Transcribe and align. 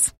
details. 0.00 0.19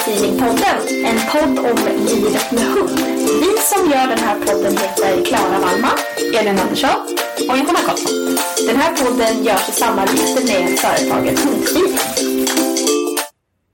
Hundfeelingpodden, 0.00 1.04
en 1.04 1.18
podd 1.32 1.58
om 1.58 1.78
livet 2.08 2.52
med 2.52 2.62
hund. 2.62 2.98
Vi 3.40 3.58
som 3.62 3.90
gör 3.90 4.06
den 4.06 4.18
här 4.18 4.34
podden 4.34 4.72
heter 4.76 5.24
Klara 5.24 5.58
Wallman, 5.60 5.98
Elin 6.40 6.58
Andersson 6.58 7.16
och 7.48 7.56
Johanna 7.58 7.78
Karlsson. 7.78 8.36
Den 8.66 8.76
här 8.76 8.96
podden 8.96 9.44
görs 9.44 9.68
i 9.68 9.72
samarbete 9.72 10.44
med 10.46 10.78
företaget 10.78 11.38
Hundfeeling. 11.38 11.98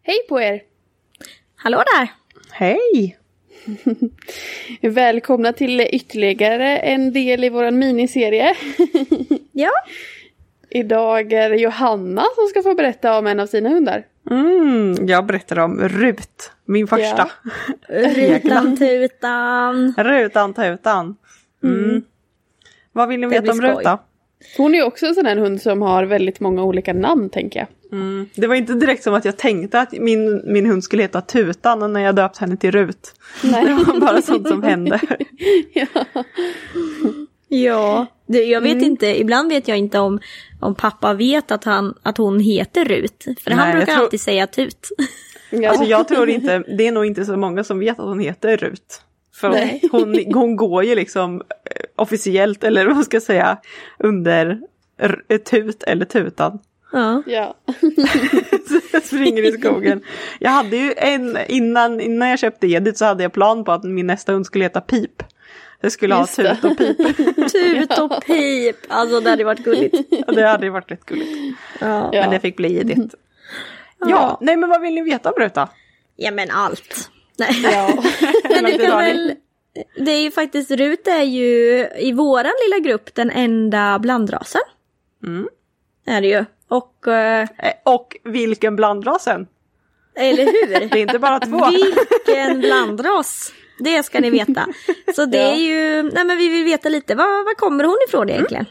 Hej 0.03 0.19
på 0.29 0.41
er! 0.41 0.63
Hallå 1.57 1.83
där! 1.97 2.09
Hej! 2.51 3.17
Välkomna 4.81 5.53
till 5.53 5.81
ytterligare 5.81 6.79
en 6.79 7.13
del 7.13 7.45
i 7.45 7.49
vår 7.49 7.71
miniserie. 7.71 8.55
Ja, 9.53 9.71
Idag 10.71 11.33
är 11.33 11.51
det 11.51 11.57
Johanna 11.57 12.25
som 12.35 12.47
ska 12.47 12.63
få 12.63 12.75
berätta 12.75 13.19
om 13.19 13.27
en 13.27 13.41
av 13.41 13.47
sina 13.47 13.69
hundar. 13.69 14.05
Mm, 14.31 15.07
jag 15.07 15.27
berättar 15.27 15.59
om 15.59 15.89
Rut, 15.89 16.53
min 16.65 16.87
första. 16.87 17.31
rutan 17.89 18.77
tutan. 18.79 19.95
Rutan 19.99 20.55
tutan. 20.55 21.17
Mm. 21.65 22.03
Vad 22.93 23.09
vill 23.09 23.21
ni 23.21 23.27
veta 23.27 23.53
om. 23.53 23.61
Ruta? 23.61 23.99
Hon 24.57 24.75
är 24.75 24.83
också 24.83 25.07
en 25.07 25.15
sån 25.15 25.27
här 25.27 25.37
hund 25.37 25.63
som 25.63 25.83
har 25.83 26.05
väldigt 26.05 26.41
många 26.41 26.63
olika 26.63 26.93
namn 26.93 27.31
tänker 27.31 27.59
jag. 27.61 27.69
Mm. 27.93 28.29
Det 28.35 28.47
var 28.47 28.55
inte 28.55 28.73
direkt 28.73 29.03
som 29.03 29.15
att 29.15 29.25
jag 29.25 29.37
tänkte 29.37 29.81
att 29.81 29.93
min, 29.93 30.43
min 30.53 30.67
hund 30.67 30.85
skulle 30.85 31.03
heta 31.03 31.21
Tutan 31.21 31.93
när 31.93 32.01
jag 32.01 32.15
döpte 32.15 32.41
henne 32.41 32.57
till 32.57 32.73
Rut. 32.73 33.15
Nej. 33.45 33.65
Det 33.65 33.73
var 33.73 34.01
bara 34.01 34.23
sånt 34.23 34.49
som 34.49 34.63
hände. 34.63 35.01
ja. 35.73 35.87
Ja, 37.49 38.07
det, 38.27 38.45
jag 38.45 38.61
vet 38.61 38.83
inte, 38.83 39.21
ibland 39.21 39.49
vet 39.49 39.69
jag 39.69 39.79
inte 39.79 39.99
om, 39.99 40.21
om 40.61 40.75
pappa 40.75 41.15
vet 41.15 41.51
att, 41.51 41.65
han, 41.65 41.95
att 42.03 42.19
hon 42.19 42.41
heter 42.41 42.85
Rut. 42.85 43.25
För 43.41 43.51
Nej, 43.51 43.59
han 43.59 43.77
brukar 43.77 43.93
tror- 43.95 44.05
alltid 44.05 44.21
säga 44.21 44.47
Tut. 44.47 44.89
Ja. 45.51 45.69
Alltså 45.71 45.85
jag 45.85 46.09
tror 46.09 46.29
inte, 46.31 46.59
det 46.59 46.87
är 46.87 46.93
nog 46.93 47.07
inte 47.07 47.25
så 47.25 47.37
många 47.37 47.65
som 47.65 47.79
vet 47.79 47.99
att 48.01 48.07
hon 48.07 48.21
heter 48.21 48.57
Rut. 48.57 49.03
För 49.35 49.51
Nej. 49.51 49.83
hon, 49.93 50.25
hon 50.35 50.57
går 50.57 50.85
ju 50.85 50.95
liksom 50.95 51.35
eh, 51.41 51.43
officiellt, 51.97 52.65
eller 52.65 52.87
vad 52.87 53.05
ska 53.05 53.17
jag 53.17 53.23
säga, 53.23 53.59
under 53.99 54.61
r- 55.01 55.39
Tut 55.51 55.83
eller 55.83 56.05
Tutan. 56.05 56.59
Ja. 56.93 57.23
ja. 57.27 57.55
jag 58.93 59.03
springer 59.05 59.43
i 59.43 59.53
skogen. 59.53 60.03
Jag 60.39 60.51
hade 60.51 60.77
ju 60.77 60.93
en, 60.97 61.39
innan, 61.49 62.01
innan 62.01 62.29
jag 62.29 62.39
köpte 62.39 62.67
Edith 62.67 62.99
så 62.99 63.05
hade 63.05 63.23
jag 63.23 63.33
plan 63.33 63.65
på 63.65 63.73
att 63.73 63.85
min 63.85 64.07
nästa 64.07 64.33
hund 64.33 64.47
skulle 64.47 64.65
heta 64.65 64.81
Pip. 64.81 65.23
Jag 65.87 65.93
skulle 65.93 66.17
Just 66.19 66.37
ha 66.37 66.45
det. 66.45 66.57
Tut 66.57 66.65
och 66.65 66.79
Pip. 66.79 66.97
Tut 67.53 67.99
och 67.99 68.25
pip, 68.25 68.77
alltså 68.89 69.21
det 69.21 69.31
hade 69.31 69.45
varit 69.45 69.59
gulligt. 69.65 69.95
Och 70.27 70.35
det 70.35 70.49
hade 70.49 70.71
varit 70.71 70.91
rätt 70.91 71.05
gulligt. 71.07 71.59
Ja. 71.81 72.11
Ja. 72.13 72.21
Men 72.21 72.31
det 72.31 72.41
fick 72.41 72.57
bli 72.57 72.77
Edith. 72.81 73.15
Ja, 73.99 74.39
nej 74.41 74.57
men 74.57 74.69
vad 74.71 74.81
vill 74.81 74.95
ni 74.95 75.03
veta 75.03 75.31
om 75.31 75.43
Ruta? 75.43 75.69
ja 76.17 76.31
men 76.31 76.51
allt. 76.51 77.11
Nej. 77.39 77.61
ja. 77.63 77.91
Men 78.51 78.65
du 78.65 78.73
det 78.73 78.87
kan 78.87 78.99
väl... 78.99 79.35
Det 79.97 80.11
är 80.11 80.21
ju 80.21 80.31
faktiskt, 80.31 80.71
Rut 80.71 81.07
är 81.07 81.23
ju 81.23 81.89
i 81.99 82.13
våran 82.13 82.53
lilla 82.65 82.89
grupp 82.89 83.15
den 83.15 83.31
enda 83.31 83.99
blandrasen. 83.99 84.61
Mm. 85.27 85.49
Är 86.07 86.21
det 86.21 86.29
ju. 86.29 86.45
Och, 86.69 87.09
eh, 87.09 87.49
Eh, 87.59 87.73
Och 87.85 88.17
vilken 88.25 88.77
blandrasen? 88.77 89.47
eller 90.15 90.45
hur? 90.45 90.89
Det 90.89 90.95
är 90.95 90.97
inte 90.97 91.19
bara 91.19 91.41
två. 91.41 91.67
Vilken 91.71 92.61
blandras! 92.61 93.53
Det 93.79 94.03
ska 94.03 94.21
ni 94.21 94.31
veta. 94.31 94.67
Så 95.15 95.27
det 95.27 95.39
är 95.39 95.55
ju, 95.55 96.03
nej 96.03 96.25
men 96.25 96.39
vi 96.39 96.49
vill 96.49 96.65
veta 96.65 96.89
lite, 96.89 97.15
var, 97.15 97.45
var 97.45 97.55
kommer 97.55 97.85
hon 97.85 97.97
ifrån 98.09 98.31
egentligen? 98.31 98.67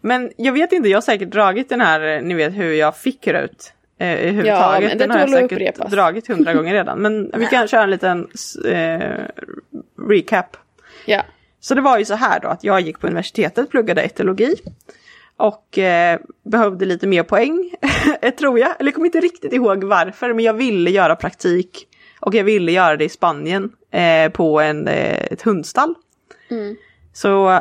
Men 0.00 0.32
jag 0.36 0.52
vet 0.52 0.72
inte, 0.72 0.88
jag 0.88 0.96
har 0.96 1.02
säkert 1.02 1.30
dragit 1.30 1.68
den 1.68 1.80
här, 1.80 2.20
ni 2.20 2.34
vet 2.34 2.56
hur 2.56 2.72
jag 2.72 2.96
fick 2.96 3.26
Rut. 3.26 3.72
Eh. 3.98 4.38
Ja, 4.46 4.78
men 4.80 4.88
det 4.88 4.94
den 4.94 5.10
har 5.10 5.18
jag 5.18 5.30
säkert 5.30 5.52
upprepas. 5.52 5.90
dragit 5.90 6.28
hundra 6.28 6.54
gånger 6.54 6.74
redan. 6.74 6.98
Men 6.98 7.30
vi 7.36 7.46
kan 7.46 7.68
köra 7.68 7.82
en 7.82 7.90
liten 7.90 8.28
eh, 8.64 9.24
recap. 10.08 10.56
ja. 11.06 11.22
Så 11.60 11.74
det 11.74 11.80
var 11.80 11.98
ju 11.98 12.04
så 12.04 12.14
här 12.14 12.40
då 12.40 12.48
att 12.48 12.64
jag 12.64 12.80
gick 12.80 13.00
på 13.00 13.06
universitetet, 13.06 13.70
pluggade 13.70 14.02
etologi. 14.02 14.54
Och 15.36 15.78
eh, 15.78 16.20
behövde 16.42 16.84
lite 16.84 17.06
mer 17.06 17.22
poäng, 17.22 17.74
eh, 18.22 18.34
tror 18.34 18.58
jag. 18.58 18.70
Eller 18.78 18.88
jag 18.88 18.94
kommer 18.94 19.06
inte 19.06 19.20
riktigt 19.20 19.52
ihåg 19.52 19.84
varför, 19.84 20.32
men 20.32 20.44
jag 20.44 20.54
ville 20.54 20.90
göra 20.90 21.16
praktik. 21.16 21.88
Och 22.20 22.34
jag 22.34 22.44
ville 22.44 22.72
göra 22.72 22.96
det 22.96 23.04
i 23.04 23.08
Spanien, 23.08 23.70
eh, 23.90 24.30
på 24.32 24.60
en, 24.60 24.88
eh, 24.88 25.18
ett 25.30 25.42
hundstall. 25.42 25.94
Så, 27.12 27.60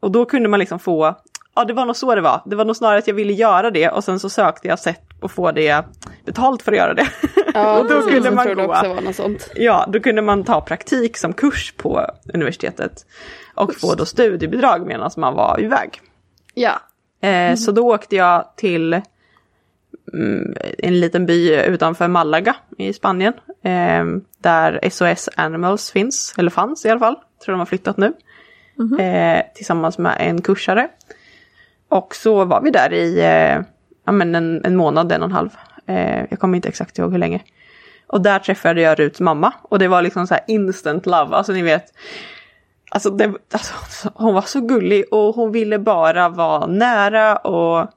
och 0.00 0.10
då 0.10 0.24
kunde 0.24 0.48
man 0.48 0.60
liksom 0.60 0.78
få, 0.78 1.14
ja 1.56 1.64
det 1.64 1.72
var 1.72 1.84
nog 1.84 1.96
så 1.96 2.14
det 2.14 2.20
var. 2.20 2.42
Det 2.46 2.56
var 2.56 2.64
nog 2.64 2.76
snarare 2.76 2.98
att 2.98 3.06
jag 3.06 3.14
ville 3.14 3.32
göra 3.32 3.70
det 3.70 3.88
och 3.88 4.04
sen 4.04 4.20
så 4.20 4.28
sökte 4.28 4.68
jag 4.68 4.78
sätt 4.78 5.00
att 5.22 5.30
få 5.30 5.52
det 5.52 5.84
betalt 6.24 6.62
för 6.62 6.72
att 6.72 6.78
göra 6.78 6.94
det. 6.94 7.06
ja 7.54 7.78
och 7.78 7.88
då 7.88 8.02
kunde 8.10 8.30
man 8.30 8.46
gå. 8.66 8.72
Ja, 9.54 9.86
då 9.88 10.00
kunde 10.00 10.22
man 10.22 10.44
ta 10.44 10.60
praktik 10.60 11.16
som 11.16 11.32
kurs 11.32 11.74
på 11.76 12.06
universitetet. 12.34 13.06
Och 13.54 13.74
få 13.74 13.94
då 13.94 14.04
studiebidrag 14.06 14.86
medan 14.86 15.10
man 15.16 15.34
var 15.34 15.60
iväg. 15.60 16.00
Ja. 16.54 16.80
Eh, 17.28 17.54
Så 17.54 17.72
då 17.72 17.94
åkte 17.94 18.16
jag 18.16 18.56
till 18.56 18.92
mm, 18.92 19.02
en 20.78 21.00
liten 21.00 21.26
by 21.26 21.54
utanför 21.54 22.08
Malaga 22.08 22.56
i 22.78 22.92
Spanien. 22.92 23.32
Eh, 23.62 24.04
där 24.42 24.90
SOS 24.90 25.28
Animals 25.36 25.90
finns, 25.90 26.34
eller 26.38 26.50
fanns 26.50 26.84
i 26.84 26.90
alla 26.90 27.00
fall. 27.00 27.16
Tror 27.44 27.52
de 27.52 27.58
har 27.58 27.66
flyttat 27.66 27.96
nu. 27.96 28.12
Eh, 29.00 29.42
tillsammans 29.54 29.98
med 29.98 30.16
en 30.18 30.42
kursare. 30.42 30.88
Och 31.88 32.14
så 32.14 32.44
var 32.44 32.60
vi 32.60 32.70
där 32.70 32.92
i 32.92 33.20
eh, 33.20 33.62
ja, 34.06 34.12
men 34.12 34.34
en, 34.34 34.64
en 34.64 34.76
månad, 34.76 35.12
en 35.12 35.22
och 35.22 35.28
en 35.28 35.32
halv. 35.32 35.50
Jag 36.30 36.38
kommer 36.38 36.56
inte 36.56 36.68
exakt 36.68 36.98
ihåg 36.98 37.12
hur 37.12 37.18
länge. 37.18 37.42
Och 38.06 38.22
där 38.22 38.38
träffade 38.38 38.80
jag 38.80 38.98
Ruts 38.98 39.20
mamma. 39.20 39.52
Och 39.62 39.78
det 39.78 39.88
var 39.88 40.02
liksom 40.02 40.26
så 40.26 40.34
här 40.34 40.44
instant 40.46 41.06
love. 41.06 41.36
Alltså 41.36 41.52
ni 41.52 41.62
vet. 41.62 41.84
Alltså, 42.90 43.10
det, 43.10 43.32
alltså 43.52 43.74
hon 44.14 44.34
var 44.34 44.42
så 44.42 44.60
gullig 44.60 45.04
och 45.10 45.34
hon 45.34 45.52
ville 45.52 45.78
bara 45.78 46.28
vara 46.28 46.66
nära 46.66 47.36
och 47.36 47.90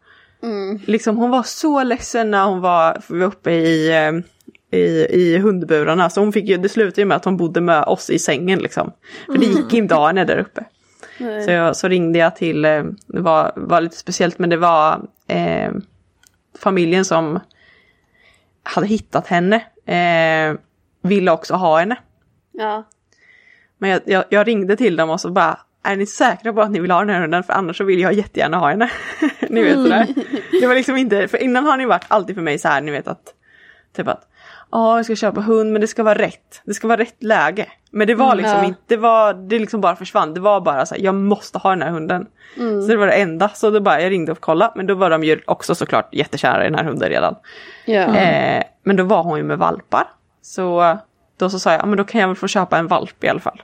liksom 0.86 1.18
hon 1.18 1.30
var 1.30 1.44
så 1.44 1.84
ledsen 1.84 2.32
när 2.32 2.46
hon 2.46 2.62
var, 2.62 3.02
uppe 3.10 3.52
i, 3.52 3.90
eh, 3.90 4.80
i, 4.80 5.08
i 5.10 5.38
hundburarna. 5.38 6.10
Så 6.10 6.22
hon 6.22 6.34
fick 6.34 6.50
ju, 6.50 6.58
det 6.58 6.70
slutade 6.70 7.02
ju 7.02 7.06
med 7.06 7.18
att 7.18 7.26
hon 7.26 7.38
bodde 7.38 7.62
med 7.62 7.84
oss 7.84 8.10
i 8.10 8.20
sängen 8.20 8.60
liksom. 8.60 8.92
För 9.26 9.38
det 9.38 9.46
gick 9.46 9.74
inte 9.74 9.94
att 9.94 10.00
ha 10.00 10.08
henne 10.08 10.26
där 10.26 10.38
uppe. 10.38 10.66
Nej. 11.18 11.44
Så, 11.44 11.52
jag, 11.52 11.76
så 11.76 11.88
ringde 11.88 12.20
jag 12.20 12.36
till, 12.36 12.66
eh, 12.66 12.84
det 13.08 13.22
var, 13.22 13.54
var 13.56 13.82
lite 13.82 13.98
speciellt 13.98 14.40
men 14.40 14.50
det 14.50 14.58
var 14.58 15.02
eh, 15.28 15.72
familjen 16.60 17.06
som 17.06 17.40
hade 18.64 18.88
hittat 18.88 19.28
henne. 19.28 19.56
Eh, 19.86 20.58
ville 21.02 21.32
också 21.32 21.54
ha 21.54 21.80
henne. 21.80 21.96
Ja. 22.52 22.84
Men 23.78 23.90
jag, 23.90 24.02
jag, 24.06 24.24
jag 24.30 24.48
ringde 24.48 24.76
till 24.76 24.96
dem 24.96 25.10
och 25.10 25.22
så 25.22 25.32
bara, 25.32 25.60
är 25.84 25.96
ni 25.96 26.06
säkra 26.06 26.54
på 26.54 26.62
att 26.62 26.72
ni 26.72 26.80
vill 26.80 26.92
ha 26.92 27.00
den 27.00 27.10
här 27.10 27.22
hunden? 27.22 27.44
För 27.44 27.54
annars 27.54 27.78
så 27.78 27.84
vill 27.84 28.00
jag 28.00 28.14
jättegärna 28.14 28.58
ha 28.58 28.70
henne. 28.70 28.92
ni 29.50 29.64
vet 29.64 29.74
sådär. 29.74 30.08
Det 30.62 30.68
var 30.68 30.76
liksom 30.76 30.98
inte, 30.98 31.28
för 31.28 31.38
innan 31.38 31.66
har 31.66 31.78
ni 31.78 31.86
varit 31.86 32.06
alltid 32.08 32.36
för 32.36 32.42
mig 32.42 32.60
så 32.60 32.68
här, 32.68 32.82
ni 32.82 32.92
vet 32.92 33.08
att, 33.08 33.34
typ 33.96 34.08
att, 34.08 34.28
ja 34.72 34.98
jag 34.98 35.06
ska 35.06 35.16
köpa 35.16 35.42
hund 35.42 35.72
men 35.72 35.82
det 35.82 35.88
ska 35.88 36.04
vara 36.04 36.18
rätt. 36.18 36.62
Det 36.64 36.74
ska 36.74 36.88
vara 36.88 37.02
rätt 37.02 37.24
läge. 37.24 37.66
Men 37.92 38.08
det 38.08 38.16
var 38.16 38.36
liksom 38.36 38.58
ja. 38.58 38.66
inte, 38.66 38.82
det 38.88 38.98
var, 38.98 39.34
det 39.34 39.60
liksom 39.60 39.82
bara 39.82 39.96
försvann. 39.96 40.34
Det 40.34 40.40
var 40.40 40.62
bara 40.62 40.86
så 40.86 40.96
här, 40.96 41.02
jag 41.02 41.16
måste 41.16 41.58
ha 41.58 41.70
den 41.70 41.82
här 41.82 41.90
hunden. 41.90 42.28
Så 42.56 42.88
det 42.88 42.98
var 42.98 43.08
det 43.08 43.14
enda. 43.14 43.50
Så 43.50 43.70
då 43.70 43.80
bara, 43.80 44.02
jag 44.02 44.12
ringde 44.12 44.32
och 44.32 44.40
kollade. 44.40 44.72
Men 44.76 44.86
då 44.86 44.96
var 44.96 45.10
de 45.10 45.24
ju 45.24 45.42
också 45.46 45.76
såklart 45.76 46.14
jättekära 46.14 46.62
i 46.66 46.70
den 46.70 46.76
här 46.76 46.84
hunden 46.84 47.10
redan. 47.10 47.36
Ja. 47.86 48.16
Eh, 48.16 48.64
men 48.84 48.96
då 48.96 49.04
var 49.04 49.24
hon 49.24 49.38
ju 49.38 49.44
med 49.44 49.58
valpar. 49.58 50.08
Så 50.42 50.98
då 51.38 51.50
så 51.50 51.60
sa 51.60 51.72
jag, 51.72 51.82
ja, 51.82 51.86
men 51.86 51.98
då 51.98 52.04
kan 52.04 52.22
jag 52.22 52.28
väl 52.28 52.38
få 52.38 52.48
köpa 52.48 52.78
en 52.78 52.88
valp 52.88 53.24
i 53.24 53.28
alla 53.28 53.40
fall. 53.40 53.62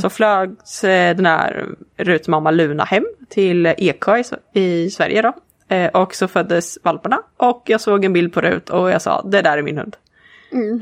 Så 0.00 0.10
flögs 0.10 0.84
eh, 0.84 1.16
den 1.16 1.26
här 1.26 1.66
Ruts 1.96 2.28
mamma 2.28 2.50
Luna 2.50 2.84
hem 2.84 3.04
till 3.28 3.66
Eksjö 3.66 4.22
i, 4.52 4.90
Sverige 4.90 5.22
då. 5.22 5.32
Eh, 5.74 5.86
och 5.86 6.14
så 6.14 6.28
föddes 6.28 6.78
valparna 6.82 7.22
och 7.36 7.62
jag 7.66 7.80
såg 7.80 8.04
en 8.04 8.12
bild 8.12 8.32
på 8.32 8.40
Rut 8.40 8.70
och 8.70 8.90
jag 8.90 9.02
sa, 9.02 9.22
det 9.22 9.42
där 9.42 9.58
är 9.58 9.62
min 9.62 9.78
hund. 9.78 9.96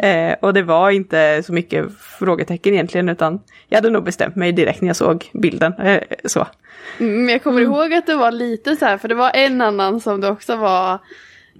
Eh, 0.00 0.36
och 0.40 0.54
det 0.54 0.62
var 0.62 0.90
inte 0.90 1.42
så 1.46 1.52
mycket 1.52 1.86
frågetecken 2.00 2.74
egentligen 2.74 3.08
utan 3.08 3.40
jag 3.68 3.76
hade 3.76 3.90
nog 3.90 4.04
bestämt 4.04 4.36
mig 4.36 4.52
direkt 4.52 4.80
när 4.80 4.88
jag 4.88 4.96
såg 4.96 5.30
bilden. 5.32 5.72
Eh, 5.72 6.02
så. 6.24 6.46
Mm, 6.98 7.28
jag 7.28 7.42
kommer 7.42 7.60
ihåg 7.60 7.94
att 7.94 8.06
det 8.06 8.14
var 8.14 8.30
lite 8.30 8.76
så 8.76 8.84
här, 8.84 8.98
för 8.98 9.08
det 9.08 9.14
var 9.14 9.30
en 9.34 9.60
annan 9.60 10.00
som 10.00 10.20
du 10.20 10.28
också 10.28 10.56
var 10.56 10.98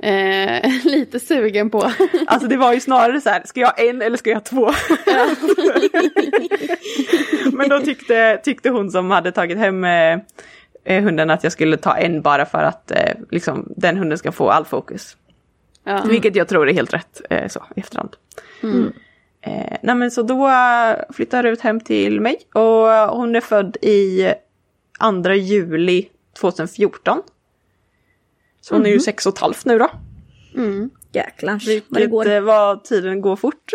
eh, 0.02 0.70
lite 0.84 1.20
sugen 1.20 1.70
på. 1.70 1.92
Alltså 2.26 2.48
det 2.48 2.56
var 2.56 2.72
ju 2.72 2.80
snarare 2.80 3.20
så 3.20 3.30
här, 3.30 3.42
ska 3.44 3.60
jag 3.60 3.68
ha 3.68 3.74
en 3.74 4.02
eller 4.02 4.16
ska 4.16 4.30
jag 4.30 4.36
ha 4.36 4.44
två? 4.44 4.70
Men 7.56 7.68
då 7.68 7.80
tyckte, 7.80 8.40
tyckte 8.44 8.70
hon 8.70 8.90
som 8.90 9.10
hade 9.10 9.32
tagit 9.32 9.58
hem 9.58 9.84
eh, 9.84 10.18
eh, 10.84 11.02
hunden 11.02 11.30
att 11.30 11.42
jag 11.42 11.52
skulle 11.52 11.76
ta 11.76 11.96
en 11.96 12.22
bara 12.22 12.46
för 12.46 12.62
att 12.62 12.90
eh, 12.90 13.14
liksom, 13.30 13.72
den 13.76 13.96
hunden 13.96 14.18
ska 14.18 14.32
få 14.32 14.50
all 14.50 14.64
fokus. 14.64 15.16
Ja. 15.84 16.02
Vilket 16.08 16.36
jag 16.36 16.48
tror 16.48 16.68
är 16.68 16.74
helt 16.74 16.94
rätt 16.94 17.20
eh, 17.30 17.48
så 17.48 17.64
i 17.76 17.80
efterhand. 17.80 18.16
Eh, 19.40 19.76
nej 19.82 19.94
men 19.94 20.10
så 20.10 20.22
då 20.22 20.48
eh, 20.48 20.96
flyttade 21.12 21.50
Rut 21.50 21.60
hem 21.60 21.80
till 21.80 22.20
mig 22.20 22.38
och 22.54 22.88
hon 23.16 23.36
är 23.36 23.40
född 23.40 23.76
i 23.76 24.32
2 25.00 25.32
juli 25.32 26.08
2014. 26.40 27.22
Så 28.68 28.74
hon 28.74 28.86
är 28.86 28.90
ju 28.90 29.00
sex 29.00 29.26
och 29.26 29.32
ett 29.34 29.38
halvt 29.38 29.64
nu 29.64 29.78
då. 29.78 29.90
Jäklar 31.12 31.60
vad 31.88 32.00
det 32.00 32.06
går. 32.06 32.28
eh, 32.30 32.40
vad 32.40 32.84
tiden 32.84 33.20
går 33.20 33.36
fort. 33.36 33.72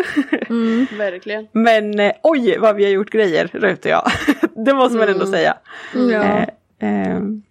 Verkligen. 0.97 1.47
Men 1.51 1.99
eh, 1.99 2.11
oj 2.23 2.57
vad 2.57 2.75
vi 2.75 2.83
har 2.83 2.91
gjort 2.91 3.09
grejer 3.09 3.49
Rut 3.53 3.85
och 3.85 3.91
jag. 3.91 4.11
det 4.65 4.73
måste 4.73 4.97
man 4.97 5.09
ändå 5.09 5.25
säga. 5.25 5.57
Ja. 5.93 6.23
Eh, 6.23 6.47
ehm, 6.79 7.43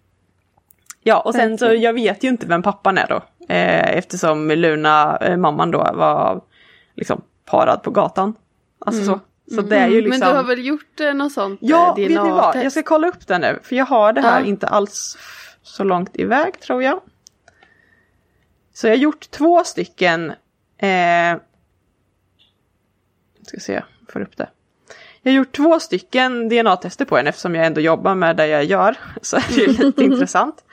ja 1.02 1.20
och 1.20 1.34
sen 1.34 1.58
så 1.58 1.66
jag 1.74 1.92
vet 1.92 2.24
ju 2.24 2.28
inte 2.28 2.46
vem 2.46 2.62
pappan 2.62 2.98
är 2.98 3.06
då. 3.08 3.22
Eh, 3.48 3.96
eftersom 3.96 4.50
Luna, 4.50 5.16
eh, 5.16 5.36
mamman 5.36 5.70
då, 5.70 5.78
var 5.78 6.40
liksom 6.96 7.22
parad 7.44 7.82
på 7.82 7.90
gatan. 7.90 8.34
Alltså 8.78 9.04
så. 9.04 9.20
Så 9.54 9.60
det 9.60 9.76
är 9.76 9.88
ju 9.88 10.00
liksom... 10.00 10.20
Men 10.20 10.28
du 10.28 10.36
har 10.36 10.44
väl 10.44 10.66
gjort 10.66 11.00
eh, 11.00 11.14
något 11.14 11.32
sånt 11.32 11.58
Ja, 11.62 11.88
eh, 11.88 11.94
vet 12.08 12.08
ni 12.08 12.30
vad? 12.30 12.56
Jag 12.56 12.72
ska 12.72 12.82
kolla 12.82 13.08
upp 13.08 13.26
det 13.26 13.38
nu. 13.38 13.58
För 13.62 13.76
jag 13.76 13.86
har 13.86 14.12
det 14.12 14.20
här 14.20 14.40
Ja. 14.40 14.46
inte 14.46 14.66
alls 14.66 15.18
så 15.62 15.84
långt 15.84 16.10
iväg 16.18 16.60
tror 16.60 16.82
jag. 16.82 17.00
Så 18.80 18.86
jag 18.86 18.92
har 18.92 18.98
gjort 18.98 19.30
två 19.30 19.64
stycken... 19.64 20.30
Eh, 20.78 21.38
ska 23.46 23.60
se, 23.60 23.72
jag 23.72 23.82
får 24.12 24.20
upp 24.20 24.36
det. 24.36 24.48
Jag 25.22 25.32
har 25.32 25.36
gjort 25.36 25.56
två 25.56 25.80
stycken 25.80 26.48
DNA-tester 26.48 27.04
på 27.04 27.16
henne 27.16 27.28
eftersom 27.28 27.54
jag 27.54 27.66
ändå 27.66 27.80
jobbar 27.80 28.14
med 28.14 28.36
det 28.36 28.46
jag 28.46 28.64
gör. 28.64 28.96
Så 29.22 29.36
är 29.36 29.44
det 29.48 29.54
ju 29.54 29.66
lite 29.66 30.04
intressant. 30.04 30.64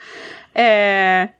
Eh, 0.52 1.30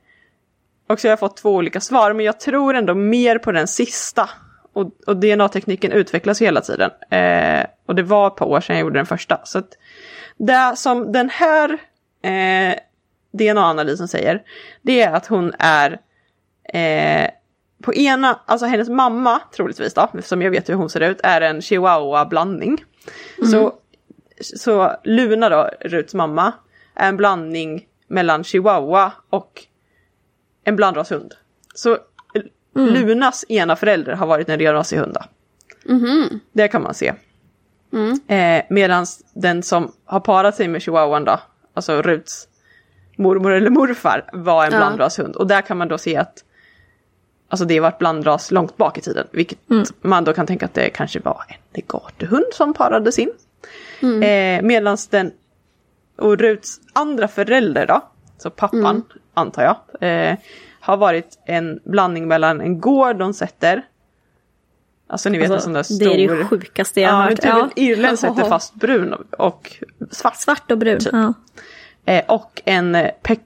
och 0.87 0.99
så 0.99 1.07
har 1.07 1.09
jag 1.09 1.19
fått 1.19 1.37
två 1.37 1.55
olika 1.55 1.81
svar, 1.81 2.13
men 2.13 2.25
jag 2.25 2.39
tror 2.39 2.75
ändå 2.75 2.95
mer 2.95 3.37
på 3.37 3.51
den 3.51 3.67
sista. 3.67 4.29
Och, 4.73 4.91
och 5.07 5.17
DNA-tekniken 5.17 5.91
utvecklas 5.91 6.41
hela 6.41 6.61
tiden. 6.61 6.91
Eh, 7.09 7.65
och 7.85 7.95
det 7.95 8.03
var 8.03 8.27
ett 8.27 8.35
par 8.35 8.45
år 8.45 8.61
sedan 8.61 8.75
jag 8.75 8.81
gjorde 8.81 8.99
den 8.99 9.05
första. 9.05 9.39
Så 9.43 9.59
att 9.59 9.77
det 10.37 10.73
som 10.75 11.11
den 11.11 11.29
här 11.29 11.77
eh, 12.21 12.75
DNA-analysen 13.31 14.07
säger, 14.07 14.41
det 14.81 15.01
är 15.01 15.13
att 15.13 15.27
hon 15.27 15.53
är 15.59 15.99
eh, 16.73 17.29
på 17.83 17.93
ena, 17.93 18.39
alltså 18.45 18.65
hennes 18.65 18.89
mamma 18.89 19.41
troligtvis 19.55 19.93
då, 19.93 20.09
eftersom 20.13 20.41
jag 20.41 20.51
vet 20.51 20.69
hur 20.69 20.73
hon 20.73 20.89
ser 20.89 21.01
ut, 21.01 21.19
är 21.23 21.41
en 21.41 21.61
chihuahua-blandning. 21.61 22.83
Så, 23.51 23.73
så 24.41 24.95
Luna 25.03 25.49
då, 25.49 25.69
Ruts 25.81 26.13
mamma, 26.13 26.53
är 26.95 27.09
en 27.09 27.17
blandning 27.17 27.85
mellan 28.07 28.43
chihuahua 28.43 29.11
och 29.29 29.63
en 30.63 30.75
blandrashund. 30.75 31.33
Så 31.75 31.97
Lunas 32.75 33.45
ena 33.49 33.75
förälder 33.75 34.13
har 34.13 34.27
varit 34.27 34.49
en 34.49 34.59
renrasig 34.59 34.97
hund. 34.97 35.13
då. 35.19 35.21
Det 36.51 36.67
kan 36.67 36.83
man 36.83 36.93
se. 36.93 37.13
Eh, 38.27 38.63
Medan 38.69 39.05
den 39.33 39.63
som 39.63 39.91
har 40.05 40.19
parat 40.19 40.55
sig 40.55 40.67
med 40.67 40.81
chihuahuan 40.81 41.25
då, 41.25 41.39
alltså 41.73 42.01
Ruts 42.01 42.47
mormor 43.17 43.51
eller 43.51 43.69
morfar, 43.69 44.29
var 44.33 44.65
en 44.65 44.71
Ja. 44.71 44.77
blandrashund. 44.77 45.35
Och 45.35 45.47
där 45.47 45.61
kan 45.61 45.77
man 45.77 45.87
då 45.87 45.97
se 45.97 46.17
att 46.17 46.43
Alltså 47.51 47.65
det 47.65 47.77
har 47.77 47.81
varit 47.81 47.97
blandras 47.99 48.51
långt 48.51 48.77
bak 48.77 48.97
i 48.97 49.01
tiden. 49.01 49.27
Vilket 49.31 49.59
man 50.01 50.23
då 50.23 50.33
kan 50.33 50.47
tänka 50.47 50.65
att 50.65 50.73
det 50.73 50.89
kanske 50.89 51.19
var 51.19 51.43
en 51.73 51.81
gatuhund 51.87 52.45
som 52.53 52.73
parades 52.73 53.19
in. 53.19 53.31
Eh, 54.01 54.61
Medan 54.61 54.97
den 55.09 55.31
och 56.17 56.37
Ruts 56.37 56.79
andra 56.93 57.27
förälder 57.27 57.85
då, 57.87 58.01
så 58.37 58.49
pappan 58.49 59.03
antar 59.33 59.63
jag, 59.63 59.77
eh, 60.09 60.37
har 60.79 60.97
varit 60.97 61.39
en 61.45 61.79
blandning 61.83 62.27
mellan 62.27 62.61
en 62.61 62.79
gordon 62.79 63.33
setter, 63.33 63.83
alltså 65.07 65.29
ni 65.29 65.37
vet 65.37 65.51
en 65.51 65.61
sån 65.61 65.73
där 65.73 65.77
Alltså, 65.79 65.93
stor... 65.93 66.05
det 66.05 66.23
är 66.25 66.35
det 66.35 66.45
sjukaste 66.45 67.01
jag 67.01 67.09
Ja, 67.09 67.13
har 67.13 67.19
men 67.23 67.29
hört. 67.29 67.41
typ 67.41 67.75
Ja. 67.77 67.83
irländsk 67.83 68.21
setter 68.27 68.43
fast 68.43 68.73
brun 68.75 69.13
och 69.37 69.75
svart. 70.11 70.35
Svart 70.35 70.71
och 70.71 70.77
brun. 70.77 70.99
Ja. 71.11 71.33
Eh, 72.05 72.25
och 72.27 72.61
en 72.65 72.95
eh, 72.95 73.11
pek... 73.21 73.39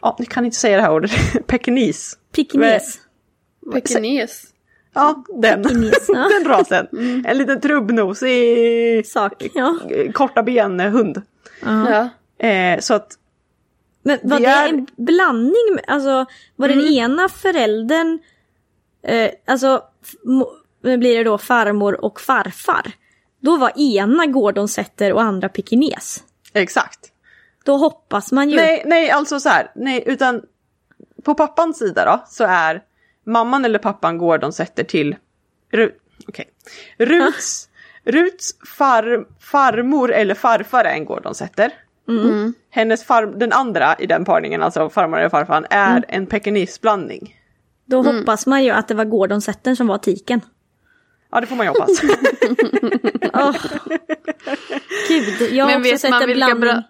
Ja, 0.00 0.16
ni 0.18 0.26
kan 0.26 0.44
inte 0.44 0.56
säga 0.56 0.76
det 0.76 0.82
här 0.82 0.92
ordet. 0.92 1.12
Pekines. 1.46 2.18
Pekines. 2.32 2.98
Pekines. 3.72 4.42
Ja, 4.94 5.24
den. 5.42 5.62
Pekines, 5.62 6.04
ja. 6.08 6.28
den 6.38 6.44
rasen. 6.48 6.86
En 7.26 7.38
liten 7.38 7.60
trubbnosig, 7.60 9.06
Sak. 9.06 9.42
Ja. 9.54 9.78
eh, 9.90 10.12
korta 10.12 10.42
ben 10.42 10.80
hund. 10.80 11.22
Ja. 11.62 12.08
Eh, 12.48 12.80
så 12.80 12.94
att, 12.94 13.08
Men 14.02 14.18
var 14.22 14.40
Det 14.40 14.46
är- 14.46 14.68
en 14.68 14.86
blandning? 14.96 15.78
Alltså 15.86 16.26
var 16.56 16.68
den 16.68 16.80
ena 16.80 17.28
föräldern, 17.28 18.18
eh, 19.02 19.30
alltså 19.46 19.82
blir 20.82 21.18
det 21.18 21.24
då 21.24 21.38
farmor 21.38 22.04
och 22.04 22.20
farfar? 22.20 22.92
Då 23.40 23.56
var 23.56 23.72
ena 23.78 24.26
Gordon 24.26 24.68
Setter 24.68 25.12
och 25.12 25.22
andra 25.22 25.48
Pekines. 25.48 26.24
exakt. 26.52 27.10
Då 27.64 27.76
hoppas 27.76 28.32
man 28.32 28.50
ju. 28.50 28.56
Nej, 28.56 28.82
nej, 28.86 29.10
alltså 29.10 29.40
så 29.40 29.48
här. 29.48 29.70
Nej, 29.74 30.02
utan 30.06 30.42
på 31.22 31.34
pappans 31.34 31.78
sida 31.78 32.04
då 32.04 32.24
så 32.28 32.44
är 32.44 32.82
mamman 33.24 33.64
eller 33.64 33.78
pappan 33.78 34.18
Gordon 34.18 34.52
sätter 34.52 34.84
till 34.84 35.16
Rut. 35.72 35.94
Okej. 36.28 36.44
Ruts, 36.98 37.68
Ruts 38.04 38.50
far, 38.78 39.24
farmor 39.40 40.12
eller 40.12 40.34
farfar 40.34 40.84
är 40.84 40.94
en 40.94 41.04
Gordon 41.04 41.34
sätter. 41.34 41.72
Hennes 42.70 43.04
far, 43.04 43.26
den 43.26 43.52
andra 43.52 43.96
i 43.98 44.06
den 44.06 44.24
parningen, 44.24 44.62
alltså 44.62 44.90
farmor 44.90 45.18
eller 45.18 45.28
farfar, 45.28 45.66
är 45.70 46.04
en 46.08 46.26
pekinisblandning. 46.26 47.34
Då 47.86 48.02
hoppas 48.02 48.46
man 48.46 48.64
ju 48.64 48.70
att 48.70 48.88
det 48.88 48.94
var 48.94 49.04
Gordon 49.04 49.40
Setter 49.40 49.74
som 49.74 49.86
var 49.86 49.98
tiken. 49.98 50.40
Ja, 51.30 51.40
det 51.40 51.46
får 51.46 51.56
man 51.56 51.66
ju 51.66 51.70
hoppas. 51.70 51.90
Åh. 53.34 53.56
Gud, 55.08 55.52
jag 55.52 55.64
har 55.64 55.72
Men 55.72 55.80
också 55.80 55.98
sett 55.98 56.10
man 56.10 56.22
en 56.22 56.32
blandning. 56.34 56.60
bra- 56.60 56.82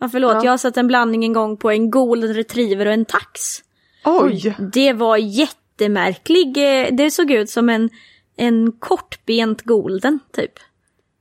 Ja, 0.00 0.08
förlåt, 0.12 0.34
Ja. 0.34 0.44
jag 0.44 0.52
har 0.52 0.56
sett 0.58 0.76
en 0.76 0.86
blandning 0.86 1.24
en 1.24 1.32
gång 1.32 1.56
på 1.56 1.70
en 1.70 1.90
golden 1.90 2.34
retriever 2.34 2.86
och 2.86 2.92
en 2.92 3.04
tax. 3.04 3.40
Oj! 4.04 4.56
Det 4.72 4.92
var 4.92 5.16
jättemärklig. 5.76 6.56
eh, 6.56 6.88
Det 6.94 7.10
såg 7.10 7.30
ut 7.30 7.50
som 7.50 7.68
en, 7.68 7.90
en 8.36 8.72
kortbent 8.72 9.62
golden 9.62 10.18
typ. 10.36 10.52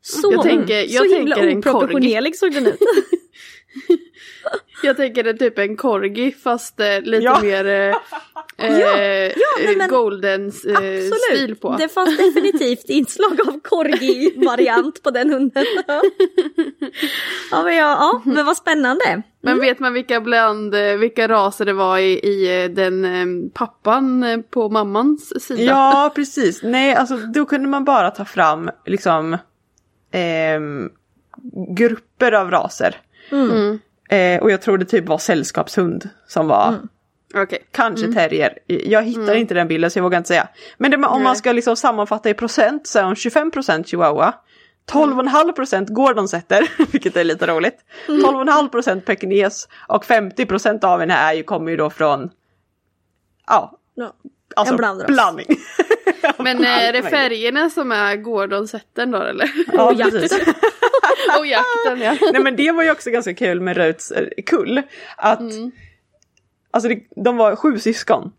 Så, 0.02 0.32
Jag 0.34 0.44
tänker- 0.44 0.94
jag 0.94 1.10
så 1.10 1.16
himla 1.18 1.36
oproportionerlig 1.58 2.36
såg 2.38 2.54
den 2.54 2.68
ut. 2.68 2.80
Jag 4.84 4.98
tänker 4.98 5.24
det 5.24 5.34
typ 5.34 5.60
en 5.60 5.78
corgi 5.78 6.32
fast 6.32 6.80
eh, 6.80 7.02
lite 7.02 7.24
Ja. 7.24 7.40
mer 7.42 7.66
eh, 7.66 7.96
Ja, 8.58 8.98
eh, 8.98 9.28
ja, 9.28 9.76
men- 9.78 9.90
Goldens 9.90 10.66
eh, 10.66 11.02
stil 11.30 11.56
på. 11.56 11.76
Det 11.80 11.90
fanns 11.90 12.18
definitivt 12.18 12.90
inslag 12.90 13.40
av 13.48 13.60
korgi-variant 13.60 15.04
på 15.04 15.12
den 15.12 15.30
hunden. 15.34 15.66
ja, 17.52 17.64
men, 17.64 17.76
ja, 17.78 18.22
men 18.26 18.46
vad 18.46 18.58
spännande. 18.58 19.22
Men 19.42 19.60
vet 19.60 19.80
man 19.80 19.94
vilka 19.94 20.22
bland, 20.22 20.76
eh, 20.76 20.96
vilka 20.98 21.28
raser 21.28 21.66
det 21.66 21.74
var 21.74 21.98
i, 21.98 22.12
i 22.20 22.64
eh, 22.64 22.70
den 22.70 23.50
pappan 23.54 24.26
på 24.50 24.70
mammans 24.70 25.44
sida? 25.46 25.62
Ja, 25.64 26.12
precis. 26.16 26.64
Nej, 26.64 26.94
alltså 26.96 27.18
då 27.18 27.46
kunde 27.46 27.68
man 27.70 27.86
bara 27.86 28.12
ta 28.12 28.26
fram 28.26 28.70
liksom 28.86 29.38
ehm, 30.12 30.90
grupper 31.78 32.32
av 32.32 32.52
raser. 32.52 33.02
Mm. 33.32 33.80
Eh, 34.12 34.42
och 34.42 34.52
jag 34.52 34.62
tror 34.62 34.78
det 34.78 34.86
typ 34.86 35.08
var 35.08 35.18
sällskapshund 35.18 36.10
som 36.28 36.48
var 36.48 36.80
Okej. 37.36 37.68
kanske 37.72 38.14
terrier. 38.14 38.58
Jag 38.68 39.04
hittar 39.04 39.36
inte 39.36 39.54
den 39.54 39.68
bilden 39.68 39.92
så 39.92 40.00
jag 40.00 40.04
vågar 40.04 40.18
inte 40.18 40.28
säga. 40.28 40.48
Men 40.78 40.92
det, 40.92 40.98
om 40.98 41.02
Nej. 41.02 41.24
man 41.24 41.36
ska 41.36 41.52
liksom 41.52 41.76
sammanfatta 41.76 42.30
i 42.30 42.34
procent 42.34 42.88
så 42.88 43.00
är 43.00 43.04
hon 43.04 43.14
25% 43.16 43.84
chihuahua. 43.84 44.34
12,5% 44.92 45.94
gordonsetter, 45.94 46.70
vilket 46.92 47.16
är 47.18 47.24
lite 47.24 47.48
roligt. 47.48 47.78
12,5% 48.08 49.02
pekines 49.02 49.68
och 49.88 50.06
50% 50.06 50.86
av 50.86 51.00
henne 51.00 51.14
är 51.14 51.34
ju, 51.34 51.44
kommer 51.44 51.72
ju 51.72 51.78
då 51.78 51.90
från 51.90 52.30
ja, 53.48 53.78
Ja. 53.96 54.14
alltså 54.56 54.74
En 54.74 54.78
blandras. 54.78 55.08
blandning. 55.08 55.48
Men 56.38 56.60
eh, 56.66 56.84
är 56.84 56.94
det 56.94 57.04
färgerna 57.04 57.70
som 57.70 57.92
är 57.92 58.16
Gordon-sätten 58.16 59.12
då 59.12 59.22
eller? 59.22 59.52
Ja, 59.74 59.96
precis. 60.12 60.40
Och 61.40 61.46
jakten 61.48 62.02
ja. 62.02 62.18
Nej 62.34 62.42
men 62.44 62.56
det 62.56 62.72
var 62.72 62.84
ju 62.84 62.92
också 62.92 63.10
ganska 63.10 63.34
kul 63.34 63.62
med 63.62 63.78
Ruts 63.78 64.12
eh, 64.12 64.28
kull. 64.46 64.82
Att 65.18 65.40
Mm. 65.40 65.72
alltså 66.72 66.90
det, 66.90 67.00
de 67.24 67.38
var 67.38 67.56
sju 67.56 67.80
syskon. 67.80 68.32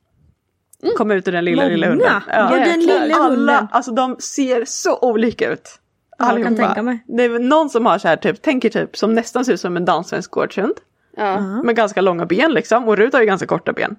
Kom 0.97 1.11
ut 1.11 1.29
ur 1.29 1.33
den 1.33 1.45
lilla 1.45 1.65
lilla 1.69 1.87
Många. 1.89 2.09
hunden. 2.11 2.23
Ja, 2.29 2.49
den 2.51 2.81
jäklar. 2.81 3.01
lilla 3.03 3.15
Alla, 3.17 3.29
hunden. 3.37 3.67
alltså 3.73 3.93
de 3.93 4.17
ser 4.19 4.65
så 4.65 4.99
olika 4.99 5.51
ut. 5.53 5.79
jag 6.19 6.29
kan 6.29 6.37
Allihopa. 6.37 6.57
tänka 6.67 6.83
mig. 6.83 7.05
Det 7.07 7.25
är 7.25 7.39
någon 7.39 7.71
som 7.71 7.87
har 7.87 7.99
så 7.99 8.09
här 8.09 8.17
typ, 8.17 8.43
tänker 8.43 8.71
typ 8.71 8.97
som 8.97 9.15
nästan 9.15 9.45
ser 9.45 9.53
ut 9.53 9.61
som 9.61 9.77
en 9.77 9.85
danssvensk 9.85 10.31
gårdshund. 10.31 10.75
ja. 11.17 11.41
Med 11.63 11.77
ganska 11.77 12.01
långa 12.01 12.27
ben 12.27 12.53
liksom 12.53 12.89
och 12.89 12.97
Rut 12.97 13.13
har 13.13 13.21
ju 13.21 13.27
ganska 13.27 13.47
korta 13.47 13.73
ben. 13.73 13.97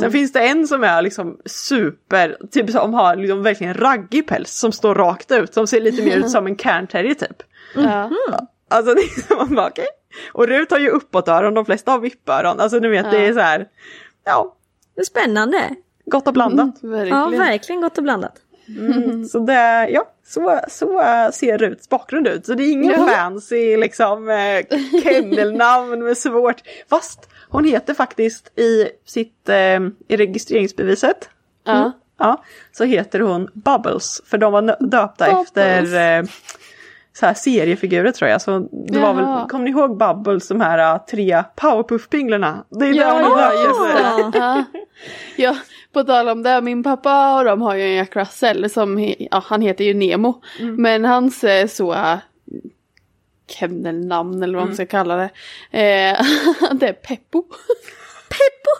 Sen 0.00 0.12
finns 0.12 0.32
det 0.32 0.40
en 0.40 0.66
som 0.66 0.84
är 0.84 1.02
liksom 1.02 1.38
super, 1.44 2.36
typ 2.50 2.70
som 2.70 2.94
har 2.94 3.16
liksom 3.16 3.42
verkligen 3.42 3.74
raggig 3.74 4.26
päls 4.28 4.50
som 4.58 4.72
står 4.72 4.94
rakt 4.94 5.30
ut. 5.32 5.54
Som 5.54 5.66
ser 5.66 5.80
lite 5.80 6.02
mer 6.02 6.16
ut 6.16 6.30
som 6.36 6.46
en 6.46 6.56
cairn 6.56 6.86
typ. 6.86 7.42
Ja. 7.74 8.10
Alltså 8.70 8.94
det 8.94 9.00
är 9.00 9.20
som 9.28 9.36
man 9.36 9.54
bara 9.54 9.66
okej. 9.66 9.86
Och 10.32 10.46
Rut 10.46 10.70
har 10.70 10.78
ju 10.78 10.88
uppåtöron, 10.88 11.54
de 11.54 11.64
flesta 11.64 11.90
har 11.90 11.98
vippöron. 11.98 12.60
Alltså 12.60 12.80
du 12.80 12.88
vet 12.88 13.10
det 13.10 13.26
är 13.26 13.32
så 13.32 13.40
här, 13.40 13.68
ja, 14.24 14.54
Det 14.94 15.00
är 15.00 15.04
spännande. 15.04 15.70
gott 16.04 16.26
och 16.26 16.32
blandat. 16.32 16.74
Ja, 16.82 16.88
Verkligen. 16.88 17.30
verkligen 17.38 17.80
gott 17.82 17.98
och 17.98 18.04
blandat. 18.04 18.32
Så 19.32 19.38
det, 19.38 19.88
ja, 19.90 20.08
så, 20.26 20.60
så 20.68 20.86
ser 21.32 21.58
Ruts 21.58 21.88
bakgrund 21.88 22.26
ut. 22.28 22.46
Så 22.46 22.54
det 22.54 22.62
är 22.62 22.72
ingen 22.72 22.90
Ja. 23.00 23.06
fancy 23.06 23.76
liksom 23.76 24.28
eh, 24.28 24.78
kennelnamn 25.02 26.04
med 26.04 26.18
svårt. 26.18 26.62
Fast 26.90 27.28
hon 27.48 27.64
heter 27.64 27.94
faktiskt 27.94 28.58
i 28.58 28.88
sitt, 29.06 29.48
eh, 29.48 29.80
i 30.08 30.16
registreringsbeviset. 30.16 31.28
Ja. 31.64 31.92
Ja, 32.18 32.44
så 32.72 32.84
heter 32.84 33.20
hon 33.20 33.48
Bubbles. 33.54 34.22
För 34.26 34.38
de 34.38 34.52
var 34.52 34.62
döpta 34.90 35.26
Bubbles. 35.26 35.46
efter 35.48 36.18
eh, 36.18 36.24
så 37.20 37.26
här 37.26 37.34
seriefigurer 37.34 38.12
tror 38.12 38.30
jag. 38.30 38.42
Så 38.42 38.68
det 38.72 38.98
var 38.98 39.14
Jaha. 39.14 39.38
väl, 39.40 39.48
kommer 39.48 39.64
ni 39.64 39.70
ihåg 39.70 39.98
Bubbles, 39.98 40.48
de 40.48 40.60
här 40.60 40.94
eh, 40.94 41.00
tre 41.10 41.42
Powerpuff-pinglarna? 41.56 42.64
Det 42.70 42.86
är 42.86 42.92
Ja, 42.92 43.12
där 43.14 43.20
ja, 43.22 43.52
döpte 43.52 43.68
just 43.68 44.32
det. 44.32 44.64
Ja. 45.42 45.56
på 45.92 46.04
tal 46.04 46.28
om 46.28 46.42
det, 46.42 46.60
min 46.60 46.82
pappa 46.82 47.38
och 47.38 47.44
de 47.44 47.62
har 47.62 47.74
ju 47.74 47.82
en 47.82 47.94
Jack 47.94 48.16
Russell 48.16 48.70
som, 48.70 49.14
ja 49.18 49.42
han 49.46 49.62
heter 49.62 49.84
ju 49.84 49.94
Nemo. 49.94 50.42
Men 50.60 51.04
hans 51.04 51.44
eh, 51.44 51.66
så 51.66 51.92
äh, 51.92 52.16
kennelnamn 53.50 54.42
eller 54.42 54.58
vad 54.58 54.66
man 54.66 54.74
ska 54.74 54.86
kalla 54.86 55.16
det. 55.16 55.30
Eh, 55.70 56.22
det 56.72 56.88
är 56.88 56.92
Peppo. 56.92 57.44
Peppo! 58.38 58.72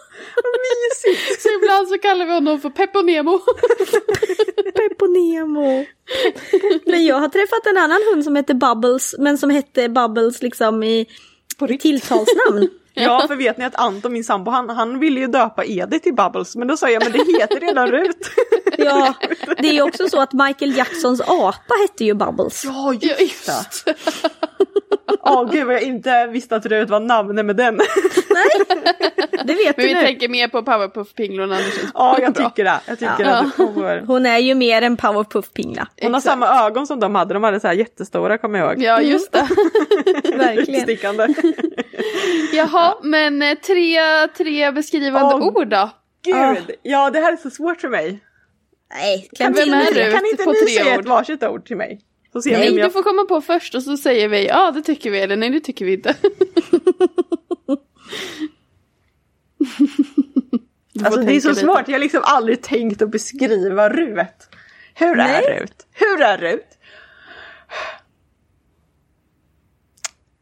Mysigt! 0.65 1.41
Så 1.43 1.49
ibland 1.63 1.89
så 1.89 1.99
kallar 1.99 2.27
vi 2.27 2.33
honom 2.33 2.61
för 2.61 2.71
Peppo 2.71 3.03
Nemo. 3.03 3.39
Peppo 4.75 5.07
Nemo. 5.07 5.85
Men 6.87 7.05
jag 7.05 7.17
har 7.17 7.29
träffat 7.29 7.67
en 7.67 7.77
annan 7.77 8.01
hund 8.11 8.25
som 8.25 8.37
heter 8.37 8.55
Bubbles, 8.55 9.15
men 9.19 9.39
som 9.39 9.51
hette 9.51 9.89
Bubbles 9.89 10.43
liksom 10.43 10.83
i, 10.83 11.07
i 11.69 11.79
tilltalsnamn. 11.79 12.69
Ja, 13.01 13.25
för 13.29 13.37
vet 13.37 13.59
ni 13.59 13.65
att 13.65 13.75
Anton, 13.75 14.13
min 14.13 14.25
sambo, 14.25 14.51
han, 14.51 14.71
han 14.71 14.99
ville 14.99 15.21
ju 15.21 15.27
döpa 15.27 15.65
Edith 15.65 16.03
till 16.03 16.15
Bubbles. 16.15 16.57
Men 16.57 16.69
då 16.69 16.77
sa 16.77 16.91
jag, 16.91 17.03
men 17.03 17.13
det 17.13 17.19
heter 17.19 17.61
redan 17.61 17.91
Rut. 17.91 18.31
Ja, 18.79 19.15
det 19.59 19.69
är 19.69 19.73
ju 19.73 19.83
också 19.83 20.09
så 20.09 20.21
att 20.21 20.33
Michael 20.33 20.77
Jacksons 20.77 21.21
apa 21.21 21.75
hette 21.89 22.05
ju 22.05 22.15
Bubbles. 22.15 22.65
Ja, 22.65 22.95
Ja, 23.01 23.15
just 23.19 23.47
det. 23.85 23.95
Åh 25.21 25.51
gud 25.53 25.67
vad 25.67 25.75
jag 25.75 25.83
inte 25.83 26.27
visste 26.27 26.57
att 26.57 26.67
Rut 26.67 26.91
var 26.91 27.01
namnet 27.01 27.47
med 27.47 27.57
den. 27.57 27.77
Det 29.45 29.55
vet 29.55 29.77
Men 29.77 29.87
du 29.87 29.89
vi 29.89 29.95
nu. 29.95 30.01
tänker 30.01 30.29
mer 30.29 30.49
på 30.49 30.63
Powerpuff-pinglorna. 30.63 31.59
Ja, 31.95 32.19
jag 32.21 32.33
bra. 32.35 32.49
tycker 32.51 32.65
det. 32.65 32.81
Jag 32.87 32.99
tycker 32.99 33.15
Ja. 33.25 33.31
att 33.31 33.55
hon, 33.57 33.75
får, 33.75 34.07
Hon 34.07 34.27
är 34.27 34.39
ju 34.39 34.55
mer 34.55 34.83
en 34.83 34.97
powerpuff-pingla. 34.97 35.87
hon 36.03 36.13
har 36.13 36.19
Exakt. 36.19 36.33
samma 36.33 36.67
ögon 36.67 36.87
som 36.87 37.01
de 37.01 37.15
hade. 37.15 37.35
De 37.35 37.43
hade 37.45 37.61
så 37.61 37.67
här 37.67 37.75
jättestora, 37.75 38.39
kommer 38.39 38.59
jag 38.59 38.69
ihåg. 38.73 38.83
Ja, 38.83 39.01
just 39.01 39.33
det. 39.33 39.49
Verkligen. 40.37 40.83
Stickande. 40.83 41.27
Jaha, 42.53 42.95
men 43.03 43.43
eh, 43.43 43.55
tre, 43.55 43.99
tre 44.37 44.71
beskrivande 44.71 45.35
Åh, 45.35 45.47
ord 45.57 45.69
då? 45.69 45.91
Gud, 46.25 46.71
ja 46.83 47.11
det 47.11 47.21
här 47.21 47.33
är 47.33 47.37
så 47.37 47.51
svårt 47.51 47.81
för 47.81 47.89
mig. 47.89 48.21
Nej, 48.95 49.29
Kan, 49.37 49.53
Vem 49.53 49.63
inte 49.69 49.77
är 49.77 50.05
Rut 50.07 50.15
kan 50.15 50.27
inte 50.27 50.45
på 50.45 50.53
ni 50.53 50.59
tre 50.59 50.69
säga 50.69 50.95
ord? 50.95 51.01
ett 51.01 51.07
varsitt 51.09 51.43
ord 51.43 51.67
till 51.67 51.77
mig? 51.77 52.01
Så 52.33 52.43
ser 52.43 52.51
vi 52.51 52.57
Nej, 52.57 52.69
om 52.69 52.75
du 52.75 52.81
jag... 52.81 52.93
får 52.93 53.03
komma 53.03 53.25
på 53.25 53.41
först 53.41 53.75
och 53.75 53.83
så 53.83 53.97
säger 53.97 54.29
vi 54.29 54.47
ja 54.47 54.71
det 54.71 54.83
tycker 54.83 55.11
vi 55.11 55.21
eller 55.21 55.37
nej 55.37 55.51
det 55.51 55.61
tycker 55.61 55.85
vi 55.85 55.93
inte. 55.95 56.15
Du 60.93 61.05
Alltså 61.05 61.21
det 61.21 61.37
är 61.37 61.41
så 61.41 61.49
lite. 61.49 61.61
svårt, 61.61 61.83
jag 61.89 61.95
har 61.95 61.99
liksom 61.99 62.21
aldrig 62.25 62.63
tänkt 62.63 63.03
att 63.03 63.11
beskriva 63.11 63.89
Rut. 63.89 64.49
Hur 64.95 65.17
Nej. 65.17 65.45
är 65.45 65.61
Rut? 65.61 65.87
Hur 65.93 66.23
är 66.23 66.39
Rut? 66.39 66.67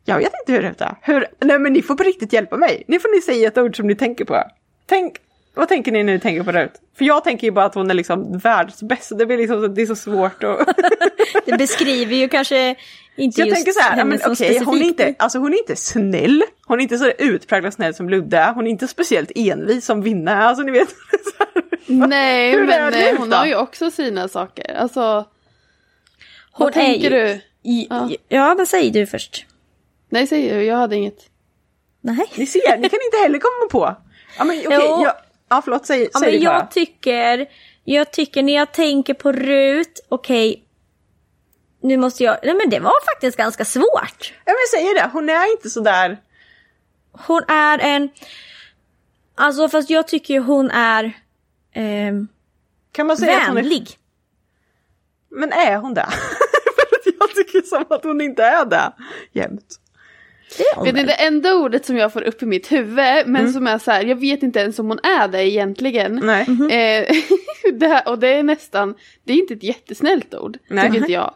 Jag 0.05 0.19
vet 0.19 0.33
inte 0.41 0.53
hur 0.53 0.62
Rut 0.62 0.81
är. 0.81 0.97
Hur... 1.03 1.26
Nej 1.41 1.59
men 1.59 1.73
ni 1.73 1.83
får 1.83 1.95
på 1.95 2.03
riktigt 2.03 2.33
hjälpa 2.33 2.57
mig. 2.57 2.85
Nu 2.88 3.00
får 3.00 3.15
ni 3.17 3.23
säga 3.23 3.49
ett 3.49 3.59
ord 3.59 3.76
som 3.76 3.87
ni 3.87 3.95
tänker 3.95 4.25
på. 4.25 4.43
Tänk, 4.87 5.17
vad 5.57 5.69
tänker 5.69 5.93
ni 5.93 6.03
när 6.03 6.13
ni 6.13 6.21
tänker 6.21 6.43
på 6.43 6.53
Rut? 6.53 6.73
För 6.99 7.05
jag 7.05 7.25
tänker 7.25 7.47
ju 7.47 7.51
bara 7.51 7.65
att 7.65 7.75
hon 7.75 7.91
är 7.91 7.95
liksom 7.95 8.39
världsbäst. 8.39 9.19
Det 9.19 9.27
blir 9.27 9.37
liksom, 9.37 9.75
det 9.75 9.83
är 9.83 9.87
så 9.87 9.97
svårt 9.97 10.45
att... 10.45 10.69
Det 11.47 11.59
beskriver 11.59 12.17
ju 12.17 12.29
kanske 12.29 12.77
inte 13.17 13.41
jag 13.41 13.49
just 13.49 13.57
tänker 13.57 13.73
så 13.73 13.81
här, 13.81 13.91
henne 13.91 14.05
men 14.05 14.19
som 14.19 14.33
okej, 14.33 14.49
hon, 14.49 14.57
är 14.57 14.79
specifikt. 14.79 15.01
inte, 15.01 15.15
alltså, 15.19 15.39
hon 15.39 15.55
är 15.55 15.59
inte 15.59 15.77
snäll. 15.77 16.43
Hon 16.67 16.79
är 16.79 16.83
inte 16.83 16.99
så 16.99 17.11
utpräglat 17.19 17.75
snäll 17.75 17.95
som 17.95 18.09
Ludde. 18.09 18.53
Hon 18.55 18.67
är 18.67 18.71
inte 18.71 18.89
speciellt 18.89 19.31
envis 19.35 19.85
som 19.85 20.03
Vinna 20.03 20.33
är. 20.33 20.41
Alltså 20.47 20.63
ni 20.63 20.73
vet. 20.73 20.89
Nej 21.87 22.59
men 22.59 22.93
det 22.93 23.11
eh, 23.11 23.19
hon 23.19 23.31
då? 23.31 23.37
har 23.37 23.47
ju 23.47 23.55
också 23.57 23.91
sina 23.91 24.29
saker. 24.29 24.75
Alltså, 24.75 25.01
Hon 26.53 26.65
vad 26.65 26.73
tänker 26.73 27.11
ju- 27.11 27.17
du? 27.27 27.41
Ja, 27.63 28.11
ja 28.29 28.55
vad 28.59 28.69
säger 28.69 28.93
du 28.93 29.07
först? 29.07 29.47
Nej 30.09 30.27
säg 30.27 30.49
du, 30.49 30.63
jag 30.63 30.77
hade 30.77 30.97
inget. 30.97 31.19
Nej. 32.01 32.27
Ni 32.37 32.47
ser, 32.47 32.77
ni 32.79 32.89
kan 32.89 32.99
inte 33.05 33.17
heller 33.23 33.39
komma 33.39 33.69
på. 33.71 33.97
Ja 34.39 34.45
men 34.45 34.59
okej, 34.59 34.69
Jo. 34.71 35.03
jag, 35.05 35.13
ja 35.49 35.62
förlåt, 35.65 35.87
säg, 35.87 36.09
Ja, 36.12 36.21
säg 36.21 36.33
men 36.33 36.43
jag 36.43 36.71
tycker, 36.71 37.47
jag 37.85 38.12
tycker 38.12 38.43
när 38.43 38.55
jag 38.55 38.73
tänker 38.73 39.15
på 39.15 39.33
Rut, 39.33 40.00
okej. 40.09 40.65
nu 41.83 41.97
måste 41.97 42.25
jag, 42.25 42.37
nej 42.43 42.55
men 42.55 42.71
det 42.71 42.81
var 42.81 43.05
faktiskt 43.15 43.37
ganska 43.37 43.65
svårt. 43.65 44.35
Ja 44.45 44.53
men 44.53 44.81
säger 44.81 44.95
det, 44.95 45.11
hon 45.12 45.29
är 45.29 45.53
inte 45.53 45.71
sådär... 45.71 46.19
Hon 47.26 47.43
är 47.49 47.79
en, 47.79 48.09
alltså 49.35 49.69
fast 49.69 49.91
jag 49.91 50.09
tycker 50.09 50.41
hon 50.41 50.71
är 50.71 51.12
ehm, 51.73 52.29
Kan 52.93 53.07
man 53.07 53.17
säga 53.17 53.37
att 53.37 53.47
hon 53.49 53.57
är... 53.57 53.62
vänlig. 53.62 53.88
Men 55.31 55.53
är 55.53 55.76
hon 55.76 55.95
det? 55.95 56.07
För 56.76 56.83
att 56.83 57.15
jag 57.21 57.31
tycker 57.35 57.62
som 57.62 57.85
att 57.91 58.05
hon 58.05 58.21
inte 58.21 58.45
är 58.45 58.65
det 58.65 58.93
jämt. 59.33 59.81
Det 60.49 60.85
Vet 60.85 60.95
väl? 60.95 61.07
det 61.07 61.12
enda 61.12 61.55
ordet 61.55 61.87
som 61.87 61.97
jag 61.97 62.12
får 62.12 62.23
upp 62.23 62.43
i 62.43 62.47
mitt 62.47 62.73
huvud, 62.73 63.26
men 63.26 63.53
som 63.53 63.67
är 63.67 63.79
så 63.79 63.91
här, 63.91 64.05
jag 64.05 64.17
vet 64.17 64.43
inte 64.43 64.61
ens 64.61 64.79
om 64.79 64.88
hon 64.88 64.99
är 64.99 65.29
det 65.29 65.50
egentligen. 65.50 66.21
Nej. 66.25 66.43
Eh, 66.49 67.17
det 67.73 67.88
här, 67.88 68.09
och 68.09 68.19
det 68.19 68.29
är 68.29 68.43
nästan, 68.43 68.95
det 69.25 69.33
är 69.33 69.37
inte 69.37 69.55
ett 69.55 69.62
jättesnällt 69.62 70.35
ord, 70.35 70.59
Nej. 70.69 70.85
tycker 70.85 70.99
inte 70.99 71.12
jag. 71.12 71.35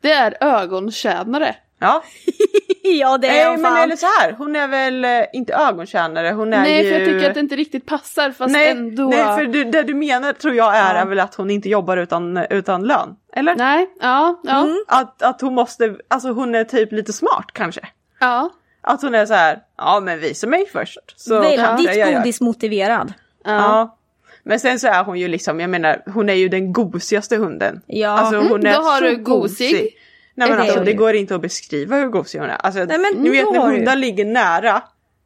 Det 0.00 0.12
är 0.12 0.36
ögontjänare. 0.40 1.54
Ja, 1.78 2.02
ja 2.82 3.18
det 3.18 3.28
är 3.28 3.50
hon 3.50 3.62
men 3.62 3.72
fan. 3.72 3.82
eller 3.82 3.96
så 3.96 4.06
här, 4.06 4.32
hon 4.32 4.56
är 4.56 4.68
väl 4.68 5.04
eh, 5.04 5.24
inte 5.32 5.54
ögontjänare, 5.54 6.30
hon 6.30 6.52
är 6.52 6.62
Nej, 6.62 6.84
ju... 6.84 6.90
för 6.90 6.98
jag 6.98 7.08
tycker 7.08 7.28
att 7.28 7.34
det 7.34 7.40
inte 7.40 7.56
riktigt 7.56 7.86
passar 7.86 8.30
fast 8.30 8.52
nej, 8.52 8.70
ändå... 8.70 9.08
nej, 9.08 9.36
för 9.36 9.44
du, 9.44 9.64
det 9.64 9.82
du 9.82 9.94
menar 9.94 10.32
tror 10.32 10.54
jag 10.54 10.76
är, 10.76 10.94
är 10.94 11.06
väl 11.06 11.20
att 11.20 11.34
hon 11.34 11.50
inte 11.50 11.68
jobbar 11.68 11.96
utan, 11.96 12.36
utan 12.36 12.82
lön. 12.82 13.16
Eller? 13.36 13.56
Nej, 13.56 13.90
ja, 14.00 14.40
ja, 14.44 14.68
Att, 14.86 15.22
att 15.22 15.40
hon 15.40 15.54
måste, 15.54 15.96
alltså 16.08 16.32
hon 16.32 16.54
är 16.54 16.64
typ 16.64 16.92
lite 16.92 17.12
smart 17.12 17.46
kanske. 17.52 17.80
Ja. 18.20 18.50
Att 18.82 19.02
hon 19.02 19.14
är 19.14 19.26
så 19.26 19.34
här, 19.34 19.58
ja 19.78 20.00
men 20.00 20.20
visa 20.20 20.46
mig 20.46 20.66
först. 20.72 20.98
Så 21.16 21.40
Väldigt 21.40 21.96
gör. 21.96 22.16
godismotiverad. 22.16 23.12
Ja. 23.44 23.96
Men 24.42 24.60
sen 24.60 24.78
så 24.80 24.86
är 24.88 25.04
hon 25.04 25.18
ju 25.18 25.28
liksom, 25.28 25.60
jag 25.60 25.70
menar, 25.70 26.02
hon 26.14 26.28
är 26.28 26.34
ju 26.34 26.48
den 26.48 26.72
gosigaste 26.72 27.36
hunden. 27.36 27.80
Ja. 27.86 28.08
Alltså 28.08 28.40
hon 28.40 28.66
är 28.66 28.74
Då 28.74 28.80
har 28.80 28.98
så 28.98 29.04
du 29.04 29.16
gosig. 29.16 29.96
Nej 30.34 30.48
men 30.48 30.58
Det 30.58 30.62
alltså 30.62 30.84
det 30.84 30.92
går 30.92 31.14
inte 31.14 31.34
att 31.34 31.42
beskriva 31.42 31.96
hur 31.96 32.08
gosig 32.08 32.38
hon 32.38 32.50
är. 32.50 32.54
Alltså, 32.54 32.84
Nej, 32.84 32.98
men 32.98 33.22
ni 33.22 33.30
vet 33.30 33.52
när 33.52 33.60
har 33.60 33.70
du. 33.70 33.76
hundar 33.76 33.96
ligger 33.96 34.24
nära, 34.24 34.82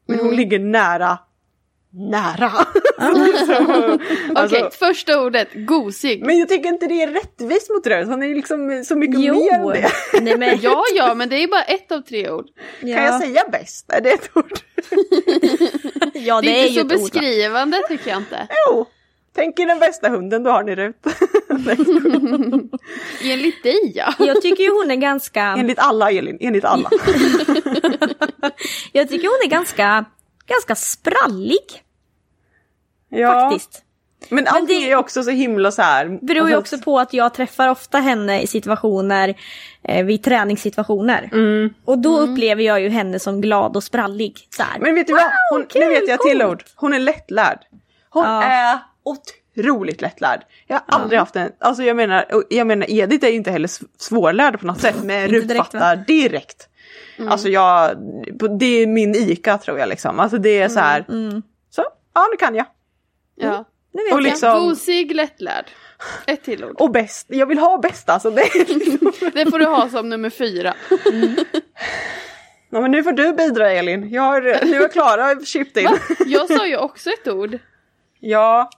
men 0.07 0.19
hon 0.19 0.37
ligger 0.37 0.59
nära, 0.59 1.19
nära. 1.97 2.51
alltså, 4.35 4.57
Okej, 4.57 4.71
första 4.79 5.21
ordet, 5.21 5.49
gosig. 5.55 6.27
Men 6.27 6.39
jag 6.39 6.49
tycker 6.49 6.69
inte 6.69 6.87
det 6.87 7.03
är 7.03 7.09
rättvist 7.09 7.71
mot 7.71 7.87
Rös, 7.87 8.09
hon 8.09 8.23
är 8.23 8.27
ju 8.27 8.35
liksom 8.35 8.85
så 8.85 8.97
mycket 8.97 9.21
Jo. 9.21 9.35
mer 9.35 9.53
än 9.53 9.67
det. 9.67 9.91
Nej 10.21 10.39
men 10.39 10.59
Ja, 10.63 10.85
ja, 10.95 11.15
men 11.15 11.29
det 11.29 11.37
är 11.43 11.49
bara 11.49 11.63
ett 11.63 11.93
av 11.93 12.01
tre 12.01 12.31
ord. 12.31 12.47
ja. 12.81 12.97
Kan 12.97 13.05
jag 13.05 13.21
säga 13.23 13.43
bäst? 13.53 13.93
Är 13.93 14.01
det 14.01 14.11
ett 14.11 14.31
ord? 14.35 14.53
Ja 16.15 16.41
Det 16.41 16.47
det, 16.47 16.59
är 16.61 16.65
är 16.65 16.69
inte 16.69 16.81
ju 16.81 16.81
så 16.81 16.81
ett 16.81 16.93
ord. 16.93 17.13
beskrivande 17.13 17.83
tycker 17.89 18.11
jag 18.11 18.19
inte. 18.19 18.49
Jo! 18.71 18.87
Tänk 19.37 19.59
er 19.59 19.67
den 19.67 19.79
bästa 19.79 20.09
hunden, 20.09 20.43
då 20.43 20.51
har 20.51 20.63
ni 20.63 20.75
Rut. 20.75 20.97
Enligt 23.25 23.63
dig 23.63 23.93
ja. 23.95 24.15
Jag 24.19 24.43
tycker 24.43 24.63
ju 24.65 24.71
hon 24.71 24.91
är 24.91 24.97
ganska, 24.97 25.43
enligt 25.43 25.79
alla 25.79 26.11
Elin, 26.11 26.37
enligt 26.41 26.65
alla. 26.65 26.91
jag 28.93 29.09
tycker 29.09 29.29
hon 29.29 29.41
är 29.45 29.49
ganska, 29.51 30.05
ganska 30.47 30.75
sprallig 30.75 31.83
Ja. 33.09 33.33
faktiskt. 33.51 33.81
Men 34.29 34.47
allting 34.47 34.67
det- 34.81 34.85
är 34.85 34.89
ju 34.89 34.97
också 34.97 35.23
så 35.23 35.31
himla 35.31 35.71
så 35.71 35.83
här. 35.83 36.19
Beror 36.23 36.49
ju 36.49 36.55
alltså, 36.55 36.77
också 36.77 36.85
på 36.85 36.99
att 37.01 37.13
jag 37.13 37.35
träffar 37.35 37.69
ofta 37.69 37.99
henne 37.99 38.41
i 38.43 38.47
situationer, 38.47 39.35
eh, 39.83 40.05
vid 40.05 40.23
träningssituationer. 40.23 41.31
Och 41.85 41.99
då 41.99 42.19
upplever 42.21 42.63
jag 42.63 42.81
ju 42.81 42.89
henne 42.89 43.19
som 43.19 43.41
glad 43.41 43.77
och 43.77 43.85
sprallig. 43.85 44.39
Så 44.57 44.63
här. 44.63 44.79
Men 44.81 44.95
vet 44.95 45.07
du 45.07 45.13
vad? 45.13 45.31
Hon, 45.51 45.67
kul, 45.67 45.81
nu 45.81 45.89
vet 45.89 46.09
jag 46.09 46.21
till 46.21 46.43
ord. 46.43 46.65
Hon 46.75 46.93
är 46.95 46.99
lättlärd. 46.99 47.59
Hon 48.11 48.25
Ja. 48.25 48.43
är 48.43 48.79
otroligt 49.05 50.01
lättlärd. 50.01 50.41
Jag 50.67 50.77
har 50.77 50.99
aldrig 51.01 51.19
haft 51.19 51.37
en, 51.37 51.53
alltså 51.61 51.83
jag 51.83 51.97
menar, 51.97 52.25
jag 52.51 52.67
menar 52.67 52.91
Edith 52.91 53.25
är 53.27 53.31
ju 53.31 53.37
inte 53.37 53.51
heller 53.51 53.69
sv- 53.69 53.85
svårlärd 53.99 54.61
på 54.61 54.67
något 54.67 54.81
sätt, 54.81 54.97
men 55.05 55.35
Inte 55.35 55.55
Rut 55.55 56.07
direkt, 56.07 56.69
direkt. 57.17 57.33
Alltså 57.33 57.49
jag, 57.49 57.97
det 58.59 58.67
är 58.83 58.87
min 58.87 59.15
ICA 59.15 59.59
tror 59.59 59.79
jag 59.79 59.89
liksom. 59.89 60.21
Alltså 60.21 60.39
det 60.39 60.59
är 60.63 60.69
så 60.69 60.81
här. 60.81 61.05
Så, 61.71 61.85
ja 62.15 62.27
nu 62.33 62.37
kan 62.37 62.55
jag. 62.55 62.67
ja. 63.37 63.65
Nu 63.93 64.03
vet 64.05 64.13
Och 64.13 64.19
jag. 64.19 64.23
liksom, 64.23 64.53
Gosig, 64.69 65.15
lättlärd. 65.15 65.65
Ett 66.27 66.43
till 66.43 66.65
ord. 66.65 66.81
och 66.81 66.91
bäst, 66.91 67.27
jag 67.31 67.47
vill 67.47 67.59
ha 67.59 67.79
bäst 67.79 68.09
alltså. 68.09 68.31
Det 68.31 68.55
liksom, 68.55 69.13
Det 69.35 69.51
får 69.51 69.59
du 69.59 69.65
ha 69.67 69.89
som 69.89 70.09
nummer 70.09 70.31
fyra. 70.31 70.75
ja, 72.71 72.81
men 72.81 72.91
nu 72.91 73.03
får 73.03 73.13
du 73.13 73.33
bidra 73.33 73.71
Elin. 73.71 74.11
Jag 74.11 74.23
har, 74.23 74.65
nu 74.67 74.81
har 74.81 74.89
Klara 74.89 75.41
chipped 75.45 75.83
in. 75.83 75.89
Va? 75.91 75.99
Jag 76.27 76.49
sa 76.51 76.67
ju 76.67 76.77
också 76.77 77.11
ett 77.11 77.29
ord. 77.29 77.59
Ja, 78.21 78.71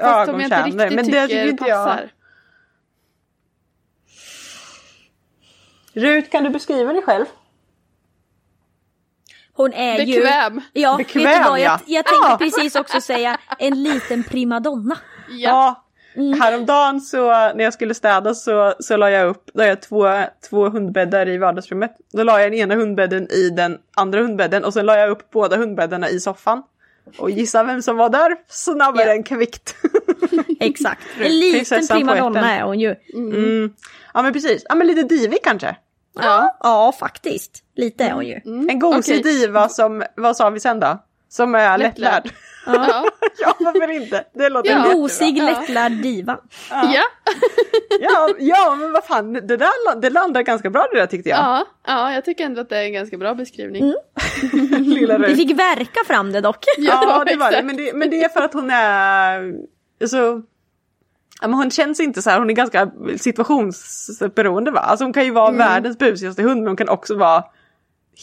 Fast 0.00 0.30
som 0.30 0.40
jag 0.40 0.46
inte 0.46 0.62
riktigt 0.62 0.74
Men 0.76 0.96
det 0.96 1.02
tycker 1.04 1.26
tycker 1.28 1.48
inte 1.48 1.64
jag. 1.68 1.86
passar. 1.86 2.10
Rut, 5.92 6.30
kan 6.30 6.44
du 6.44 6.50
beskriva 6.50 6.92
dig 6.92 7.02
själv? 7.02 7.24
Hon 9.56 9.72
är 9.72 9.98
ju... 10.04 10.20
Bekväm. 10.20 10.60
Ja, 10.72 10.96
Bekväm, 10.96 11.24
vet 11.24 11.42
du 11.42 11.48
vad? 11.48 11.60
Jag, 11.60 11.64
ja. 11.64 11.80
jag 11.86 12.04
tänkte 12.04 12.28
Ja. 12.30 12.36
precis 12.40 12.76
också 12.76 13.00
säga 13.00 13.38
en 13.58 13.82
liten 13.82 14.24
primadonna. 14.24 14.98
Ja. 15.28 15.82
Ja, 16.18 16.36
häromdagen 16.44 17.00
så 17.00 17.28
när 17.28 17.64
jag 17.64 17.72
skulle 17.72 17.94
städa 17.94 18.34
så, 18.34 18.74
så 18.80 18.96
la 18.96 19.10
jag 19.10 19.28
upp, 19.28 19.50
la 19.54 19.66
jag 19.66 19.82
två, 19.82 20.06
två 20.50 20.68
hundbäddar 20.68 21.28
i 21.28 21.38
vardagsrummet. 21.38 21.96
Då 22.12 22.22
la 22.22 22.40
jag 22.40 22.52
den 22.52 22.58
ena 22.60 22.74
hundbädden 22.74 23.30
i 23.30 23.50
den 23.50 23.78
andra 23.96 24.20
hundbädden 24.20 24.64
och 24.64 24.72
sen 24.72 24.86
la 24.86 24.96
jag 24.96 25.10
upp 25.10 25.30
båda 25.30 25.56
hundbäddarna 25.56 26.08
i 26.08 26.20
soffan. 26.20 26.62
Och 27.18 27.30
gissa 27.30 27.62
vem 27.64 27.82
som 27.82 27.96
var 27.96 28.08
där 28.08 28.36
snabbare 28.48 29.06
Ja. 29.06 29.12
än 29.14 29.22
kvickt. 29.22 29.74
Exakt. 30.60 31.02
En 31.20 31.38
liten 31.40 31.86
primadonna 31.86 32.52
är 32.56 32.62
hon 32.62 32.80
ju. 32.80 32.94
Mm. 33.14 33.72
Ja 34.14 34.22
men 34.22 34.32
precis, 34.32 34.66
ja 34.68 34.74
men 34.74 34.86
lite 34.86 35.02
divig 35.02 35.38
kanske. 35.42 35.76
Ja. 36.22 36.56
Ja, 36.60 36.92
faktiskt. 37.00 37.62
Lite 37.76 38.04
är 38.04 38.12
hon 38.12 38.26
ju. 38.26 38.40
En 38.44 38.78
gosig 38.78 39.20
okej. 39.20 39.32
diva 39.32 39.68
som, 39.68 40.02
vad 40.16 40.36
sa 40.36 40.50
vi 40.50 40.60
sen 40.60 40.80
då? 40.80 40.98
Som 41.28 41.54
är 41.54 41.78
Lättlärd. 41.78 42.24
lättlärd. 42.24 42.32
Ja. 42.66 43.04
ja 43.40 43.54
varför 43.60 43.90
inte? 43.90 44.24
Det 44.34 44.48
låter 44.48 44.70
Ja. 44.70 44.86
En 44.90 44.92
gosig, 45.00 45.38
Ja. 45.38 45.44
lättlärd 45.44 45.92
diva. 45.92 46.38
Ja. 46.70 47.02
Ja, 48.00 48.28
ja 48.38 48.74
men 48.74 48.92
vad 48.92 49.04
fan, 49.04 49.32
det 49.32 49.40
där 49.56 50.00
det 50.00 50.10
landar 50.10 50.42
ganska 50.42 50.70
bra 50.70 50.86
det 50.92 50.98
där 50.98 51.06
tyckte 51.06 51.28
jag. 51.30 51.38
Ja. 51.38 51.66
ja, 51.86 52.12
jag 52.12 52.24
tycker 52.24 52.44
ändå 52.44 52.60
att 52.60 52.68
det 52.68 52.76
är 52.78 52.84
en 52.84 52.92
ganska 52.92 53.16
bra 53.16 53.34
beskrivning. 53.34 53.94
Lilla 54.78 55.18
Vi 55.18 55.36
fick 55.36 55.58
verka 55.58 56.00
fram 56.06 56.32
det 56.32 56.40
dock. 56.40 56.64
Ja, 56.78 57.24
det 57.26 57.36
var 57.36 57.50
det. 57.50 57.62
Men, 57.62 57.76
det. 57.76 57.92
men 57.94 58.10
det 58.10 58.24
är 58.24 58.28
för 58.28 58.40
att 58.42 58.52
hon 58.54 58.70
är... 58.70 59.54
Alltså, 60.00 60.16
ja, 60.16 60.42
men 61.40 61.54
hon 61.54 61.70
känns 61.70 62.00
inte 62.00 62.22
så 62.22 62.30
här, 62.30 62.38
hon 62.38 62.50
är 62.50 62.54
ganska 62.54 62.90
situationsberoende 63.18 64.70
va? 64.70 64.80
Alltså 64.80 65.04
hon 65.04 65.12
kan 65.12 65.24
ju 65.24 65.30
vara 65.30 65.48
Mm. 65.48 65.58
världens 65.58 65.98
busigaste 65.98 66.42
hund 66.42 66.60
men 66.60 66.66
hon 66.66 66.76
kan 66.76 66.88
också 66.88 67.16
vara 67.16 67.44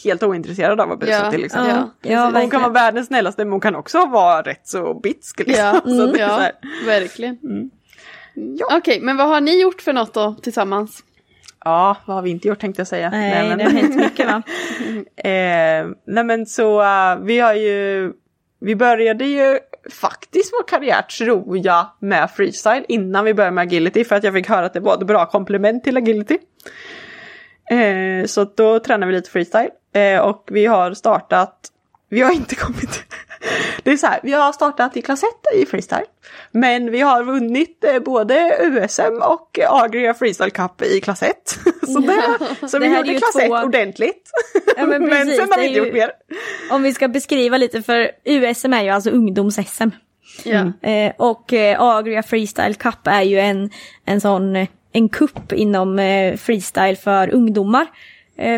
helt 0.04 0.22
ointresserad 0.22 0.80
av 0.80 0.92
att 0.92 0.98
busig 1.00 1.14
Ja, 1.14 1.30
till 1.30 1.44
exempel. 1.44 1.76
ja. 1.76 1.88
ja 2.02 2.22
hon 2.22 2.32
kan 2.32 2.40
verkligen. 2.42 2.62
vara 2.62 2.72
världens 2.72 3.06
snällaste 3.06 3.44
men 3.44 3.52
hon 3.52 3.60
kan 3.60 3.74
också 3.76 4.06
vara 4.06 4.42
rätt 4.42 4.66
så 4.68 4.94
bitsk. 4.94 5.38
Liksom. 5.38 5.54
Ja, 5.64 5.80
Så 5.84 5.90
det 5.90 6.02
är 6.02 6.12
så 6.12 6.20
ja 6.20 6.36
här, 6.38 6.52
verkligen. 6.86 7.38
Mm. 7.42 7.70
Mm. 8.36 8.58
Okej, 8.72 9.00
men 9.00 9.16
vad 9.16 9.28
har 9.28 9.40
ni 9.40 9.62
gjort 9.62 9.82
för 9.82 9.92
något 9.92 10.14
då 10.14 10.34
tillsammans? 10.42 11.04
ja, 11.64 11.96
vad 12.06 12.16
har 12.16 12.22
vi 12.22 12.30
inte 12.30 12.48
gjort 12.48 12.60
tänkte 12.60 12.80
jag 12.80 12.86
säga. 12.88 13.10
Nej, 13.10 13.48
men, 13.48 13.58
det 13.58 13.64
har 13.64 13.70
hänt 13.70 13.96
mycket 13.96 14.26
va? 14.26 14.42
eh, 15.30 15.86
nej 16.06 16.24
men 16.24 16.46
så 16.46 16.82
eh, 16.82 17.16
vi 17.20 17.38
har 17.40 17.54
ju, 17.54 18.12
vi 18.60 18.76
började 18.76 19.24
ju 19.24 19.58
faktiskt 19.90 20.52
vår 20.52 20.68
karriär 20.68 21.02
tror 21.02 21.58
jag 21.58 21.86
med 21.98 22.30
freestyle 22.30 22.84
innan 22.88 23.24
vi 23.24 23.34
började 23.34 23.54
med 23.54 23.62
agility 23.62 24.04
för 24.04 24.16
att 24.16 24.24
jag 24.24 24.34
fick 24.34 24.48
höra 24.48 24.66
att 24.66 24.72
det 24.72 24.80
var 24.80 24.94
ett 24.94 25.06
bra 25.06 25.26
komplement 25.26 25.84
till 25.84 25.96
agility. 25.96 26.38
Eh, 27.70 28.26
så 28.26 28.44
då 28.44 28.78
tränade 28.78 29.12
vi 29.12 29.16
lite 29.16 29.30
freestyle 29.30 29.70
eh, 29.94 30.20
och 30.20 30.48
vi 30.52 30.66
har 30.66 30.94
startat, 30.94 31.68
vi 32.08 32.20
har 32.20 32.32
inte 32.32 32.54
kommit, 32.54 33.04
det 33.82 33.90
är 33.92 33.96
så 33.96 34.06
här, 34.06 34.20
vi 34.22 34.32
har 34.32 34.52
startat 34.52 34.96
i 34.96 35.02
klass 35.02 35.22
1 35.22 35.28
i 35.56 35.66
freestyle. 35.66 36.04
Men 36.50 36.90
vi 36.90 37.00
har 37.00 37.24
vunnit 37.24 37.84
eh, 37.84 37.98
både 37.98 38.56
USM 38.60 39.22
och 39.22 39.58
eh, 39.58 39.72
Agria 39.72 40.14
Freestyle 40.14 40.50
Cup 40.50 40.82
i 40.82 41.00
klass 41.00 41.22
1. 41.22 41.34
så 41.86 41.98
det, 41.98 42.68
så 42.68 42.78
Det 42.78 42.88
vi 42.88 42.96
gjorde 42.96 43.14
klass 43.14 43.36
1 43.36 43.46
två- 43.48 43.56
ordentligt. 43.56 44.30
Ja, 44.76 44.86
men 44.86 45.02
men 45.08 45.26
sen 45.26 45.48
har 45.50 45.58
vi 45.60 45.66
inte 45.66 45.78
ju- 45.80 45.84
gjort 45.86 45.94
mer. 45.94 46.10
Om 46.70 46.82
vi 46.82 46.94
ska 46.94 47.08
beskriva 47.08 47.56
lite 47.58 47.82
för 47.82 48.10
USM 48.24 48.72
är 48.72 48.82
ju 48.82 48.90
alltså 48.90 49.10
ungdoms-SM. 49.10 49.90
Ja. 50.44 50.88
Eh, 50.90 51.12
och 51.18 51.52
Agria 51.78 52.22
Freestyle 52.22 52.74
Cup 52.74 53.06
är 53.06 53.22
ju 53.22 53.38
en, 53.40 53.70
en 54.04 54.20
sån, 54.20 54.66
en 54.92 55.08
kupp 55.08 55.52
inom 55.52 55.98
freestyle 56.40 56.96
för 56.96 57.34
ungdomar. 57.34 57.86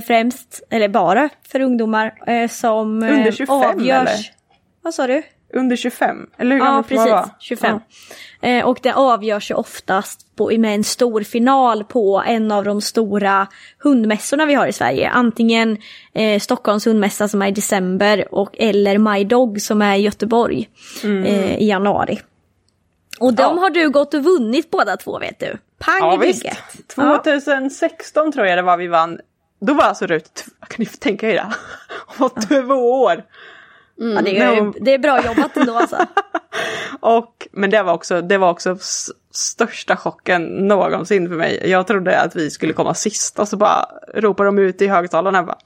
Främst, 0.07 0.62
eller 0.70 0.88
bara 0.88 1.29
för 1.49 1.61
ungdomar 1.61 2.14
som 2.49 3.03
Under 3.03 3.33
25 3.33 3.55
avgörs. 3.57 4.09
eller? 4.09 4.36
Vad 4.87 4.94
sa 4.94 5.07
du? 5.07 5.22
Under 5.55 5.77
25, 5.77 6.27
eller 6.38 6.51
hur 6.51 6.59
Ja, 6.61 6.64
gammal 6.64 6.75
man 6.75 6.85
precis. 6.85 7.11
vara? 7.11 7.31
25. 7.40 7.81
Eh, 8.42 8.64
och 8.66 8.79
det 8.83 8.92
avgörs 8.94 9.51
ju 9.51 9.55
oftast 9.55 10.37
på, 10.37 10.51
med 10.59 10.75
en 10.75 10.85
stor 10.85 11.22
final 11.22 11.85
på 11.85 12.22
en 12.27 12.53
av 12.53 12.64
de 12.64 12.81
stora 12.81 13.46
hundmässorna 13.79 14.46
vi 14.46 14.55
har 14.55 14.66
i 14.66 14.72
Sverige. 14.72 15.09
Antingen 15.11 15.77
eh, 16.14 16.40
Stockholms 16.40 16.87
hundmässa 16.87 17.29
som 17.29 17.42
är 17.42 17.46
i 17.49 17.51
december 17.51 18.35
och 18.35 18.51
eller 18.59 18.99
My 18.99 19.25
Dog 19.25 19.61
som 19.62 19.83
är 19.83 19.96
i 19.96 20.01
Göteborg 20.01 20.68
eh, 21.05 21.57
i 21.57 21.68
januari. 21.68 22.20
Och 23.20 23.35
de 23.35 23.42
Mm. 23.42 23.57
Ja. 23.57 23.62
har 23.62 23.70
du 23.70 23.90
gått 23.90 24.14
och 24.14 24.25
vunnit 24.25 24.70
båda 24.70 24.96
två 24.96 25.18
vet 25.18 25.40
du. 25.40 25.59
Pang 25.79 25.99
Ja, 26.01 26.14
i 26.14 26.27
visst. 26.27 26.42
bygget. 26.42 26.59
Ja. 26.96 27.22
2016 27.25 28.33
tror 28.33 28.46
jag 28.46 28.59
det 28.59 28.62
var 28.62 28.77
vi 28.77 28.87
vann. 28.87 29.18
Då 29.61 29.75
var 29.75 29.85
alltså 29.85 30.07
Rut, 30.07 30.44
kan 30.68 30.77
ni 30.79 30.87
tänka 30.87 31.31
er 31.31 31.35
det? 31.35 31.46
Hon 32.07 32.31
var 32.35 32.62
två 32.64 32.75
år. 33.03 33.25
Ja, 33.96 34.22
det, 34.22 34.38
är, 34.38 34.62
No. 34.62 34.74
det 34.80 34.94
är 34.94 34.98
bra 34.98 35.24
jobbat 35.26 35.56
ändå 35.56 35.74
alltså. 35.74 35.96
Och, 37.00 37.48
men 37.52 37.70
det 37.70 37.82
var 37.82 37.92
också, 37.92 38.20
det 38.22 38.38
var 38.38 38.50
också 38.50 38.76
största 39.30 39.96
chocken 39.96 40.42
någonsin 40.44 41.28
för 41.28 41.37
mig. 41.37 41.62
Jag 41.70 41.87
trodde 41.87 42.20
att 42.20 42.37
vi 42.37 42.50
skulle 42.50 42.72
komma 42.72 42.94
sist 42.94 43.38
och 43.38 43.48
så 43.48 43.56
bara 43.56 43.88
ropar 44.14 44.44
de 44.44 44.59
ut 44.59 44.82
i 44.82 44.87
högtalarna 44.87 45.42
bara 45.42 45.59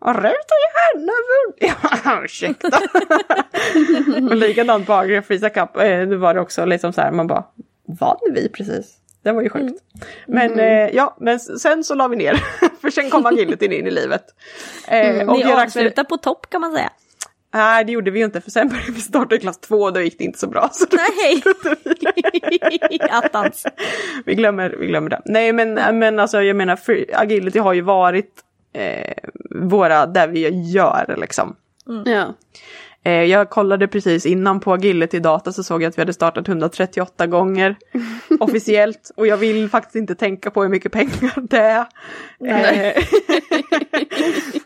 "Ja, 0.00 0.12
Rut 0.12 0.24
och 0.24 0.60
Johanna 0.64 1.12
vunnit! 1.30 2.24
Ursäkta. 2.24 2.80
och 4.30 4.36
likadant 4.36 4.86
på 4.86 5.22
Freeza 5.26 5.50
Cup, 5.50 5.76
eh, 5.76 6.06
var 6.06 6.34
det 6.34 6.40
också 6.40 6.64
liksom 6.64 6.92
så 6.92 7.00
här, 7.00 7.10
man 7.12 7.26
bara 7.26 7.44
vann 8.00 8.16
vi 8.34 8.48
precis? 8.48 8.96
Det 9.22 9.32
var 9.32 9.42
ju 9.42 9.48
sjukt. 9.50 9.82
Men 10.26 10.60
eh, 10.60 10.88
ja, 10.88 11.16
men 11.20 11.40
sen 11.40 11.84
så 11.84 11.94
la 11.94 12.08
vi 12.08 12.16
ner. 12.16 12.34
för 12.80 12.90
sen 12.90 13.10
kom 13.10 13.26
agilityn 13.26 13.72
in 13.72 13.86
i 13.86 13.90
livet. 13.90 14.24
Eh, 14.88 15.28
och 15.28 15.36
Ni 15.38 15.52
avslutar 15.52 16.04
på 16.04 16.16
topp 16.16 16.46
kan 16.50 16.60
man 16.60 16.72
säga. 16.72 16.90
Nej, 17.54 17.84
det 17.84 17.92
gjorde 17.92 18.10
vi 18.10 18.18
ju 18.18 18.24
inte 18.24 18.40
för 18.40 18.50
sen 18.50 18.68
började 18.68 18.92
vi 18.92 19.00
starta 19.00 19.34
i 19.34 19.38
klass 19.38 19.58
två 19.58 19.76
och 19.76 19.92
då 19.92 20.00
gick 20.00 20.18
det 20.18 20.24
inte 20.24 20.38
så 20.38 20.46
bra. 20.46 20.68
Så 20.72 20.86
Nej. 20.90 21.42
Attans. 23.10 23.66
vi, 24.24 24.34
glömmer, 24.34 24.76
vi 24.80 24.86
glömmer 24.86 25.10
det. 25.10 25.22
Nej, 25.24 25.52
men, 25.52 25.98
men 25.98 26.18
alltså 26.18 26.42
jag 26.42 26.56
menar, 26.56 26.76
free, 26.76 27.06
agility 27.14 27.58
har 27.58 27.72
ju 27.72 27.80
varit 27.80 28.30
eh, 28.72 29.14
våra, 29.50 30.06
där 30.06 30.28
vi 30.28 30.48
gör 30.72 31.14
liksom. 31.18 31.56
Ja. 32.04 32.34
Eh, 33.04 33.24
jag 33.24 33.50
kollade 33.50 33.88
precis 33.88 34.26
innan 34.26 34.60
på 34.60 34.72
Agility 34.72 35.20
Data 35.20 35.52
så 35.52 35.62
såg 35.62 35.82
jag 35.82 35.88
att 35.88 35.98
vi 35.98 36.02
hade 36.02 36.12
startat 36.12 36.48
138 36.48 37.26
gånger 37.26 37.76
officiellt. 38.40 39.10
Och 39.16 39.26
jag 39.26 39.36
vill 39.36 39.68
faktiskt 39.68 39.96
inte 39.96 40.14
tänka 40.14 40.50
på 40.50 40.62
hur 40.62 40.70
mycket 40.70 40.92
pengar 40.92 41.48
det 41.48 41.58
är. 41.58 41.86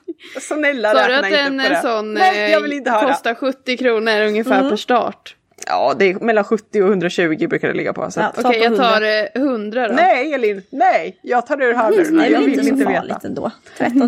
Eh, 0.36 0.40
Snälla 0.40 0.92
Sa 0.92 1.06
du 1.06 1.12
räkna 1.14 1.18
att 1.18 1.26
inte 1.26 1.38
en 1.38 1.58
på 1.58 1.68
det. 1.68 1.80
sån 1.82 2.14
Nej, 2.14 2.50
jag 2.50 2.60
vill 2.60 2.72
inte 2.72 2.90
eh, 2.90 2.96
höra. 2.96 3.08
kostar 3.12 3.34
70 3.34 3.76
kronor 3.76 4.20
ungefär 4.22 4.70
per 4.70 4.76
start? 4.76 5.34
Ja, 5.66 5.94
det 5.98 6.04
är 6.10 6.14
mellan 6.14 6.44
70 6.44 6.82
och 6.82 6.88
120 6.88 7.46
brukar 7.48 7.68
det 7.68 7.74
ligga 7.74 7.92
på. 7.92 8.10
Så 8.10 8.20
Ja, 8.20 8.24
att, 8.26 8.38
Okej, 8.44 8.58
på 8.60 8.64
jag 8.64 8.72
100. 8.72 8.84
tar 8.84 9.02
eh, 9.02 9.42
100 9.42 9.88
då. 9.88 9.94
nej 9.94 10.34
Elin, 10.34 10.62
nej! 10.70 11.18
Jag 11.22 11.46
tar 11.46 11.62
ur 11.62 11.68
Det 11.72 11.76
hörlurarna, 11.78 12.26
är 12.26 12.30
jag 12.30 12.40
vill 12.40 12.48
inte 12.48 12.68
inte 12.68 12.84
så 12.84 12.90
farligt 12.90 13.10
veta. 13.16 13.26
ändå. 13.28 13.50
13 13.78 13.98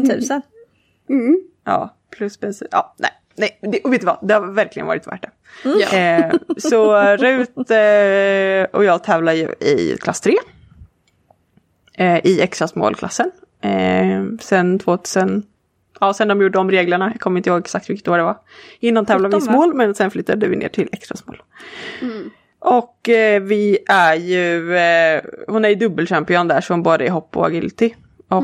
000. 1.09 1.33
Ja, 1.64 1.96
plus 2.16 2.40
bensin. 2.40 2.68
Ja, 2.70 2.94
nej. 2.99 3.11
nej. 3.37 3.59
Det, 3.62 3.81
och 3.81 3.92
vet 3.92 4.01
du 4.01 4.07
vad, 4.07 4.18
det 4.23 4.35
har 4.35 4.40
verkligen 4.53 4.87
varit 4.87 5.07
värt 5.07 5.23
det. 5.23 5.31
Ja. 5.90 5.99
Eh, 5.99 6.33
så 6.59 6.94
Rut 7.16 7.70
eh, 7.70 8.77
och 8.79 8.85
jag 8.85 9.05
tävlar 9.05 9.33
ju 9.33 9.49
i 9.61 9.96
klass 10.01 10.20
3. 10.20 10.35
Eh, 11.94 12.27
I 12.27 12.40
extra 12.40 12.68
målklassen. 12.75 13.31
Eh, 13.62 14.25
sen 14.40 14.79
2000, 14.79 15.42
ja 16.01 16.15
sen 16.15 16.29
de 16.29 16.43
gjorde 16.43 16.59
om 16.59 16.71
reglerna, 16.71 17.11
jag 17.15 17.21
kommer 17.21 17.39
inte 17.39 17.51
ihåg 17.51 17.61
exakt 17.61 17.91
vilket 17.91 18.09
år 18.09 18.17
det 18.17 18.25
var. 18.25 18.39
Innan 18.81 19.07
tävlade 19.07 19.37
vi 19.37 19.41
17, 19.41 19.47
va? 19.47 19.53
smål 19.53 19.75
men 19.75 19.95
sen 19.95 20.11
flyttade 20.11 20.49
vi 20.49 20.57
ner 20.57 20.69
till 20.69 20.89
extra 20.93 21.17
smål. 21.17 21.43
Och 22.59 23.09
eh, 23.09 23.43
vi 23.43 23.79
är 23.89 24.15
ju, 24.15 24.77
eh, 24.77 25.23
hon 25.49 25.65
är 25.65 25.69
ju 25.69 25.75
dubbelchampion 25.75 26.49
där 26.49 26.61
så 26.61 26.73
hon 26.73 26.83
både 26.83 27.07
är 27.07 27.11
hopp 27.11 27.37
och 27.37 27.47
agility. 27.47 27.95
Och, 28.29 28.43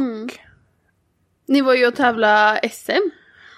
Ni 1.49 1.61
var 1.61 1.75
ju 1.75 1.87
och 1.87 1.95
tävla 1.97 2.59
SM. 2.71 3.11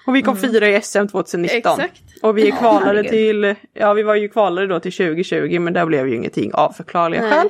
och 0.05 0.15
vi 0.15 0.21
kom 0.21 0.37
fyra 0.37 0.67
i 0.67 0.81
SM 0.81 1.07
2019. 1.07 1.79
Exakt. 1.79 2.01
Och 2.21 2.37
vi 2.37 2.47
är 2.47 2.57
kvalade 2.57 3.03
till, 3.03 3.55
ja 3.73 3.93
vi 3.93 4.03
var 4.03 4.15
ju 4.15 4.29
kvalade 4.29 4.67
då 4.67 4.79
till 4.79 4.93
2020 4.93 5.59
men 5.59 5.73
där 5.73 5.85
blev 5.85 6.07
ju 6.07 6.15
ingenting 6.15 6.53
av 6.53 6.71
förklarliga 6.71 7.21
skäl. 7.21 7.49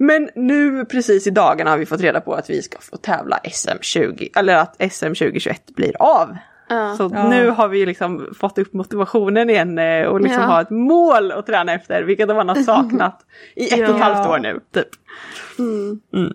Men 0.00 0.28
nu 0.34 0.84
precis 0.84 1.26
i 1.26 1.30
dagarna 1.30 1.70
har 1.70 1.78
vi 1.78 1.86
fått 1.86 2.00
reda 2.00 2.20
på 2.20 2.32
att 2.34 2.50
vi 2.50 2.62
ska 2.62 2.78
få 2.80 2.96
tävla 2.96 3.40
SM 3.52 3.78
20, 3.80 4.28
eller 4.36 4.56
att 4.56 4.92
SM 4.92 5.06
2021 5.06 5.62
blir 5.76 5.92
av. 6.02 6.36
Ja. 6.68 6.94
Så 6.96 7.08
nu 7.08 7.50
har 7.50 7.68
vi 7.68 7.86
liksom 7.86 8.28
fått 8.38 8.58
upp 8.58 8.72
motivationen 8.72 9.50
igen 9.50 9.78
eh, 9.78 10.06
och 10.06 10.20
liksom 10.20 10.42
Ja. 10.42 10.48
har 10.48 10.62
ett 10.62 10.70
mål 10.70 11.32
att 11.32 11.46
träna 11.46 11.72
efter, 11.72 12.02
vilket 12.02 12.28
man 12.28 12.48
har 12.48 12.56
saknat 12.62 13.20
i 13.56 13.64
ett 13.66 13.72
och 13.72 13.84
ett 13.84 13.90
Ja. 13.90 13.96
halvt 14.04 14.28
år 14.28 14.38
nu. 14.38 14.60
Typ. 14.74 14.88
Mm. 15.58 16.32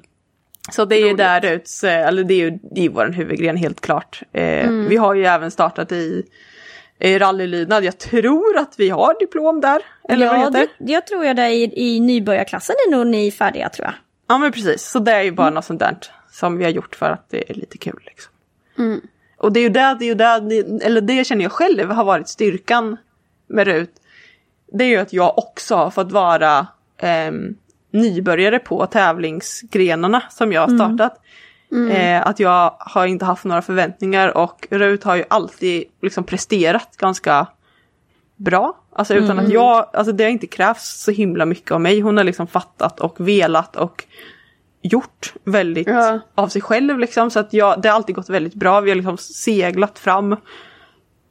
Så 0.71 0.85
det 0.85 0.95
är 0.95 1.07
ju 1.07 1.13
där 1.13 1.45
ut, 1.45 1.69
eller 1.83 2.23
det 2.23 2.33
är 2.33 2.37
ju 2.37 2.59
det 2.75 2.85
är 2.85 2.89
vår 2.89 3.05
huvudgren 3.07 3.57
helt 3.57 3.81
klart. 3.81 4.21
Eh, 4.31 4.69
Vi 4.71 4.95
har 4.97 5.13
ju 5.13 5.25
även 5.25 5.51
startat 5.51 5.91
i 5.91 6.17
eh, 6.17 6.23
rallylydnad. 7.03 7.83
Jag 7.83 7.97
tror 7.97 8.57
att 8.57 8.73
vi 8.77 8.89
har 8.89 9.19
diplom 9.19 9.61
där. 9.61 9.81
Eller 10.09 10.27
vad 10.27 10.35
Ja, 10.35 10.39
heter 10.45 10.67
det? 10.77 10.91
jag 10.91 11.07
tror 11.07 11.25
jag 11.25 11.35
det 11.35 11.49
i, 11.49 11.95
i 11.95 11.99
nybörjarklassen 11.99 12.75
är 12.87 12.91
nog 12.91 13.07
ni 13.07 13.31
färdiga 13.31 13.69
tror 13.69 13.85
jag. 13.85 13.93
Ja 14.27 14.37
men 14.37 14.51
precis, 14.51 14.83
så 14.89 14.99
det 14.99 15.11
är 15.11 15.21
ju 15.21 15.31
bara 15.31 15.49
något 15.49 15.65
sånt 15.65 15.79
där 15.79 15.97
som 16.31 16.57
vi 16.57 16.63
har 16.63 16.71
gjort 16.71 16.95
för 16.95 17.09
att 17.09 17.29
det 17.29 17.49
är 17.51 17.53
lite 17.53 17.77
kul. 17.77 17.99
Liksom. 18.05 18.31
Och 19.37 19.51
det 19.53 19.59
är 19.59 19.61
ju 19.61 19.69
det, 19.69 19.95
det 19.99 20.05
är 20.05 20.07
ju 20.07 20.13
det, 20.13 20.85
eller 20.85 21.01
det 21.01 21.23
känner 21.23 21.43
jag 21.43 21.51
själv 21.51 21.91
har 21.91 22.03
varit 22.03 22.27
styrkan 22.29 22.97
med 23.47 23.67
RUT. 23.67 23.89
Det 24.73 24.83
är 24.83 24.87
ju 24.87 24.97
att 24.97 25.13
jag 25.13 25.37
också 25.37 25.75
har 25.75 25.89
fått 25.91 26.11
vara 26.11 26.67
ehm, 26.97 27.55
nybörjare 27.91 28.59
på 28.59 28.85
tävlingsgrenarna 28.85 30.23
som 30.29 30.51
jag 30.53 30.67
har 30.67 30.75
startat. 30.75 31.21
Eh, 31.91 32.27
att 32.27 32.39
jag 32.39 32.75
har 32.79 33.05
inte 33.05 33.25
haft 33.25 33.43
några 33.43 33.61
förväntningar 33.61 34.37
och 34.37 34.67
RUT 34.69 35.03
har 35.03 35.15
ju 35.15 35.23
alltid 35.29 35.83
liksom 36.01 36.23
presterat 36.23 36.97
ganska 36.97 37.47
bra. 38.35 38.77
Alltså 38.95 39.13
utan 39.13 39.39
att 39.39 39.49
jag, 39.49 39.85
alltså 39.93 40.11
det 40.13 40.23
har 40.23 40.31
inte 40.31 40.47
krävts 40.47 41.03
så 41.03 41.11
himla 41.11 41.45
mycket 41.45 41.71
av 41.71 41.81
mig. 41.81 41.99
Hon 41.99 42.17
har 42.17 42.23
liksom 42.23 42.47
fattat 42.47 42.99
och 42.99 43.27
velat 43.27 43.75
och 43.75 44.03
gjort 44.81 45.33
väldigt 45.43 45.87
Ja. 45.87 46.19
av 46.35 46.47
sig 46.47 46.61
själv 46.61 46.99
liksom. 46.99 47.31
Så 47.31 47.39
att 47.39 47.53
jag, 47.53 47.81
det 47.81 47.89
har 47.89 47.95
alltid 47.95 48.15
gått 48.15 48.29
väldigt 48.29 48.53
bra. 48.53 48.81
Vi 48.81 48.89
har 48.89 48.95
liksom 48.95 49.17
seglat 49.17 49.99
fram. 49.99 50.35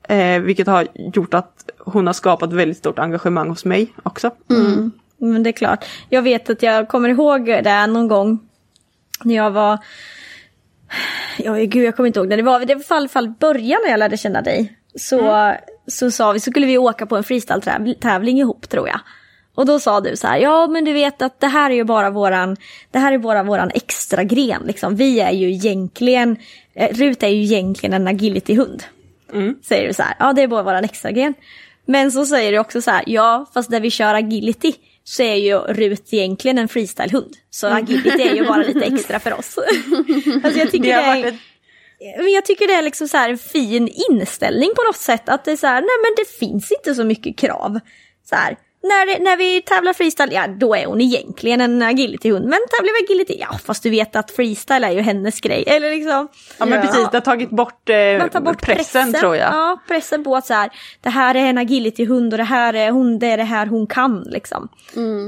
Eh, 0.08 0.40
vilket 0.40 0.66
har 0.66 0.86
gjort 0.94 1.34
att 1.34 1.70
hon 1.78 2.06
har 2.06 2.14
skapat 2.14 2.52
väldigt 2.52 2.78
stort 2.78 2.98
engagemang 2.98 3.48
hos 3.48 3.64
mig 3.64 3.92
också. 4.02 4.30
Men 5.18 5.42
det 5.42 5.50
är 5.50 5.52
klart. 5.52 5.84
Jag 6.08 6.22
vet 6.22 6.50
att 6.50 6.62
jag 6.62 6.88
kommer 6.88 7.08
ihåg 7.08 7.46
det 7.46 7.86
någon 7.86 8.08
gång 8.08 8.38
när 9.24 9.34
jag 9.34 9.50
var... 9.50 9.78
Ja, 11.38 11.54
gud, 11.54 11.84
jag 11.84 11.96
kommer 11.96 12.06
inte 12.06 12.20
ihåg 12.20 12.28
när 12.28 12.36
det 12.36 12.42
var. 12.42 12.60
Det 12.60 12.74
var 12.74 12.80
i 12.80 12.84
alla 12.88 13.08
fall 13.08 13.28
början 13.28 13.80
när 13.84 13.90
jag 13.90 13.98
lärde 13.98 14.16
känna 14.16 14.42
dig. 14.42 14.72
Så, 14.94 15.54
så 15.86 16.10
sa 16.10 16.32
vi, 16.32 16.40
så 16.40 16.50
skulle 16.50 16.66
vi 16.66 16.78
åka 16.78 17.06
på 17.06 17.16
en 17.16 17.24
freestyle-tävling 17.24 18.38
ihop 18.38 18.68
tror 18.68 18.88
jag. 18.88 19.00
Och 19.54 19.66
då 19.66 19.80
sa 19.80 20.00
du 20.00 20.16
så 20.16 20.26
här, 20.26 20.38
ja 20.38 20.66
men 20.66 20.84
du 20.84 20.92
vet 20.92 21.22
att 21.22 21.40
det 21.40 21.46
här 21.46 21.70
är 21.70 21.74
ju 21.74 21.84
bara 21.84 22.10
våran, 22.10 22.56
det 22.90 22.98
här 22.98 23.12
är 23.12 23.18
bara 23.18 23.42
våran 23.42 23.70
extra 23.74 24.24
gren 24.24 24.62
liksom. 24.66 24.96
Vi 24.96 25.20
är 25.20 25.30
ju 25.30 25.50
egentligen, 25.52 26.36
eh, 26.74 26.96
Rut 26.96 27.22
är 27.22 27.28
ju 27.28 27.42
egentligen 27.42 27.94
en 27.94 28.08
agility-hund. 28.08 28.82
Säger 29.62 29.88
du 29.88 29.94
så 29.94 30.02
här, 30.02 30.14
ja 30.18 30.32
det 30.32 30.42
är 30.42 30.48
bara 30.48 30.62
våran 30.62 30.84
extra 30.84 31.10
gren. 31.10 31.34
Men 31.86 32.12
så 32.12 32.26
säger 32.26 32.52
du 32.52 32.58
också 32.58 32.82
så 32.82 32.90
här, 32.90 33.04
ja 33.06 33.50
fast 33.54 33.70
där 33.70 33.80
vi 33.80 33.90
kör 33.90 34.14
agility 34.14 34.72
så 35.04 35.22
är 35.22 35.34
ju 35.34 35.58
Rut 35.58 36.12
egentligen 36.12 36.58
en 36.58 36.68
freestyle-hund. 36.68 37.36
Så 37.50 37.66
agility 37.66 38.22
är 38.22 38.34
ju 38.34 38.46
bara 38.46 38.62
lite 38.62 38.84
extra 38.84 39.20
för 39.20 39.32
oss. 39.38 39.58
alltså 40.44 40.58
jag 40.60 40.70
tycker 40.70 40.88
Det 40.88 40.92
är... 40.92 41.22
varit 41.22 41.34
Men 42.18 42.32
jag 42.32 42.44
tycker 42.44 42.66
det 42.66 42.74
är 42.74 42.82
liksom 42.82 43.08
så 43.08 43.16
här 43.16 43.30
en 43.30 43.38
fin 43.38 43.88
inställning 44.10 44.70
på 44.76 44.82
något 44.82 44.96
sätt. 44.96 45.28
Att 45.28 45.44
det 45.44 45.52
är 45.52 45.56
så 45.56 45.66
här, 45.66 45.80
nej 45.80 45.90
men 46.02 46.14
det 46.16 46.46
finns 46.46 46.72
inte 46.72 46.94
så 46.94 47.04
mycket 47.04 47.38
krav. 47.38 47.80
Så 48.24 48.34
här, 48.34 48.56
när, 48.82 49.20
när 49.20 49.36
vi 49.36 49.62
tävlar 49.62 49.92
freestyle, 49.92 50.32
ja 50.32 50.46
då 50.46 50.74
är 50.74 50.86
hon 50.86 51.00
egentligen 51.00 51.60
en 51.60 51.82
agility-hund. 51.82 52.44
Men 52.44 52.58
tävlar 52.70 53.00
vi 53.00 53.04
agility, 53.04 53.36
ja 53.40 53.58
fast 53.64 53.82
du 53.82 53.90
vet 53.90 54.16
att 54.16 54.30
freestyle 54.30 54.84
är 54.84 54.90
ju 54.90 55.00
hennes 55.00 55.40
grej. 55.40 55.64
Eller 55.66 55.90
liksom. 55.90 56.28
Ja 56.58 56.66
men 56.66 56.80
precis, 56.80 57.08
det 57.10 57.16
har 57.16 57.20
tagit 57.20 57.50
bort, 57.50 57.88
eh, 57.88 58.18
Man 58.18 58.28
tar 58.30 58.40
bort 58.40 58.62
pressen, 58.62 59.12
tror 59.12 59.36
jag. 59.36 59.52
Ja, 59.54 59.78
pressen 59.88 60.24
på 60.24 60.36
att 60.36 60.46
så 60.46 60.54
här, 60.54 60.70
det 61.00 61.10
här 61.10 61.34
är 61.34 61.46
en 61.46 61.58
agility-hund 61.58 62.34
och 62.34 62.38
det 62.38 62.44
här 62.44 62.74
är 62.74 62.90
hon, 62.90 63.18
det 63.18 63.26
är 63.26 63.36
det 63.36 63.42
här 63.44 63.66
hon 63.66 63.86
kan 63.86 64.20
liksom. 64.20 64.68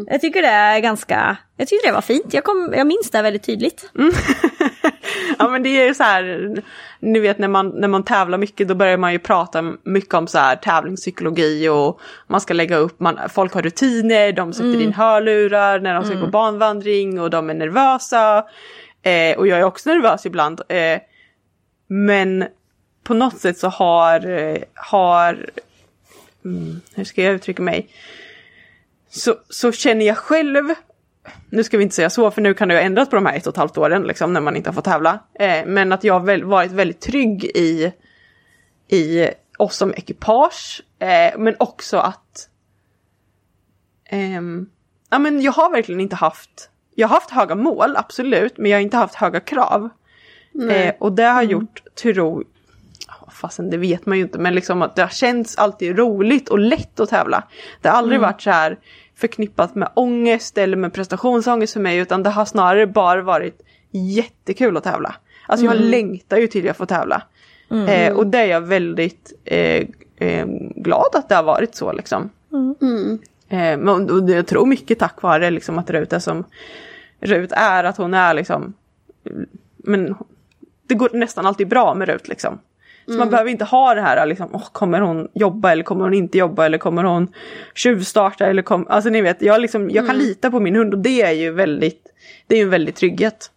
Jag 0.07 0.21
tycker 0.21 0.43
det 0.43 0.49
är 0.49 0.81
ganska, 0.81 1.37
jag 1.57 1.69
tycker 1.69 1.87
det 1.87 1.93
var 1.93 2.01
fint. 2.01 2.35
Jag, 2.35 2.45
kom, 2.45 2.75
jag 2.77 2.87
minns 2.87 3.11
det 3.11 3.23
väldigt 3.23 3.43
tydligt. 3.43 3.91
Ja 5.39 5.49
men 5.49 5.63
det 5.63 5.69
är 5.69 5.87
ju 5.87 5.95
så 5.95 6.03
här, 6.03 6.55
ni 7.01 7.19
vet 7.19 7.39
när 7.39 7.49
man, 7.49 7.69
när 7.69 7.89
man 7.89 8.03
tävlar 8.03 8.39
mycket 8.39 8.69
då 8.69 8.75
börjar 8.75 8.97
man 8.97 9.13
ju 9.13 9.19
prata 9.19 9.75
mycket 9.83 10.15
om 10.15 10.27
så 10.27 10.39
här 10.39 10.57
tävlingspsykologi 10.57 11.69
och 11.69 12.01
man 12.27 12.41
ska 12.41 12.55
lägga 12.55 12.77
upp, 12.77 13.01
man, 13.01 13.19
folk 13.29 13.55
har 13.55 13.63
rutiner, 13.63 14.33
de 14.33 14.53
sätter 14.53 14.81
in 14.81 14.93
hörlurar 14.93 15.81
när 15.81 15.95
de 15.95 16.05
ska 16.05 16.15
gå 16.15 16.27
banvandring 16.27 17.21
och 17.21 17.31
de 17.31 17.51
är 17.51 17.55
nervösa. 17.55 18.45
Eh, 19.03 19.39
och 19.39 19.47
jag 19.47 19.59
är 19.59 19.65
också 19.65 19.89
nervös 19.91 20.27
ibland. 20.27 20.61
Eh, 20.69 20.99
men 21.87 22.45
på 23.03 23.15
något 23.15 23.41
sätt 23.41 23.59
så 23.59 23.69
har, 23.69 24.27
eh, 24.27 24.63
har 24.75 25.51
mm, 26.45 26.81
hur 26.95 27.05
ska 27.05 27.23
jag 27.23 27.35
uttrycka 27.35 27.63
mig? 27.63 27.89
Så, 29.11 29.35
så 29.49 29.73
känner 29.73 30.07
jag 30.07 30.19
själv 30.19 30.75
nu 31.51 31.65
ska 31.65 31.77
vi 31.77 31.83
inte 31.83 31.95
säga 31.95 32.11
så 32.11 32.31
för 32.31 32.43
nu 32.43 32.55
kan 32.55 32.69
det 32.69 32.75
ha 32.75 32.81
ändrats 32.81 33.11
på 33.11 33.17
de 33.17 33.27
här 33.27 33.37
ett 33.37 33.47
och 33.47 33.53
ett 33.53 33.57
halvt 33.57 33.79
åren 33.79 34.03
liksom 34.03 34.33
när 34.33 34.41
man 34.41 34.57
inte 34.57 34.71
har 34.71 34.75
fått 34.75 34.85
tävla. 34.85 35.19
Eh, 35.35 35.67
men 35.67 35.93
att 35.93 36.05
jag 36.05 36.15
har 36.15 36.27
väl, 36.27 36.45
varit 36.45 36.73
väldigt 36.73 37.01
trygg 37.01 37.45
i, 37.45 37.93
i 38.89 39.29
oss 39.59 39.77
som 39.77 39.95
ekipage. 39.95 40.83
Eh, 40.99 41.39
men 41.39 41.57
också 41.59 41.97
att 41.97 42.49
ehm, 44.11 44.67
ja, 45.11 45.19
men 45.19 45.43
jag 45.43 45.53
har 45.53 45.71
verkligen 45.71 46.01
inte 46.01 46.17
haft, 46.17 46.71
jag 46.95 47.09
har 47.09 47.15
haft 47.15 47.31
höga 47.31 47.55
mål 47.55 47.97
absolut 47.97 48.59
men 48.59 48.71
jag 48.71 48.79
har 48.79 48.83
inte 48.83 48.97
haft 48.97 49.15
höga 49.15 49.41
krav. 49.41 49.89
Eh, 50.71 50.95
och 50.99 51.13
det 51.13 51.23
har 51.23 51.43
gjort, 51.43 51.83
tror 51.95 52.45
Ja, 53.09 53.31
Fastän 53.31 53.71
det 53.71 53.77
vet 53.77 54.07
man 54.07 54.19
ju 54.19 54.25
inte, 54.25 54.39
men 54.39 54.55
liksom 54.55 54.83
att 54.83 54.97
det 54.97 55.03
har 55.03 55.09
känts 55.09 55.59
alltid 55.59 55.99
roligt 55.99 56.49
och 56.49 56.59
lätt 56.59 57.01
att 57.01 57.09
tävla. 57.09 57.43
Det 57.81 57.89
har 57.89 57.97
aldrig 57.97 58.21
varit 58.21 58.43
så 58.43 58.51
här 58.51 58.79
förknippat 59.17 59.75
med 59.75 59.89
ångest 59.95 60.59
eller 60.59 60.77
med 60.77 60.93
prestationsångest 60.93 61.73
för 61.73 61.81
mig, 61.81 61.99
utan 61.99 62.23
det 62.23 62.31
har 62.31 62.45
snarare 62.45 62.87
bara 62.87 63.23
varit 63.23 63.61
jättekul 63.91 64.77
att 64.77 64.85
tävla. 64.85 65.15
Alltså 65.47 65.67
jag 65.67 65.77
längtar 65.77 66.37
ju 66.37 66.47
till 66.47 66.65
jag 66.65 66.77
får 66.77 66.87
tävla. 66.87 67.23
Eh, 67.89 68.17
och 68.17 68.27
det 68.27 68.39
är 68.39 68.47
jag 68.47 68.61
väldigt 68.61 69.33
eh, 69.45 69.87
eh, 70.17 70.47
glad 70.77 71.15
att 71.15 71.29
det 71.29 71.35
har 71.35 71.43
varit 71.43 71.75
så 71.75 71.93
liksom. 71.93 72.31
Eh, 73.49 73.79
men 73.79 74.11
och 74.11 74.31
jag 74.31 74.47
tror 74.47 74.67
mycket 74.67 74.99
tack 74.99 75.23
vare 75.23 75.51
liksom 75.51 75.79
att 75.79 75.91
Rut 75.91 76.13
är 76.13 76.19
som 76.19 76.45
Rut 77.21 77.53
är, 77.53 77.85
att 77.85 77.97
hon 77.97 78.15
är 78.15 78.35
liksom 78.35 78.75
men 79.77 80.15
det 80.87 80.95
går 80.95 81.11
nästan 81.13 81.47
alltid 81.47 81.69
bra 81.69 81.95
med 81.95 82.09
Rut 82.09 82.29
liksom. 82.29 82.59
Så 83.07 83.13
man 83.13 83.31
behöver 83.31 83.51
inte 83.51 83.65
ha 83.65 83.95
det 83.95 84.01
här 84.01 84.27
liksom, 84.27 84.49
åh, 84.53 84.69
kommer 84.73 85.01
hon 85.01 85.29
jobba 85.35 85.73
eller 85.73 85.83
kommer 85.83 86.05
hon 86.05 86.15
inte 86.15 86.39
jobba 86.39 86.67
eller 86.67 86.79
kommer 86.79 87.05
hon 87.05 87.33
tjuvstarta 87.75 88.47
eller 88.47 88.63
kom, 88.63 88.87
alltså 88.89 89.11
ni 89.11 89.21
vet, 89.21 89.43
jag, 89.43 89.61
liksom, 89.61 89.91
jag 89.91 90.07
kan 90.07 90.19
lita 90.19 90.51
på 90.51 90.61
min 90.61 90.77
hund 90.77 90.95
och 90.95 91.01
det 91.01 91.23
är 91.23 91.33
ju 91.33 91.51
väldigt, 91.51 92.03
det 92.47 92.55
är 92.55 92.59
ju 92.59 92.65
en 92.65 92.71
väldig 92.71 92.95
trygghet. 92.95 93.51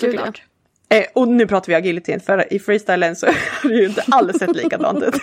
Såklart. 0.00 0.42
Eh, 0.88 1.04
och 1.14 1.28
nu 1.28 1.46
pratar 1.46 1.68
vi 1.68 1.74
agility, 1.74 2.18
för 2.18 2.52
i 2.52 2.58
freestylen 2.58 3.16
så 3.16 3.26
har 3.62 3.68
det 3.68 3.74
ju 3.74 3.86
inte 3.86 4.04
alls 4.10 4.38
sett 4.38 4.56
likadant 4.56 5.02
ut. 5.02 5.14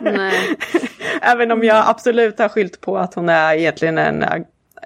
Även 1.20 1.50
om 1.50 1.64
jag 1.64 1.84
absolut 1.86 2.38
har 2.38 2.48
skylt 2.48 2.80
på 2.80 2.98
att 2.98 3.14
hon 3.14 3.28
är 3.28 3.54
egentligen 3.54 3.98
en... 3.98 4.24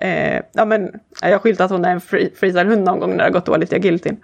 Eh, 0.00 0.42
ja 0.52 0.64
men 0.64 0.90
jag 1.22 1.30
har 1.30 1.38
skylt 1.38 1.60
att 1.60 1.70
hon 1.70 1.84
är 1.84 1.90
en 1.92 2.00
free, 2.00 2.30
freestylehund 2.36 2.84
någon 2.84 3.00
gång 3.00 3.10
när 3.10 3.16
det 3.16 3.22
har 3.24 3.30
gått 3.30 3.46
dåligt 3.46 3.72
i 3.72 3.76
agilityn. 3.76 4.16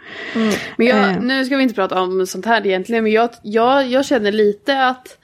Men 0.77 0.87
jag, 0.87 1.11
Eh. 1.11 1.21
nu 1.21 1.45
ska 1.45 1.57
vi 1.57 1.63
inte 1.63 1.75
prata 1.75 2.01
om 2.01 2.27
sånt 2.27 2.47
här 2.47 2.67
egentligen, 2.67 3.05
men 3.05 3.13
jag, 3.13 3.31
jag, 3.43 3.87
jag 3.87 4.05
känner 4.05 4.33
lite 4.33 4.87
att... 4.87 5.19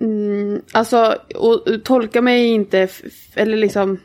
Mm, 0.00 0.62
alltså, 0.72 1.18
och, 1.34 1.68
och 1.68 1.84
tolka 1.84 2.22
mig 2.22 2.46
inte, 2.46 2.88
eller 3.34 3.56
liksom... 3.56 3.98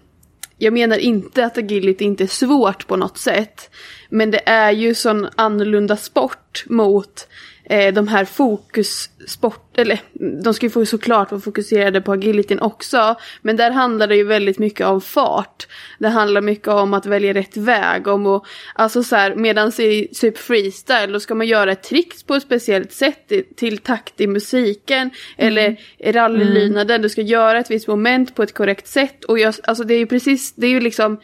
Jag 0.58 0.74
menar 0.74 0.98
inte 0.98 1.46
att 1.46 1.58
agility 1.58 2.06
inte 2.06 2.24
är 2.24 2.28
svårt 2.28 2.88
på 2.88 2.96
något 2.96 3.18
sätt. 3.18 3.70
Men 4.10 4.32
det 4.32 4.50
är 4.50 4.72
ju 4.72 4.96
sån 4.96 5.28
annorlunda 5.36 5.98
sport 5.98 6.64
mot 6.66 7.28
eh, 7.70 7.94
de 7.94 8.08
här 8.08 8.26
fokussport, 8.26 9.78
eller 9.78 10.00
de 10.44 10.54
ska 10.54 10.66
ju 10.66 10.86
såklart 10.86 11.32
vara 11.32 11.42
fokuserade 11.42 12.02
på 12.02 12.12
agilityn 12.12 12.60
också. 12.60 13.16
Men 13.42 13.58
där 13.58 13.72
handlar 13.72 14.08
det 14.08 14.16
ju 14.16 14.24
väldigt 14.24 14.60
mycket 14.60 14.88
om 14.88 15.02
fart. 15.02 15.68
Det 16.00 16.08
handlar 16.08 16.42
mycket 16.42 16.68
om 16.68 16.94
att 16.94 17.06
välja 17.06 17.34
rätt 17.34 17.58
väg, 17.58 18.08
om 18.08 18.26
att, 18.26 18.44
alltså 18.76 19.04
så 19.04 19.16
här, 19.16 19.36
medan 19.36 19.72
i 19.82 20.08
typ 20.14 20.38
freestyle 20.38 21.12
då 21.12 21.20
ska 21.20 21.36
man 21.36 21.48
göra 21.48 21.72
ett 21.72 21.84
trick 21.84 22.28
på 22.28 22.36
ett 22.36 22.44
speciellt 22.44 22.92
sätt 22.92 23.32
till 23.56 23.78
takt 23.78 24.22
i 24.22 24.28
musiken. 24.28 25.10
Eller 25.38 25.76
i 25.98 26.12
rallylynaden, 26.12 27.02
du 27.02 27.10
ska 27.10 27.22
göra 27.22 27.60
ett 27.60 27.72
visst 27.72 27.88
moment 27.88 28.36
på 28.36 28.44
ett 28.44 28.54
korrekt 28.54 28.88
sätt. 28.88 29.24
Och 29.24 29.40
jag, 29.40 29.54
alltså 29.64 29.84
det 29.84 29.94
är 29.94 30.00
ju 30.00 30.08
precis, 30.08 30.54
det 30.56 30.68
är 30.68 30.72
ju 30.72 30.80
liksom 30.80 31.20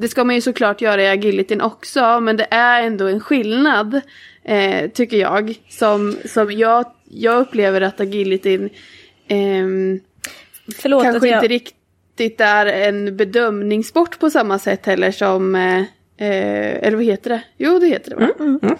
det 0.00 0.08
ska 0.08 0.24
man 0.24 0.34
ju 0.34 0.40
såklart 0.40 0.80
göra 0.80 1.02
i 1.02 1.08
agilityn 1.08 1.60
också, 1.60 2.20
men 2.20 2.36
det 2.36 2.46
är 2.50 2.82
ändå 2.82 3.06
en 3.06 3.20
skillnad, 3.20 4.00
eh, 4.44 4.90
tycker 4.90 5.16
jag. 5.16 5.54
Som, 5.68 6.16
som 6.24 6.52
jag, 6.52 6.84
jag 7.08 7.40
upplever 7.40 7.80
att 7.80 8.00
agilityn 8.00 8.70
ehm, 9.28 10.00
Förlåt 10.76 11.02
kanske 11.02 11.28
jag... 11.28 11.36
inte 11.36 11.48
riktigt 11.48 12.40
är 12.40 12.66
en 12.66 13.16
bedömningssport 13.16 14.18
på 14.18 14.30
samma 14.30 14.58
sätt 14.58 14.86
heller 14.86 15.10
som, 15.10 15.54
eh, 15.54 15.78
eh, 16.16 16.86
eller 16.86 16.96
vad 16.96 17.04
heter 17.04 17.30
det? 17.30 17.42
Jo, 17.56 17.78
det 17.78 17.86
heter 17.86 18.10
det 18.10 18.16
va? 18.16 18.28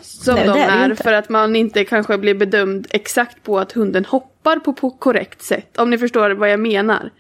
Som 0.00 0.34
Nej, 0.34 0.46
de 0.46 0.52
det 0.52 0.60
är 0.60 0.90
är, 0.90 0.94
för 0.94 1.12
att 1.12 1.28
man 1.28 1.56
inte 1.56 1.84
kanske 1.84 2.18
blir 2.18 2.34
bedömd 2.34 2.86
exakt 2.90 3.42
på 3.42 3.58
att 3.58 3.72
hunden 3.72 4.04
hoppar 4.04 4.56
på, 4.56 4.72
på 4.72 4.90
korrekt 4.90 5.42
sätt. 5.42 5.78
Om 5.78 5.90
ni 5.90 5.98
förstår 5.98 6.30
vad 6.30 6.50
jag 6.50 6.60
menar. 6.60 7.10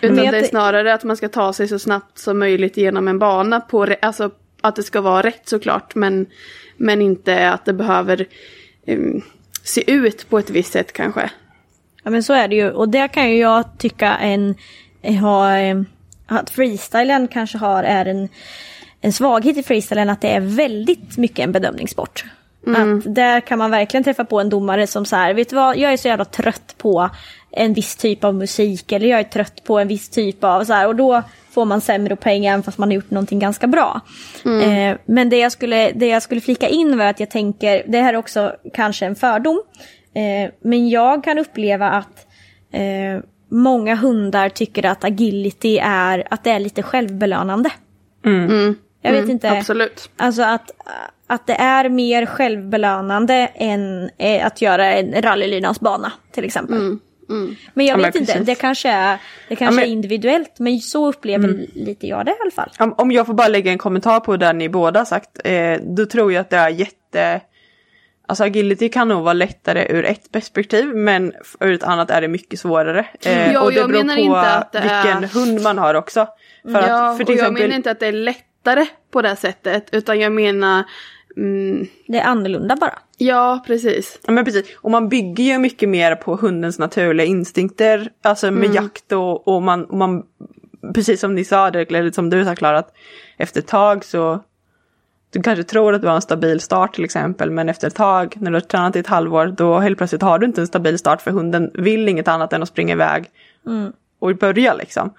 Utan 0.00 0.16
det 0.16 0.38
är 0.38 0.42
snarare 0.42 0.94
att 0.94 1.04
man 1.04 1.16
ska 1.16 1.28
ta 1.28 1.52
sig 1.52 1.68
så 1.68 1.78
snabbt 1.78 2.18
som 2.18 2.38
möjligt 2.38 2.76
genom 2.76 3.08
en 3.08 3.18
bana 3.18 3.60
på 3.60 3.86
alltså 4.02 4.30
att 4.60 4.76
det 4.76 4.82
ska 4.82 5.00
vara 5.00 5.22
rätt 5.22 5.48
såklart 5.48 5.94
men, 5.94 6.26
men 6.76 7.02
inte 7.02 7.50
att 7.50 7.64
det 7.64 7.72
behöver 7.72 8.26
em, 8.86 9.22
se 9.62 9.90
ut 9.90 10.28
på 10.28 10.38
ett 10.38 10.50
visst 10.50 10.72
sätt 10.72 10.92
kanske. 10.92 11.30
Ja 12.04 12.10
men 12.10 12.22
så 12.22 12.32
är 12.32 12.48
det 12.48 12.56
ju 12.56 12.70
och 12.70 12.88
det 12.88 13.08
kan 13.08 13.30
ju 13.30 13.36
jag 13.38 13.78
tycka 13.78 14.16
en, 14.16 14.54
ha, 15.20 15.58
eh, 15.58 15.82
att 16.26 16.50
freestylen 16.50 17.28
kanske 17.28 17.58
har 17.58 17.84
är 17.84 18.06
en, 18.06 18.28
en 19.00 19.12
svaghet 19.12 19.56
i 19.56 19.62
freestylen 19.62 20.10
att 20.10 20.20
det 20.20 20.28
är 20.28 20.40
väldigt 20.40 21.16
mycket 21.16 21.38
en 21.38 21.52
bedömningssport. 21.52 22.24
Att 22.74 23.14
där 23.14 23.40
kan 23.40 23.58
man 23.58 23.70
verkligen 23.70 24.04
träffa 24.04 24.24
på 24.24 24.40
en 24.40 24.48
domare 24.48 24.86
som 24.86 25.04
så 25.04 25.16
här, 25.16 25.34
vet 25.34 25.50
du 25.50 25.56
vad, 25.56 25.76
jag 25.76 25.92
är 25.92 25.96
så 25.96 26.08
jävla 26.08 26.24
trött 26.24 26.74
på 26.78 27.10
en 27.50 27.74
viss 27.74 27.96
typ 27.96 28.24
av 28.24 28.34
musik 28.34 28.92
eller 28.92 29.08
jag 29.08 29.20
är 29.20 29.24
trött 29.24 29.64
på 29.64 29.78
en 29.78 29.88
viss 29.88 30.08
typ 30.08 30.44
av 30.44 30.64
så 30.64 30.72
här 30.72 30.88
och 30.88 30.96
då 30.96 31.22
får 31.50 31.64
man 31.64 31.80
sämre 31.80 32.16
poäng 32.16 32.46
även 32.46 32.62
fast 32.62 32.78
man 32.78 32.88
har 32.88 32.94
gjort 32.94 33.10
någonting 33.10 33.38
ganska 33.38 33.66
bra. 33.66 34.00
Eh, 34.62 34.96
men 35.04 35.28
det 35.28 35.38
jag, 35.38 35.52
skulle, 35.52 35.92
det 35.92 36.06
jag 36.06 36.22
skulle 36.22 36.40
flika 36.40 36.68
in 36.68 36.98
var 36.98 37.04
att 37.04 37.20
jag 37.20 37.30
tänker, 37.30 37.82
det 37.86 38.00
här 38.00 38.14
är 38.14 38.18
också 38.18 38.56
kanske 38.74 39.06
en 39.06 39.14
fördom, 39.16 39.62
eh, 40.14 40.50
men 40.60 40.88
jag 40.88 41.24
kan 41.24 41.38
uppleva 41.38 41.90
att 41.90 42.26
eh, 42.72 43.22
många 43.50 43.94
hundar 43.94 44.48
tycker 44.48 44.86
att 44.86 45.04
agility 45.04 45.78
är, 45.82 46.28
att 46.30 46.44
det 46.44 46.50
är 46.50 46.58
lite 46.58 46.82
självbelönande. 46.82 47.70
Jag 49.02 49.12
vet 49.12 49.28
inte. 49.28 49.50
Absolut. 49.50 50.10
Alltså 50.16 50.42
att, 50.42 50.70
att 51.26 51.46
det 51.46 51.54
är 51.54 51.88
mer 51.88 52.26
självbelönande 52.26 53.34
än 53.54 54.10
eh, 54.18 54.46
att 54.46 54.62
göra 54.62 54.86
en 54.92 55.22
rallylydnadsbana 55.22 56.12
till 56.32 56.44
exempel. 56.44 56.96
Men 57.74 57.86
jag 57.86 57.98
Ja, 57.98 58.02
vet 58.02 58.14
men 58.14 58.22
inte, 58.22 58.32
precis. 58.32 58.46
det 58.46 58.54
kanske 58.54 58.88
är, 58.88 59.18
det 59.48 59.56
kanske 59.56 59.74
men- 59.80 59.84
är 59.84 59.92
individuellt 59.92 60.58
men 60.58 60.78
så 60.80 61.08
upplever 61.08 61.66
lite 61.74 62.06
jag 62.06 62.26
det 62.26 62.30
i 62.32 62.34
alla 62.42 62.50
fall. 62.50 62.70
Om, 62.78 62.92
om 62.98 63.12
jag 63.12 63.26
får 63.26 63.34
bara 63.34 63.48
lägga 63.48 63.72
en 63.72 63.78
kommentar 63.78 64.20
på 64.20 64.36
det 64.36 64.52
ni 64.52 64.68
båda 64.68 65.04
sagt, 65.04 65.40
eh, 65.44 65.78
då 65.82 66.06
tror 66.06 66.32
jag 66.32 66.40
att 66.40 66.50
det 66.50 66.56
är 66.56 66.68
jätte... 66.68 67.40
Alltså 68.28 68.44
agility 68.44 68.88
kan 68.88 69.08
nog 69.08 69.22
vara 69.22 69.32
lättare 69.32 69.86
ur 69.90 70.04
ett 70.04 70.32
perspektiv 70.32 70.86
men 70.86 71.32
ur 71.60 71.72
ett 71.74 71.82
annat 71.82 72.10
är 72.10 72.20
det 72.20 72.28
mycket 72.28 72.60
svårare. 72.60 73.06
Eh, 73.24 73.52
Ja, 73.52 73.60
och 73.60 73.70
det 73.72 73.76
jag 73.78 73.88
beror 73.88 73.98
menar 74.04 74.14
på 74.14 74.20
inte 74.20 74.40
att 74.40 74.72
det 74.72 74.80
vilken 74.80 75.24
är- 75.24 75.28
hund 75.34 75.62
man 75.62 75.78
har 75.78 75.94
också. 75.94 76.26
För 76.62 76.72
ja, 76.72 76.78
att, 77.10 77.16
för 77.16 77.22
och 77.24 77.26
till 77.26 77.36
jag 77.36 77.44
exempel, 77.44 77.62
menar 77.62 77.76
inte 77.76 77.90
att 77.90 78.00
det 78.00 78.06
är 78.06 78.12
lättare 78.12 78.86
på 79.12 79.22
det 79.22 79.36
sättet 79.36 79.88
utan 79.92 80.20
jag 80.20 80.32
menar 80.32 80.84
mm, 81.36 81.86
Det 82.06 82.18
är 82.18 82.24
annorlunda 82.24 82.76
bara. 82.76 82.98
Ja, 83.18 83.64
precis. 83.66 84.18
Ja 84.26 84.32
men 84.32 84.44
precis, 84.44 84.76
och 84.76 84.90
man 84.90 85.08
bygger 85.08 85.44
ju 85.44 85.58
mycket 85.58 85.88
mer 85.88 86.14
på 86.14 86.36
hundens 86.36 86.78
naturliga 86.78 87.26
instinkter, 87.26 88.10
alltså 88.22 88.50
med 88.50 88.74
jakt 88.74 89.12
och, 89.12 89.48
och 89.48 89.62
man, 89.62 89.84
och 89.84 89.96
man, 89.96 90.22
precis 90.94 91.20
som 91.20 91.34
ni 91.34 91.44
sa, 91.44 91.70
det, 91.70 91.90
eller 91.92 92.10
som 92.10 92.30
du 92.30 92.44
sa 92.44 92.54
Klara, 92.54 92.78
att 92.78 92.92
efter 93.36 93.60
ett 93.60 93.66
tag 93.66 94.04
så, 94.04 94.40
du 95.30 95.42
kanske 95.42 95.64
tror 95.64 95.94
att 95.94 96.02
du 96.02 96.08
har 96.08 96.14
en 96.14 96.22
stabil 96.22 96.60
start 96.60 96.94
till 96.94 97.04
exempel, 97.04 97.50
men 97.50 97.68
efter 97.68 97.86
ett 97.86 97.94
tag, 97.94 98.36
när 98.40 98.50
du 98.50 98.56
har 98.56 98.60
tränat 98.60 98.96
i 98.96 98.98
ett 98.98 99.06
halvår, 99.06 99.46
då 99.46 99.78
helt 99.78 99.98
plötsligt 99.98 100.22
har 100.22 100.38
du 100.38 100.46
inte 100.46 100.60
en 100.60 100.66
stabil 100.66 100.98
start 100.98 101.22
för 101.22 101.30
hunden 101.30 101.70
vill 101.74 102.08
inget 102.08 102.28
annat 102.28 102.52
än 102.52 102.62
att 102.62 102.68
springa 102.68 102.92
iväg 102.92 103.30
och 104.18 104.36
börja 104.36 104.74
liksom. 104.74 105.10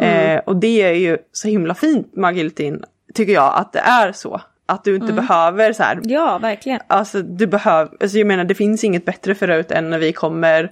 Eh, 0.00 0.38
och 0.38 0.56
det 0.56 0.82
är 0.82 0.92
ju 0.92 1.18
så 1.32 1.48
himla 1.48 1.74
fint 1.74 2.16
med 2.16 2.28
agilityn, 2.28 2.84
tycker 3.14 3.32
jag, 3.32 3.52
att 3.56 3.72
det 3.72 3.78
är 3.78 4.12
så. 4.12 4.40
Att 4.66 4.84
du 4.84 4.96
inte 4.96 5.12
behöver 5.12 5.72
så 5.72 5.82
här, 5.82 6.00
Ja, 6.02 6.38
verkligen. 6.38 6.80
Alltså 6.86 7.22
du 7.22 7.46
behöver, 7.46 7.92
alltså 8.00 8.18
jag 8.18 8.26
menar 8.26 8.44
det 8.44 8.54
finns 8.54 8.84
inget 8.84 9.04
bättre 9.04 9.34
förut 9.34 9.70
än 9.70 9.90
när 9.90 9.98
vi 9.98 10.12
kommer 10.12 10.70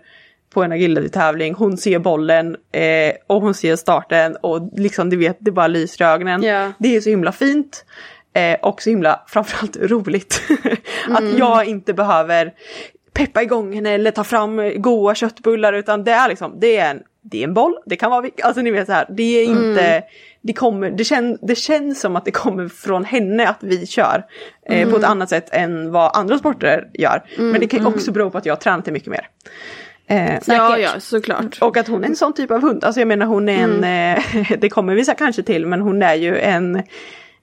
på 0.55 0.63
en 0.63 0.73
agility-tävling, 0.73 1.55
hon 1.55 1.77
ser 1.77 1.99
bollen 1.99 2.57
eh, 2.73 3.13
och 3.27 3.43
hon 3.43 3.55
ser 3.55 3.77
starten 3.77 4.37
och 4.37 4.71
liksom 4.77 5.11
du 5.11 5.17
vet, 5.17 5.37
det 5.41 5.51
bara 5.51 5.67
lyser 5.67 6.05
i 6.05 6.09
ögonen. 6.09 6.43
Ja. 6.43 6.73
Det 6.79 6.97
är 6.97 7.01
så 7.01 7.11
himla 7.11 7.33
fint 7.33 7.85
eh, 8.33 8.61
och 8.63 8.83
så 8.83 8.91
himla 8.91 9.21
framförallt 9.27 9.77
roligt. 9.77 10.43
att 11.09 11.39
jag 11.39 11.65
inte 11.65 11.95
behöver 11.95 12.53
peppa 13.13 13.43
igång 13.43 13.75
henne 13.75 13.91
eller 13.91 14.11
ta 14.11 14.25
fram 14.25 14.73
goa 14.77 15.15
köttbullar 15.15 15.73
utan 15.73 16.05
det 16.05 16.13
är 16.13 16.29
liksom, 16.29 16.61
det 16.61 16.77
är 16.77 16.91
en, 16.91 17.03
det 17.23 17.41
är 17.41 17.45
en 17.45 17.55
boll, 17.55 17.77
det 17.87 17.97
kan 17.97 18.11
vara, 18.11 18.27
alltså 18.43 18.63
ni 18.63 18.71
vet 18.71 18.87
så 18.87 18.93
här, 18.93 19.07
det 19.11 19.23
är 19.23 19.45
inte, 19.45 20.03
det 20.41 20.53
kommer, 20.53 20.91
det, 20.91 21.05
kän, 21.05 21.39
det 21.43 21.55
känns 21.55 22.01
som 22.01 22.17
att 22.17 22.25
det 22.25 22.31
kommer 22.31 22.69
från 22.69 23.05
henne 23.05 23.49
att 23.49 23.59
vi 23.61 23.87
kör. 23.87 24.25
Eh, 24.67 24.91
på 24.91 24.97
ett 24.97 25.05
annat 25.05 25.29
sätt 25.29 25.49
än 25.53 25.93
vad 25.93 26.17
andra 26.17 26.39
sporter 26.39 26.89
gör. 26.95 27.23
Men 27.37 27.61
det 27.61 27.67
kan 27.67 27.81
ju 27.81 27.87
också 27.87 28.13
bero 28.13 28.31
på 28.31 28.39
att 28.39 28.47
jag 28.47 28.53
har 28.55 28.61
tränat 28.61 28.85
det 28.85 28.93
mycket 28.93 29.09
mer. 29.09 29.29
Eh, 30.07 30.39
Ja, 30.47 30.79
ja, 30.79 30.91
såklart. 31.01 31.59
och 31.61 31.77
att 31.77 31.89
hon 31.89 32.05
är 32.05 32.09
en 32.09 32.17
sån 32.17 32.33
typ 32.33 32.51
av 32.51 32.63
hund. 32.63 32.85
Alltså 32.85 33.01
jag 33.01 33.09
menar 33.09 33.27
hon 33.27 33.49
är 33.49 33.63
en, 33.63 33.85
eh, 33.85 34.51
det 34.59 34.69
kommer 34.69 34.95
vi 34.95 35.05
kanske 35.05 35.43
till, 35.43 35.67
men 35.67 35.81
hon 35.81 36.03
är 36.03 36.15
ju 36.15 36.39
en, 36.39 36.83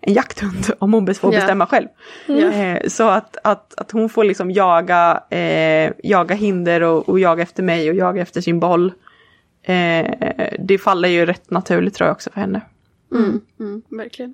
en 0.02 0.14
jakthund 0.14 0.66
om 0.80 0.94
hon 0.94 1.16
får 1.16 1.34
Ja. 1.34 1.40
bestämma 1.40 1.66
själv. 1.68 1.88
Ja. 2.28 2.52
Eh, 2.52 2.88
så 2.88 3.04
att, 3.10 3.38
att, 3.44 3.74
att 3.80 3.92
hon 3.92 4.10
får 4.10 4.24
liksom 4.24 4.52
jaga, 4.52 5.24
eh, 5.30 5.92
jaga 6.04 6.36
hinder 6.36 6.82
och, 6.82 7.10
och 7.10 7.20
jaga 7.20 7.44
efter 7.44 7.64
mig 7.64 7.90
och 7.90 7.96
jaga 7.96 8.22
efter 8.22 8.42
sin 8.42 8.60
boll. 8.60 8.94
Eh, 9.64 10.06
det 10.60 10.78
faller 10.78 11.10
ju 11.10 11.26
rätt 11.26 11.50
naturligt 11.52 11.96
tror 11.96 12.08
jag 12.08 12.14
också 12.16 12.30
för 12.30 12.40
henne. 12.42 12.62
Mm, 13.12 13.42
verkligen. 13.90 14.34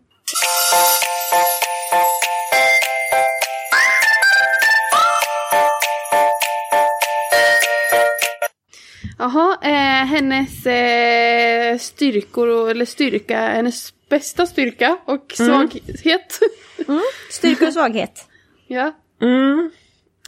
Jaha, 9.17 9.57
eh, 9.61 10.05
hennes 10.07 10.65
eh, 10.65 11.77
styrkor, 11.77 12.69
eller 12.71 12.85
styrka, 12.85 13.39
hennes 13.39 13.93
bästa 14.09 14.45
styrka 14.45 14.97
och 15.05 15.33
svaghet. 15.35 16.39
Styrka 17.31 17.67
och 17.67 17.73
svaghet. 17.73 18.25
ja. 18.67 18.91
Mm. 19.21 19.71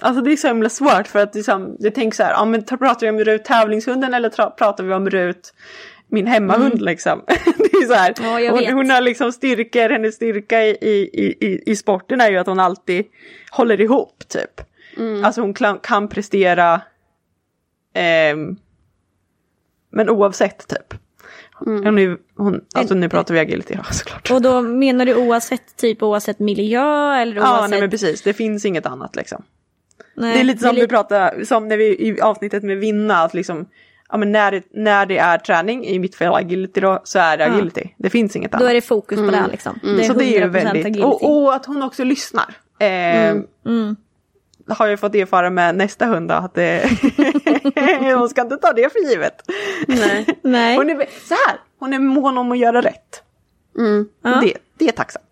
Alltså 0.01 0.21
det 0.21 0.31
är 0.31 0.35
så 0.35 0.47
himla 0.47 0.69
svårt 0.69 1.07
för 1.07 1.19
att 1.19 1.35
liksom, 1.35 1.75
jag 1.79 1.95
tänker 1.95 2.15
så 2.15 2.23
här, 2.23 2.31
ja 2.31 2.45
men 2.45 2.63
ta- 2.65 2.77
pratar 2.77 2.99
vi 3.07 3.09
om 3.09 3.19
Rut 3.19 3.45
tävlingshunden 3.45 4.13
eller 4.13 4.29
pratar 4.49 4.83
vi 4.83 4.93
om 4.93 5.09
Rut 5.09 5.53
min 6.07 6.27
hemmahund 6.27 6.81
liksom. 6.81 7.23
det 7.57 7.77
är 7.77 7.87
så 7.87 7.93
här, 7.93 8.13
Ja, 8.41 8.51
hon, 8.51 8.73
hon 8.73 8.89
har 8.89 9.01
liksom 9.01 9.31
styrkor, 9.31 9.89
hennes 9.89 10.15
styrka 10.15 10.63
i, 10.65 10.69
i, 10.69 11.35
i, 11.45 11.71
i 11.71 11.75
sporten 11.75 12.21
är 12.21 12.29
ju 12.31 12.37
att 12.37 12.47
hon 12.47 12.59
alltid 12.59 13.05
håller 13.51 13.81
ihop 13.81 14.23
typ. 14.27 14.61
Alltså 15.25 15.41
hon 15.41 15.53
kan, 15.53 15.79
kan 15.79 16.07
prestera 16.07 16.81
ehm, 17.93 18.55
men 19.89 20.09
oavsett 20.09 20.67
typ. 20.67 20.93
Hon 21.59 21.99
är, 21.99 22.17
hon, 22.37 22.61
alltså 22.75 22.95
nu 22.95 23.09
pratar 23.09 23.33
vi 23.33 23.39
agility 23.39 23.73
ja, 23.73 23.83
såklart. 23.93 24.31
Och 24.31 24.41
då 24.41 24.61
menar 24.61 25.05
du 25.05 25.15
oavsett 25.15 25.75
typ 25.75 26.03
oavsett 26.03 26.39
miljö 26.39 27.15
eller 27.15 27.35
Ja, 27.35 27.51
oavsett... 27.53 27.69
nej 27.69 27.79
men 27.81 27.89
precis. 27.89 28.21
Det 28.21 28.33
finns 28.33 28.65
inget 28.65 28.85
annat 28.85 29.15
liksom. 29.15 29.43
Nej, 30.15 30.33
det 30.33 30.39
är 30.39 30.43
lite 30.43 30.59
som 30.63 30.75
li- 30.75 30.81
vi 30.81 30.87
pratade, 30.87 31.45
som 31.45 31.67
när 31.67 31.77
vi 31.77 31.85
i 32.07 32.21
avsnittet 32.21 32.63
med 32.63 32.77
vinna, 32.77 33.17
att 33.23 33.33
liksom, 33.33 33.65
ja 34.09 34.17
men 34.17 34.31
när 34.31 34.51
det, 34.51 34.63
när 34.73 35.05
det 35.05 35.17
är 35.17 35.37
träning, 35.37 35.85
i 35.85 35.99
mitt 35.99 36.15
fall 36.15 36.35
agility 36.35 36.81
då, 36.81 37.01
så 37.03 37.19
är 37.19 37.37
det 37.37 37.43
Ja. 37.43 37.51
agility. 37.53 37.83
Det 37.97 38.09
finns 38.09 38.35
inget 38.35 38.51
Då 38.51 38.57
annat. 38.57 38.69
är 38.69 38.73
det 38.73 38.81
fokus 38.81 39.17
på 39.19 39.25
det 39.31 39.37
här 39.37 39.47
liksom. 39.51 39.79
Det 39.83 39.89
är 40.03 40.03
så 40.07 40.13
det 40.13 40.25
är 40.25 40.39
ju 40.39 40.45
100% 40.45 40.49
väldigt, 40.49 40.85
agility. 40.85 41.03
och, 41.03 41.43
och 41.43 41.55
att 41.55 41.65
hon 41.65 41.83
också 41.83 42.03
lyssnar. 42.03 42.53
Eh, 42.79 43.35
Mm. 43.65 43.95
Har 44.69 44.87
jag 44.87 44.99
fått 44.99 45.15
erfara 45.15 45.49
med 45.49 45.75
nästa 45.75 46.05
hund 46.05 46.29
då, 46.29 46.35
att 46.35 46.53
det, 46.55 46.89
hon 48.19 48.29
ska 48.29 48.41
inte 48.41 48.57
ta 48.57 48.73
det 48.73 48.93
för 48.93 48.99
givet. 49.09 49.41
Nej. 49.87 50.25
Nej. 50.41 50.77
Hon 50.77 50.89
är, 50.89 50.95
så 51.27 51.33
här, 51.47 51.59
hon 51.79 51.93
är 51.93 51.99
mån 51.99 52.37
om 52.37 52.51
att 52.51 52.57
göra 52.57 52.81
rätt. 52.81 53.23
Mm. 53.77 54.09
Ja. 54.21 54.39
Det, 54.41 54.53
det 54.77 54.87
är 54.87 54.91
tacksamt. 54.91 55.23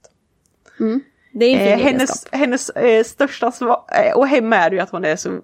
Det 1.32 1.46
är 1.46 1.52
en 1.54 1.60
fin 1.60 1.68
Eh, 1.68 1.92
hennes 1.92 2.28
hennes 2.32 2.70
eh, 2.70 3.04
största 3.04 3.50
sva- 3.50 3.84
eh, 4.08 4.14
och 4.18 4.28
hemma 4.28 4.56
är 4.56 4.70
det 4.70 4.76
ju 4.76 4.82
att 4.82 4.90
hon 4.90 5.06
är 5.06 5.16
så 5.16 5.42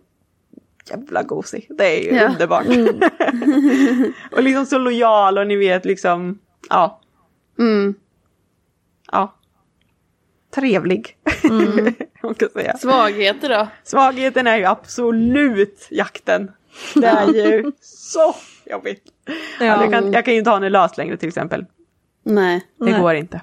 jävla 0.89 1.23
gosig. 1.23 1.67
Det 1.69 1.86
är 1.86 2.12
ju 2.12 2.17
Ja. 2.17 2.27
underbart. 2.30 2.65
och 4.32 4.43
liksom 4.43 4.65
så 4.65 4.77
lojal 4.77 5.38
och 5.38 5.47
ni 5.47 5.56
vet 5.56 5.86
liksom, 5.86 6.39
ja. 6.69 6.99
Mm. 7.60 7.95
Ja. 9.12 9.36
Trevlig. 10.56 11.17
Säga. 12.54 12.77
Svagheter 12.77 13.49
då? 13.49 13.67
Svagheten 13.84 14.47
är 14.47 14.58
ju 14.58 14.65
absolut 14.65 15.88
jakten. 15.89 16.51
Det 16.95 17.07
är 17.07 17.27
ju 17.27 17.71
så 17.81 18.36
jobbigt. 18.65 19.03
Ja. 19.60 19.65
Ja. 19.65 19.77
det 19.77 19.91
kan, 19.91 20.12
jag 20.13 20.25
kan 20.25 20.34
ju 20.34 20.38
inte 20.39 20.49
ha 20.49 20.57
henne 20.57 20.69
lös 20.69 20.97
längre 20.97 21.17
till 21.17 21.27
exempel. 21.27 21.65
Nej. 22.25 22.62
Det 22.79 22.86
Nej. 22.86 23.01
går 23.01 23.15
inte. 23.15 23.41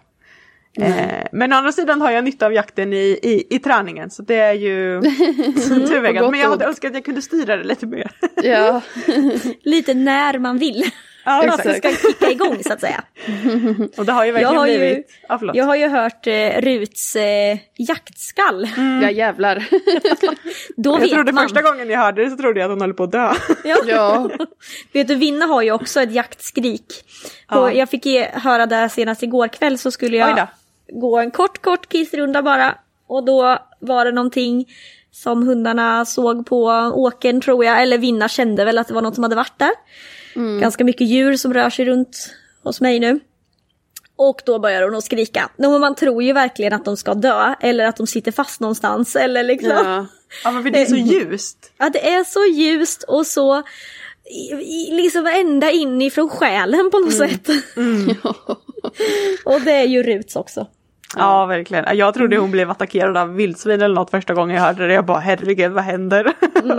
Eh, 0.81 1.27
men 1.33 1.53
å 1.53 1.57
andra 1.57 1.73
sidan 1.73 2.01
har 2.01 2.11
jag 2.11 2.25
nytta 2.25 2.47
av 2.47 2.53
jakten 2.53 2.93
i, 2.93 3.19
i, 3.23 3.47
i 3.57 3.59
träningen 3.59 4.11
så 4.11 4.23
det 4.23 4.37
är 4.37 4.53
ju 4.53 5.01
turvägen. 5.89 6.31
Men 6.31 6.41
jag 6.41 6.49
hade 6.51 6.65
önskat 6.65 6.89
att 6.89 6.95
jag 6.95 7.05
kunde 7.05 7.23
styra 7.23 7.57
det 7.57 7.65
lite 7.65 7.87
mer. 7.87 8.11
Ja. 8.43 8.81
Lite 9.63 9.95
när 9.95 10.39
man 10.39 10.59
vill. 10.59 10.85
Ja, 11.29 11.41
För 11.43 11.49
att 11.49 11.63
det 11.63 11.75
ska 11.75 12.09
kicka 12.09 12.31
igång 12.31 12.63
så 12.67 12.73
att 12.73 12.81
säga. 12.81 13.05
Och 13.97 14.07
det 14.07 14.13
har 14.13 14.25
ju 14.25 14.33
verkligen 14.33 14.53
Jag 14.55 14.61
har 14.61 14.67
ju- 14.67 14.79
blivit... 14.79 15.11
Ja, 15.29 15.39
förlåt. 15.39 15.57
Jag 15.57 15.65
har 15.65 15.77
ju 15.77 15.89
hört 15.89 16.27
eh, 16.27 16.61
Ruts 16.61 17.17
eh, 17.17 17.59
jaktskall. 17.77 18.69
ja, 19.03 19.11
jävlar. 19.11 19.69
Då 20.77 20.93
jag 20.93 21.01
vet 21.01 21.11
trodde 21.11 21.33
man. 21.33 21.45
första 21.49 21.63
gången 21.63 21.91
jag 21.91 21.99
hörde 21.99 22.25
det 22.25 22.31
så 22.31 22.37
trodde 22.37 22.61
jag 22.61 22.67
att 22.67 22.73
hon 22.73 22.81
höll 22.81 22.95
på 22.95 23.03
att 23.05 23.13
dö. 23.13 23.33
Ja. 23.65 23.77
Ja. 23.87 24.31
Vet 24.93 25.09
du, 25.09 25.15
Vinna 25.15 25.47
har 25.47 25.63
ju 25.63 25.73
också 25.73 26.01
ett 26.01 26.13
jaktskrik. 26.13 27.05
Ja. 27.49 27.59
Och 27.59 27.73
jag 27.75 27.89
fick 27.91 28.07
ge, 28.07 28.29
höra 28.33 28.67
det 28.67 28.89
senast 28.89 29.23
igår 29.23 29.49
kväll 29.49 29.79
så 29.79 29.91
skulle 29.91 30.17
jag 30.17 30.47
gå 30.93 31.19
en 31.19 31.31
kort, 31.31 31.63
kort 31.63 31.89
kissrunda 31.89 32.43
bara. 32.43 32.75
Och 33.07 33.25
då 33.25 33.59
var 33.81 34.05
det 34.05 34.13
någonting 34.13 34.65
som 35.13 35.47
hundarna 35.49 36.05
såg 36.05 36.47
på 36.47 36.65
åkern 36.95 37.41
tror 37.41 37.65
jag, 37.65 37.83
eller 37.83 37.99
Vinna 37.99 38.29
kände 38.29 38.65
väl 38.65 38.79
att 38.79 38.89
det 38.89 38.95
var 38.95 39.03
något 39.03 39.15
som 39.15 39.23
hade 39.25 39.37
varit 39.37 39.59
där. 39.59 39.71
Ganska 40.61 40.85
mycket 40.85 41.07
djur 41.07 41.37
som 41.37 41.55
rör 41.55 41.71
sig 41.71 41.85
runt 41.85 42.35
hos 42.63 42.81
mig 42.81 43.01
nu. 43.01 43.21
Och 44.17 44.43
då 44.47 44.59
börjar 44.59 44.83
hon 44.83 44.95
att 44.95 45.05
skrika. 45.05 45.51
No, 45.57 45.79
man 45.79 45.95
tror 45.95 46.23
ju 46.23 46.33
verkligen 46.33 46.73
att 46.73 46.85
de 46.85 46.97
ska 46.97 47.15
dö, 47.15 47.55
eller 47.61 47.85
att 47.85 47.97
de 47.97 48.07
sitter 48.07 48.33
fast 48.33 48.61
någonstans, 48.61 49.17
eller 49.17 49.43
liksom. 49.43 49.71
ja. 49.71 50.07
Ja 50.45 50.51
men 50.51 50.63
för 50.63 50.71
det 50.71 50.81
är 50.81 50.87
så 50.87 50.97
ljust. 50.97 51.73
Att 51.77 51.93
det 51.93 52.09
är 52.09 52.25
så 52.25 52.45
ljust 52.45 53.03
och 53.03 53.27
så 53.27 53.63
liksom 54.91 55.27
ända 55.27 55.71
inifrån 55.71 56.29
själen 56.29 56.91
på 56.91 56.99
något 56.99 57.15
sätt. 57.15 57.49
och 59.45 59.61
det 59.61 59.73
är 59.73 59.87
ju 59.87 60.03
Ruts 60.03 60.37
också. 60.37 60.67
Ja 61.19 61.47
verkligen. 61.47 61.97
Jag 61.97 62.15
trodde 62.15 62.37
hon 62.37 62.51
blev 62.51 62.71
attackerad 62.71 63.17
av 63.17 63.35
vildsvin 63.35 63.83
eller 63.83 63.95
något 63.95 64.11
första 64.11 64.35
gången 64.35 64.57
jag 64.57 64.63
hörde 64.63 64.87
det. 64.87 64.95
Jag 64.95 65.05
bara 65.05 65.19
herregud 65.19 65.73
vad 65.73 65.85
händer? 65.85 66.33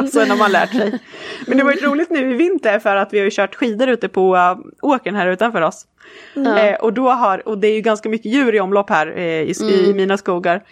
Sen 0.12 0.30
har 0.30 0.38
man 0.38 0.52
lärt 0.52 0.72
sig. 0.72 1.00
Men 1.48 1.58
det 1.58 1.64
var 1.64 1.72
ju 1.72 1.80
roligt 1.80 2.10
nu 2.10 2.32
i 2.32 2.34
vinter 2.34 2.80
för 2.80 2.96
att 2.96 3.14
vi 3.14 3.18
har 3.18 3.26
ju 3.26 3.32
kört 3.32 3.56
skidor 3.56 3.88
ute 3.88 4.08
på 4.08 4.36
uh, 4.36 4.58
åkern 4.82 5.16
här 5.16 5.28
utanför 5.28 5.62
oss. 5.62 5.86
Eh, 6.36 6.76
och, 6.76 6.94
då 6.94 7.10
har, 7.10 7.48
och 7.48 7.58
det 7.58 7.68
är 7.68 7.76
ju 7.76 7.82
ganska 7.82 8.10
mycket 8.10 8.32
djur 8.32 8.56
i 8.56 8.60
omlopp 8.60 8.90
här 8.90 9.18
eh, 9.18 9.24
i, 9.24 9.54
i 9.62 9.94
mina 9.94 10.18
skogar. 10.18 10.64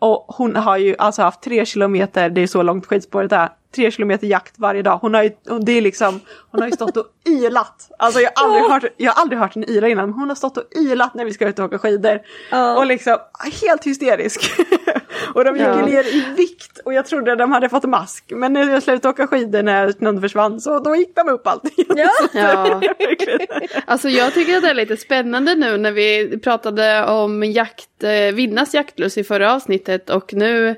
Och 0.00 0.24
hon 0.28 0.56
har 0.56 0.76
ju 0.76 0.96
alltså 0.98 1.22
haft 1.22 1.42
tre 1.42 1.66
kilometer, 1.66 2.30
det 2.30 2.40
är 2.40 2.46
så 2.46 2.62
långt 2.62 2.86
skidspåret 2.86 3.32
är, 3.32 3.48
tre 3.74 3.90
kilometer 3.90 4.26
jakt 4.26 4.58
varje 4.58 4.82
dag. 4.82 4.98
Hon 5.02 5.14
har 5.14 5.22
ju, 5.22 5.30
det 5.60 5.72
är 5.72 5.82
liksom, 5.82 6.20
hon 6.50 6.60
har 6.60 6.68
ju 6.68 6.72
stått 6.72 6.96
och 6.96 7.06
ylat. 7.28 7.90
Alltså 7.98 8.20
jag 8.20 8.30
har 8.34 8.44
aldrig, 8.44 8.70
hört, 8.70 8.84
jag 8.96 9.12
har 9.12 9.22
aldrig 9.22 9.38
hört 9.40 9.54
henne 9.54 9.66
yra 9.68 9.88
innan, 9.88 10.10
men 10.10 10.18
hon 10.18 10.28
har 10.28 10.36
stått 10.36 10.56
och 10.56 10.64
ylat 10.76 11.14
när 11.14 11.24
vi 11.24 11.32
ska 11.32 11.48
ut 11.48 11.58
och 11.58 11.64
åka 11.64 11.78
skidor. 11.78 12.20
Ja. 12.50 12.78
Och 12.78 12.86
liksom 12.86 13.18
helt 13.62 13.86
hysterisk. 13.86 14.50
och 15.34 15.44
de 15.44 15.56
gick 15.56 15.66
Ja. 15.66 15.86
ner 15.86 16.04
i 16.14 16.24
vikt 16.36 16.78
och 16.84 16.94
jag 16.94 17.06
trodde 17.06 17.36
de 17.36 17.52
hade 17.52 17.68
fått 17.68 17.84
mask. 17.84 18.24
Men 18.28 18.52
när 18.52 18.70
jag 18.70 18.82
slutade 18.82 19.08
åka 19.08 19.26
skidor 19.26 19.62
när 19.62 19.92
snön 19.92 20.20
försvann 20.20 20.60
så 20.60 20.78
då 20.78 20.96
gick 20.96 21.16
de 21.16 21.28
upp 21.28 21.46
alltid. 21.46 21.86
Ja. 21.96 22.10
Ja. 22.32 22.80
Verkligen. 22.98 23.68
Alltså 23.86 24.08
jag 24.08 24.34
tycker 24.34 24.56
att 24.56 24.62
det 24.62 24.70
är 24.70 24.74
lite 24.74 24.96
spännande 24.96 25.54
nu 25.54 25.76
när 25.76 25.92
vi 25.92 26.38
pratade 26.44 27.04
om 27.06 27.42
jakt, 27.44 28.04
eh, 28.04 28.34
Vinnas 28.34 28.74
jaktlust 28.74 29.18
i 29.18 29.24
förra 29.24 29.54
avsnittet 29.54 30.10
och 30.10 30.34
nu 30.34 30.76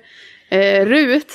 eh, 0.48 0.86
Rut. 0.86 1.32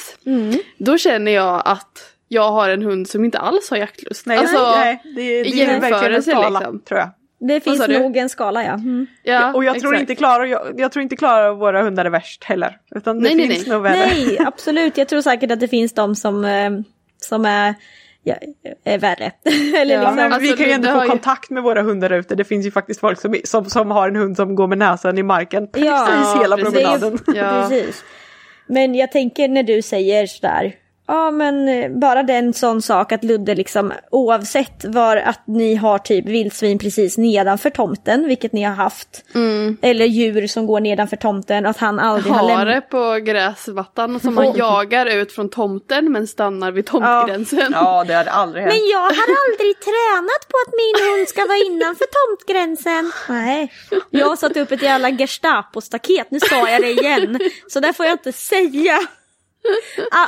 Då 0.77 0.97
känner 0.97 1.31
jag 1.31 1.61
att 1.65 2.13
jag 2.27 2.51
har 2.51 2.69
en 2.69 2.81
hund 2.81 3.09
som 3.09 3.25
inte 3.25 3.39
alls 3.39 3.69
har 3.69 3.77
jaktlust. 3.77 4.25
Nej, 4.25 4.37
alltså, 4.37 4.71
nej 4.71 5.01
det, 5.03 5.11
det 5.15 5.21
är 5.21 5.43
verkligen 5.43 5.69
en 5.69 5.81
jämförelse 5.81 6.31
skala 6.31 6.59
liksom. 6.59 6.79
tror 6.79 6.99
jag. 6.99 7.09
Det 7.39 7.59
finns 7.59 7.85
du? 7.85 7.99
nog 7.99 8.17
en 8.17 8.29
skala 8.29 8.63
ja. 8.63 8.73
Mm. 8.73 9.07
ja, 9.23 9.53
och 9.53 9.63
jag 9.63 9.79
tror, 9.79 9.95
inte 9.95 10.15
Klara, 10.15 10.47
jag, 10.47 10.79
jag 10.79 10.91
tror 10.91 11.03
inte 11.03 11.15
Klara 11.15 11.51
och 11.51 11.57
våra 11.59 11.81
hundar 11.81 12.05
är 12.05 12.09
värst 12.09 12.43
heller. 12.43 12.77
Utan 12.95 13.15
det 13.15 13.23
Nej, 13.23 13.35
nej, 13.35 13.47
finns 13.49 13.67
nej. 13.67 13.73
nog 13.73 13.83
värre. 13.83 13.95
Nej, 13.95 14.37
absolut. 14.45 14.97
Jag 14.97 15.07
tror 15.07 15.21
säkert 15.21 15.51
att 15.51 15.59
det 15.59 15.67
finns 15.67 15.93
de 15.93 16.15
som, 16.15 16.45
eh, 16.45 16.69
som 17.21 17.45
är, 17.45 17.75
ja, 18.23 18.35
är 18.83 18.97
värre. 18.99 19.31
Eller 19.77 19.93
Ja, 19.95 19.99
liksom, 19.99 20.15
men 20.15 20.33
Alltså, 20.33 20.51
vi 20.51 20.57
kan 20.57 20.65
ju 20.67 20.71
ändå 20.71 20.91
få 20.91 21.03
ju- 21.03 21.09
kontakt 21.09 21.49
med 21.49 21.63
våra 21.63 21.81
hundar 21.81 22.09
ute. 22.13 22.35
Det 22.35 22.43
finns 22.43 22.65
ju 22.65 22.71
faktiskt 22.71 22.99
folk 22.99 23.21
som, 23.21 23.35
som, 23.43 23.65
som 23.65 23.91
har 23.91 24.07
en 24.07 24.15
hund 24.15 24.35
som 24.35 24.55
går 24.55 24.67
med 24.67 24.77
näsan 24.77 25.17
i 25.17 25.23
marken 25.23 25.67
precis 25.71 25.87
Ja, 25.87 26.39
hela 26.41 26.57
precis. 26.57 26.73
promenaden. 26.73 27.19
Ja. 27.35 27.67
Precis. 27.69 28.03
Men 28.67 28.95
jag 28.95 29.11
tänker 29.11 29.47
när 29.47 29.63
du 29.63 29.81
säger 29.81 30.25
sådär, 30.27 30.73
ja 31.07 31.31
men 31.31 31.67
eh, 31.67 31.91
bara 31.91 32.23
den 32.23 32.53
sån 32.53 32.81
sak 32.81 33.11
att 33.11 33.23
Ludde 33.23 33.55
liksom 33.55 33.93
oavsett 34.11 34.85
var 34.85 35.17
att 35.17 35.47
ni 35.47 35.75
har 35.75 35.97
typ 35.97 36.25
vildsvin 36.25 36.79
precis 36.79 37.17
nedanför 37.17 37.69
tomten, 37.69 38.27
vilket 38.27 38.53
ni 38.53 38.63
har 38.63 38.75
haft, 38.75 39.23
eller 39.81 40.05
djur 40.05 40.47
som 40.47 40.67
går 40.67 40.79
nedanför 40.79 41.17
tomten, 41.17 41.65
att 41.65 41.77
han 41.77 41.99
aldrig 41.99 42.33
har 42.33 42.47
lämnat... 42.47 42.67
Hare 42.67 42.81
på 42.81 43.25
gräsmattan 43.25 44.19
som 44.19 44.35
man 44.35 44.53
jagar 44.57 45.05
ut 45.05 45.31
från 45.31 45.49
tomten 45.49 46.11
men 46.11 46.27
stannar 46.27 46.71
vid 46.71 46.85
tomtgränsen. 46.85 47.71
Ja, 47.71 48.03
det 48.07 48.13
hade 48.13 48.31
aldrig 48.31 48.63
hänt. 48.63 48.75
Men 48.75 48.87
jag 48.89 48.99
har 48.99 49.27
aldrig 49.43 49.79
tränat 49.79 50.47
på 50.49 50.57
att 50.67 50.73
min 50.73 51.07
hund 51.07 51.27
ska 51.27 51.45
vara 51.45 51.57
innanför 51.57 52.05
tomtgränsen. 52.17 53.11
Nej, 53.29 53.71
jag 54.09 54.27
har 54.27 54.35
satt 54.35 54.57
upp 54.57 54.71
ett 54.71 54.81
jävla 54.81 55.09
Gestapo-staket, 55.11 56.31
nu 56.31 56.39
sa 56.39 56.69
jag 56.69 56.81
det 56.81 56.91
igen. 56.91 57.39
Så 57.67 57.79
där 57.79 57.93
får 57.93 58.05
jag 58.05 58.13
inte 58.13 58.31
säga. 58.31 58.99
Ah, 60.11 60.27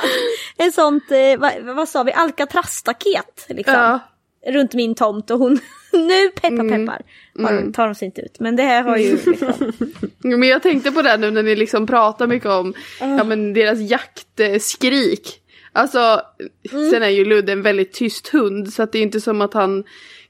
ett 0.64 0.74
sånt, 0.74 1.10
eh, 1.10 1.38
vad, 1.38 1.76
vad 1.76 1.88
sa 1.88 2.02
vi, 2.02 2.12
Alcatraz-staket 2.12 3.46
liksom. 3.48 3.74
Ja. 3.74 4.00
Runt 4.46 4.74
min 4.74 4.94
tomt 4.94 5.30
och 5.30 5.38
hon, 5.38 5.52
nu 5.92 6.28
peppar 6.28 6.68
peppar, 6.68 7.02
har, 7.42 7.72
tar 7.72 7.86
de 7.86 7.94
sig 7.94 8.06
inte 8.06 8.20
ut. 8.20 8.40
Men 8.40 8.56
det 8.56 8.62
här 8.62 8.82
har 8.82 8.96
ju 8.96 9.18
liksom, 9.26 9.72
Men 10.18 10.42
jag 10.42 10.62
tänkte 10.62 10.92
på 10.92 11.02
det 11.02 11.16
nu 11.16 11.30
när 11.30 11.42
ni 11.42 11.56
liksom 11.56 11.86
pratar 11.86 12.26
mycket 12.26 12.48
om 12.48 12.74
ja, 13.00 13.24
men 13.24 13.52
deras 13.52 13.78
jaktskrik. 13.78 15.36
Alltså, 15.72 16.22
sen 16.90 17.02
är 17.02 17.08
ju 17.08 17.24
Ludde 17.24 17.52
en 17.52 17.62
väldigt 17.62 17.92
tyst 17.92 18.28
hund 18.28 18.72
så 18.72 18.82
att 18.82 18.92
det 18.92 18.98
är 18.98 19.02
inte 19.02 19.20
som 19.20 19.40
att 19.40 19.54
han 19.54 19.84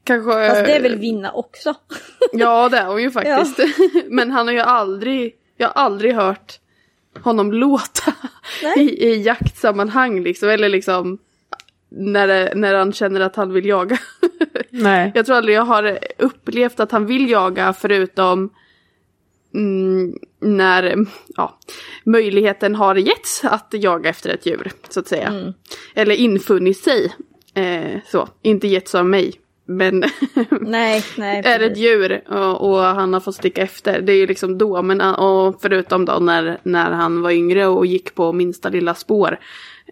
kanske... 0.05 0.49
fast 0.49 0.65
det 0.65 0.73
är 0.73 0.83
väl 0.83 0.99
vinna 0.99 1.33
också. 1.33 1.75
Ja 2.33 2.69
det 2.69 2.79
är 2.79 2.87
hon 2.87 3.03
ju 3.03 3.11
faktiskt. 3.11 3.61
Men 4.09 4.31
han 4.31 4.47
har 4.47 4.55
ju 4.55 4.61
aldrig, 4.61 5.35
jag 5.57 5.69
har 5.69 5.83
aldrig 5.83 6.15
hört 6.15 6.61
honom 7.19 7.53
låta 7.53 8.15
i, 8.77 9.07
i 9.07 9.23
jaktsammanhang 9.23 10.21
liksom. 10.23 10.49
Eller 10.49 10.69
liksom 10.69 11.19
när, 11.89 12.27
det, 12.27 12.53
när 12.55 12.75
han 12.75 12.93
känner 12.93 13.21
att 13.21 13.37
han 13.37 13.53
vill 13.53 13.67
jaga. 13.67 13.99
Nej. 14.71 15.13
Jag 15.15 15.27
tror 15.27 15.37
aldrig 15.37 15.57
jag 15.57 15.65
har 15.65 15.99
upplevt 16.19 16.81
att 16.81 16.93
han 16.93 17.07
vill 17.07 17.31
jaga 17.31 17.73
förutom 17.73 18.51
mm, 19.55 20.19
när 20.41 21.07
ja, 21.37 21.59
möjligheten 22.05 22.75
har 22.75 22.95
getts 22.95 23.45
att 23.45 23.69
jaga 23.71 24.11
efter 24.11 24.31
ett 24.31 24.47
djur, 24.47 24.73
så 24.89 25.01
att 25.01 25.09
säga. 25.09 25.55
Eller 25.95 26.15
infunnit 26.15 26.79
sig. 26.79 27.15
Eh, 27.55 28.01
så, 28.07 28.29
inte 28.43 28.69
getts 28.69 28.95
av 28.95 29.07
mig. 29.07 29.35
Men 29.71 30.05
Nej, 30.61 31.05
nej. 31.19 31.43
är 31.45 31.61
ett 31.61 31.77
djur 31.77 32.21
och, 32.29 32.71
och 32.71 32.79
han 32.79 33.13
har 33.13 33.21
fått 33.21 33.35
sticka 33.35 33.63
efter. 33.63 34.01
Det 34.01 34.13
är 34.13 34.17
ju 34.17 34.27
liksom 34.27 34.59
då, 34.59 34.83
men 34.83 35.01
och 35.01 35.63
förutom 35.63 36.05
då 36.05 36.13
när, 36.13 36.59
när 36.63 36.91
han 36.91 37.23
var 37.23 37.31
yngre 37.31 37.67
och 37.67 37.87
gick 37.87 38.15
på 38.15 38.33
minsta 38.33 38.69
lilla 38.69 38.95
spår 38.95 39.39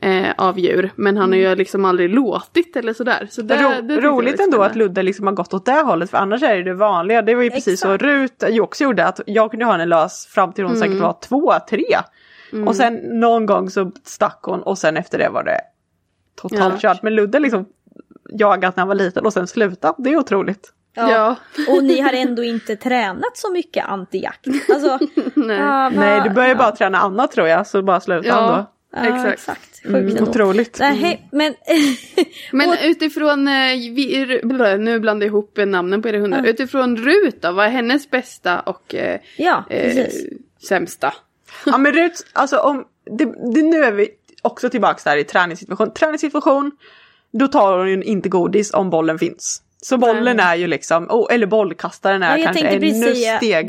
eh, 0.02 0.26
av 0.36 0.58
djur. 0.58 0.90
Men 0.94 1.16
han 1.16 1.32
har 1.32 1.38
ju 1.38 1.54
liksom 1.54 1.84
aldrig 1.84 2.10
låtit 2.14 2.76
eller 2.76 2.92
sådär. 2.92 3.26
Så 3.30 3.42
det, 3.42 3.62
Ro, 3.62 3.82
det 3.82 4.00
roligt 4.00 4.40
ändå 4.40 4.62
att. 4.62 4.76
Ludde 4.76 5.02
liksom 5.02 5.26
har 5.26 5.34
gått 5.34 5.54
åt 5.54 5.66
det 5.66 5.82
hållet 5.82 6.10
för 6.10 6.18
annars 6.18 6.42
är 6.42 6.56
det 6.56 6.62
det 6.62 6.74
vanliga. 6.74 7.22
Det 7.22 7.34
var 7.34 7.42
ju 7.42 7.50
precis 7.50 7.80
så 7.80 7.88
Exakt. 7.94 8.02
Rut 8.02 8.44
ju 8.50 8.60
också 8.60 8.84
gjorde 8.84 9.06
att 9.06 9.20
jag 9.26 9.50
kunde 9.50 9.64
ha 9.66 9.72
henne 9.72 9.86
lös 9.86 10.26
fram 10.26 10.52
till 10.52 10.64
hon 10.64 10.76
Mm. 10.76 10.88
säkert 10.88 11.02
var 11.02 11.16
två, 11.22 11.52
tre. 11.70 11.84
Och 12.66 12.76
sen 12.76 12.94
någon 13.20 13.46
gång 13.46 13.70
så 13.70 13.92
stack 14.04 14.38
hon 14.42 14.62
och 14.62 14.78
sen 14.78 14.96
efter 14.96 15.18
det 15.18 15.28
var 15.28 15.44
det 15.44 15.60
totalt 16.40 16.74
Ja. 16.82 16.94
kört. 16.94 17.02
Men 17.02 17.14
Ludde 17.14 17.38
liksom 17.38 17.66
jagat 18.28 18.76
när 18.76 18.80
han 18.80 18.88
var 18.88 18.94
liten 18.94 19.26
och 19.26 19.32
sen 19.32 19.46
slutat. 19.46 19.94
Det 19.98 20.10
är 20.10 20.16
otroligt. 20.16 20.72
Ja. 20.94 21.10
Ja, 21.10 21.36
Och 21.68 21.84
ni 21.84 22.00
har 22.00 22.12
ändå 22.12 22.42
inte 22.44 22.76
tränat 22.76 23.36
så 23.36 23.52
mycket 23.52 23.86
antijakt. 23.86 24.46
Alltså, 24.68 24.98
nej. 25.34 25.56
ja, 25.56 25.90
Nej, 25.90 26.20
du 26.24 26.30
börjar 26.30 26.48
ja. 26.48 26.54
bara 26.54 26.70
träna 26.76 26.98
annat 26.98 27.32
tror 27.32 27.48
jag 27.48 27.66
så 27.66 27.82
bara 27.82 28.00
då. 28.06 28.20
Ja, 28.24 28.74
Ja, 28.92 29.04
exakt. 29.04 29.32
exakt. 29.32 29.84
Mm, 29.84 30.08
ändå. 30.08 30.22
otroligt. 30.22 30.76
Nej, 30.80 31.28
men... 31.32 31.54
Men 32.52 32.68
Och- 32.68 32.74
utifrån, 32.84 33.48
eh, 33.48 33.54
vi, 33.94 34.26
nu 34.78 35.00
blandar 35.00 35.26
jag 35.26 35.30
ihop 35.30 35.58
namnen 35.66 36.02
på 36.02 36.08
era 36.08 36.18
hundar. 36.18 36.44
Utifrån 36.46 36.96
Rut 36.96 37.42
då, 37.42 37.52
vad 37.52 37.66
är 37.66 37.70
hennes 37.70 38.10
bästa 38.10 38.60
och 38.60 38.94
eh, 38.94 39.20
ja, 39.36 39.64
eh, 39.70 40.06
sämsta? 40.68 41.14
Ja 41.66 41.78
men 41.78 41.92
Rut, 41.92 42.26
alltså 42.32 42.58
om, 42.58 42.84
det, 43.18 43.24
det, 43.54 43.62
nu 43.62 43.84
är 43.84 43.92
vi 43.92 44.08
också 44.42 44.70
tillbaka 44.70 45.10
där 45.10 45.16
i 45.16 45.24
träningssituation. 45.24 45.92
Träningssituation, 45.94 46.70
då 47.32 47.48
tar 47.48 47.78
hon 47.78 48.02
inte 48.02 48.28
godis 48.28 48.74
om 48.74 48.90
bollen 48.90 49.18
finns. 49.18 49.62
Så 49.82 49.98
bollen 49.98 50.40
är 50.40 50.54
ju 50.54 50.66
liksom, 50.66 51.06
oh, 51.10 51.34
eller 51.34 51.46
bollkastaren 51.46 52.22
är 52.22 52.36
Ja, 52.38 52.44
kanske 52.44 52.66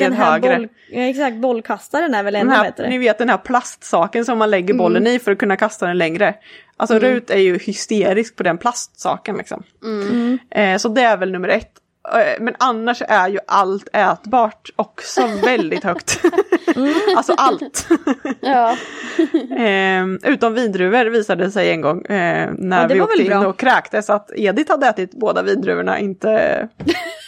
ännu 0.06 0.14
här 0.14 0.32
högre. 0.32 0.56
boll, 0.58 0.68
ja, 0.92 1.02
exakt, 1.02 1.38
bollkastaren 1.38 2.14
är 2.14 2.24
väl 2.24 2.36
ännu 2.36 2.52
här, 2.52 2.64
bättre. 2.64 2.90
ni 2.90 2.98
vet 2.98 3.18
den 3.18 3.30
här 3.30 3.38
plastsaken 3.38 4.26
som 4.26 4.38
man 4.38 4.50
lägger 4.50 4.74
bollen 4.74 5.08
i 5.08 5.20
för 5.20 5.32
att 5.32 5.38
kunna 5.38 5.56
kasta 5.56 5.88
den 5.88 5.98
längre. 5.98 6.36
Alltså 6.78 7.00
Rut 7.00 7.30
är 7.30 7.38
ju 7.38 7.58
hysterisk 7.58 8.36
på 8.36 8.44
den 8.44 8.58
plastsaken 8.58 9.38
liksom. 9.38 9.64
Eh, 10.52 10.78
så 10.78 10.90
det 10.90 11.02
är 11.02 11.18
väl 11.18 11.32
nummer 11.32 11.48
ett. 11.48 11.72
Eh, 12.14 12.34
Men 12.40 12.56
annars 12.60 13.02
är 13.08 13.28
ju 13.30 13.40
allt 13.48 13.88
ätbart 13.94 14.70
också 14.76 15.22
väldigt 15.46 15.84
högt. 15.84 16.22
alltså 17.18 17.34
allt. 17.38 17.88
Ja. 18.42 18.76
Eh, 19.60 20.06
utom 20.24 20.54
vindruvor 20.54 21.06
visade 21.06 21.44
det 21.46 21.52
sig 21.52 21.72
en 21.72 21.82
gång 21.82 22.06
eh, 22.06 22.50
när 22.58 22.82
Ja, 22.82 22.88
vi 22.88 23.00
var 23.00 23.06
åkte 23.06 23.22
in 23.24 23.28
bra. 23.30 23.48
och 23.48 23.58
kräktes 23.60 24.10
att 24.10 24.32
Edith 24.36 24.72
hade 24.72 24.88
ätit 24.88 25.12
båda 25.12 25.42
vindruvorna, 25.44 26.00
inte, 26.00 26.68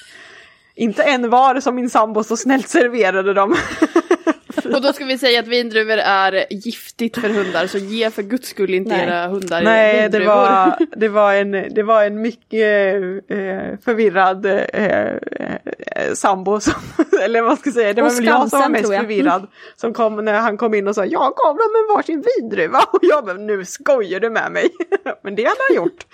inte 0.76 1.04
en 1.04 1.30
var 1.30 1.60
som 1.60 1.76
min 1.76 1.90
sambo 1.90 2.24
så 2.24 2.38
snällt 2.38 2.70
serverade 2.70 3.34
dem. 3.34 3.56
Och 4.76 4.82
då 4.82 4.94
ska 4.94 5.06
vi 5.06 5.18
säga 5.18 5.40
att 5.40 5.48
vindruvor 5.48 5.98
är 5.98 6.46
giftigt 6.50 7.18
för 7.18 7.30
hundar 7.30 7.68
så 7.68 7.78
ge 7.78 8.12
för 8.12 8.24
guds 8.24 8.50
skull 8.50 8.74
inte 8.74 8.96
Nej. 8.96 9.08
era 9.08 9.28
hundar 9.28 9.62
Nej, 9.62 9.96
det 9.96 10.02
vindruvor. 10.02 10.26
var, 10.26 10.78
det, 10.96 11.08
var 11.10 11.34
en, 11.34 11.52
det 11.52 11.84
var 11.84 12.04
en 12.04 12.22
mycket 12.22 12.96
eh, 13.28 13.80
förvirrad 13.86 14.46
eh, 14.46 14.56
eh, 14.64 16.14
sambo, 16.14 16.60
som, 16.60 16.74
eller 17.24 17.42
vad 17.42 17.60
ska 17.60 17.68
jag 17.68 17.74
säga, 17.74 17.94
det 17.94 18.02
var 18.02 18.10
Och 18.10 18.16
väl 18.16 18.26
jag 18.26 18.50
som 18.50 18.60
var 18.60 18.70
mest 18.70 18.88
förvirrad. 18.88 19.48
Som 19.76 19.94
kom 19.94 20.26
när 20.26 20.34
han 20.34 20.58
kom 20.58 20.74
in 20.74 20.88
och 20.88 20.96
sa 20.96 21.06
jag 21.06 21.34
gav 21.36 21.58
dem 21.58 21.70
en 21.80 21.96
varsin 21.96 22.24
vindruva 22.38 22.80
och 22.80 23.00
jag 23.02 23.26
bara 23.26 23.38
nu 23.38 23.66
skojar 23.66 24.20
du 24.20 24.30
med 24.30 24.52
mig. 24.52 24.70
men 25.24 25.36
det 25.36 25.44
hade 25.44 25.60
han 25.70 25.76
gjort. 25.76 26.06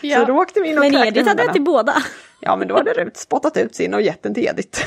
Ja. 0.00 0.20
Så 0.20 0.24
då 0.24 0.38
åkte 0.38 0.60
vi 0.60 0.68
in 0.68 0.78
och 0.78 0.80
Men 0.80 0.92
kräkte 0.92 1.08
Edith 1.08 1.28
hade 1.28 1.42
ätit 1.42 1.64
båda. 1.64 1.94
Ja 2.40 2.56
men 2.56 2.68
då 2.68 2.76
hade 2.76 2.92
Rut 2.92 3.16
spottat 3.16 3.56
ut 3.56 3.74
sin 3.74 3.94
och 3.94 4.02
gett 4.02 4.22
den 4.22 4.34
till 4.34 4.44
Edith. 4.44 4.84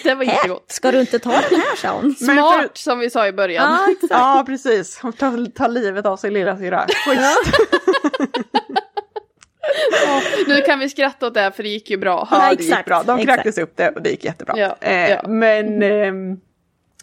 Det 0.04 0.14
var 0.14 0.22
inte 0.24 0.48
gott. 0.48 0.64
ska 0.72 0.92
du 0.92 1.00
inte 1.00 1.18
ta 1.18 1.30
den 1.30 1.60
här 1.60 1.76
sa 1.76 1.90
hon. 1.90 2.14
Smart 2.18 2.60
för- 2.60 2.70
som 2.74 2.98
vi 2.98 3.10
sa 3.10 3.26
i 3.26 3.32
början. 3.32 3.72
Ja, 3.72 3.92
exakt. 3.92 4.10
ja 4.10 4.42
precis, 4.46 4.98
hon 5.02 5.12
tar, 5.12 5.50
tar 5.50 5.68
livet 5.68 6.06
av 6.06 6.16
sin 6.16 6.32
lilla 6.32 6.56
syrra. 6.58 6.86
Schysst. 7.06 7.56
Nu 10.46 10.60
kan 10.62 10.78
vi 10.78 10.88
skratta 10.88 11.26
åt 11.26 11.34
det 11.34 11.40
här 11.40 11.50
för 11.50 11.62
det 11.62 11.68
gick 11.68 11.90
ju 11.90 11.96
bra. 11.96 12.28
Ja, 12.30 12.36
Ja, 12.42 12.44
det 12.56 12.62
gick 12.62 12.70
exakt, 12.70 12.88
bra. 12.88 13.02
De 13.02 13.24
kräktes 13.26 13.58
upp 13.58 13.76
det 13.76 13.88
och 13.88 14.02
det 14.02 14.10
gick 14.10 14.24
jättebra. 14.24 14.54
Ja, 14.58 14.76
eh, 14.80 15.10
ja. 15.10 15.22
Men 15.28 15.82
ehm, 15.82 16.36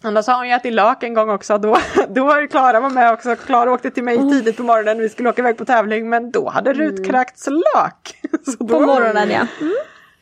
annars 0.01 0.27
har 0.27 0.35
hon 0.35 0.47
ju 0.47 0.53
ätit 0.53 0.73
lök 0.73 1.03
en 1.03 1.13
gång 1.13 1.29
också. 1.29 1.57
Då, 1.57 1.77
då 2.09 2.25
var 2.25 2.41
ju 2.41 2.47
Klara 2.47 2.79
var 2.79 2.89
med 2.89 3.13
också. 3.13 3.35
Klara 3.35 3.71
åkte 3.71 3.91
till 3.91 4.03
mig 4.03 4.17
tidigt 4.17 4.57
på 4.57 4.63
morgonen. 4.63 4.97
Vi 4.99 5.09
skulle 5.09 5.29
åka 5.29 5.41
iväg 5.41 5.57
på 5.57 5.65
tävling 5.65 6.09
men 6.09 6.31
då 6.31 6.49
hade 6.49 6.73
Rut 6.73 7.07
kräkts 7.07 7.47
lök. 7.47 8.15
Så 8.45 8.63
då, 8.63 8.67
På 8.67 8.79
morgonen 8.79 9.29
ja. 9.31 9.47
Mm. 9.61 9.73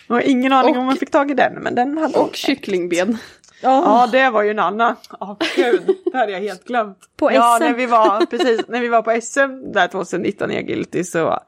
Jag 0.08 0.16
har 0.16 0.22
ingen 0.22 0.54
aning 0.54 0.76
Och- 0.76 0.80
om 0.80 0.86
man 0.86 0.96
fick 0.96 1.12
tag 1.12 1.32
i 1.32 1.34
den 1.34 1.54
men 1.54 1.76
den 1.76 1.98
hade. 1.98 2.20
Och 2.20 2.36
kycklingben. 2.36 3.18
Ja 3.62 4.10
det 4.12 4.30
var 4.30 4.44
ju 4.44 4.50
en 4.52 4.60
annan. 4.60 4.96
Åh 5.20 5.38
gud, 5.56 5.82
det 6.12 6.18
hade 6.18 6.32
jag 6.32 6.40
helt 6.40 6.64
glömt. 6.66 6.98
På 7.18 7.32
Ja 7.32 7.58
SM. 7.60 7.64
när 7.66 7.74
vi 7.74 7.86
var, 7.86 8.26
precis, 8.26 8.62
när 8.68 8.82
vi 8.82 8.88
var 8.88 9.02
på 9.02 9.22
SM 9.22 9.72
där 9.74 9.88
2019 9.88 10.52
i 10.52 10.58
Agility 10.58 11.04
så 11.04 11.40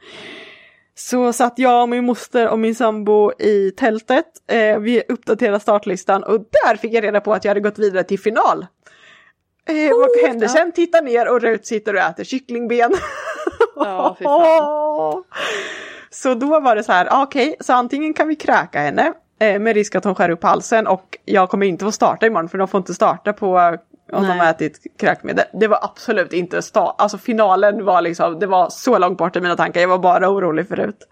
så 0.95 1.33
satt 1.33 1.53
jag 1.59 1.81
och 1.81 1.89
min 1.89 2.05
moster 2.05 2.47
och 2.49 2.59
min 2.59 2.75
sambo 2.75 3.31
i 3.39 3.71
tältet. 3.71 4.25
Eh, 4.51 4.79
vi 4.79 5.03
uppdaterade 5.09 5.59
startlistan 5.59 6.23
och 6.23 6.39
där 6.39 6.75
fick 6.75 6.93
jag 6.93 7.03
reda 7.03 7.21
på 7.21 7.33
att 7.33 7.43
jag 7.45 7.49
hade 7.49 7.59
gått 7.59 7.79
vidare 7.79 8.03
till 8.03 8.19
final. 8.19 8.65
Eh, 9.69 9.75
vad 9.97 10.29
händer 10.29 10.47
sen? 10.47 10.71
Tittar 10.71 11.01
ner 11.01 11.27
och 11.27 11.41
Rut 11.41 11.65
sitter 11.67 11.93
och 11.93 11.99
äter 11.99 12.23
kycklingben. 12.23 12.93
Ja, 13.75 14.15
fy 14.19 14.23
fan. 14.23 15.23
Så 16.09 16.33
då 16.33 16.59
var 16.59 16.75
det 16.75 16.83
så 16.83 16.91
här, 16.91 17.07
ah, 17.11 17.23
okej, 17.23 17.55
så 17.59 17.73
antingen 17.73 18.13
kan 18.13 18.27
vi 18.27 18.35
kräka 18.35 18.79
henne 18.79 19.13
eh, 19.39 19.59
med 19.59 19.73
risk 19.73 19.95
att 19.95 20.03
hon 20.03 20.15
skär 20.15 20.29
upp 20.29 20.43
halsen 20.43 20.87
och 20.87 21.17
jag 21.25 21.49
kommer 21.49 21.65
inte 21.65 21.85
få 21.85 21.91
starta 21.91 22.25
imorgon 22.25 22.49
för 22.49 22.57
de 22.57 22.67
får 22.67 22.77
inte 22.77 22.93
starta 22.93 23.33
på 23.33 23.59
eh, 23.59 23.73
om 24.11 24.21
de 24.23 24.27
Nej. 24.27 24.37
har 24.37 24.49
ätit 24.49 24.79
kräkmedel. 24.99 25.45
Det 25.53 25.67
var 25.67 25.79
absolut 25.81 26.33
inte 26.33 26.59
sta- 26.59 26.95
alltså 26.97 27.17
finalen 27.17 27.85
var 27.85 28.01
liksom, 28.01 28.39
det 28.39 28.47
var 28.47 28.69
så 28.69 28.97
långt 28.97 29.17
bort 29.17 29.35
i 29.35 29.41
mina 29.41 29.55
tankar, 29.55 29.81
jag 29.81 29.87
var 29.87 29.97
bara 29.97 30.29
orolig 30.29 30.67
förut. 30.67 31.07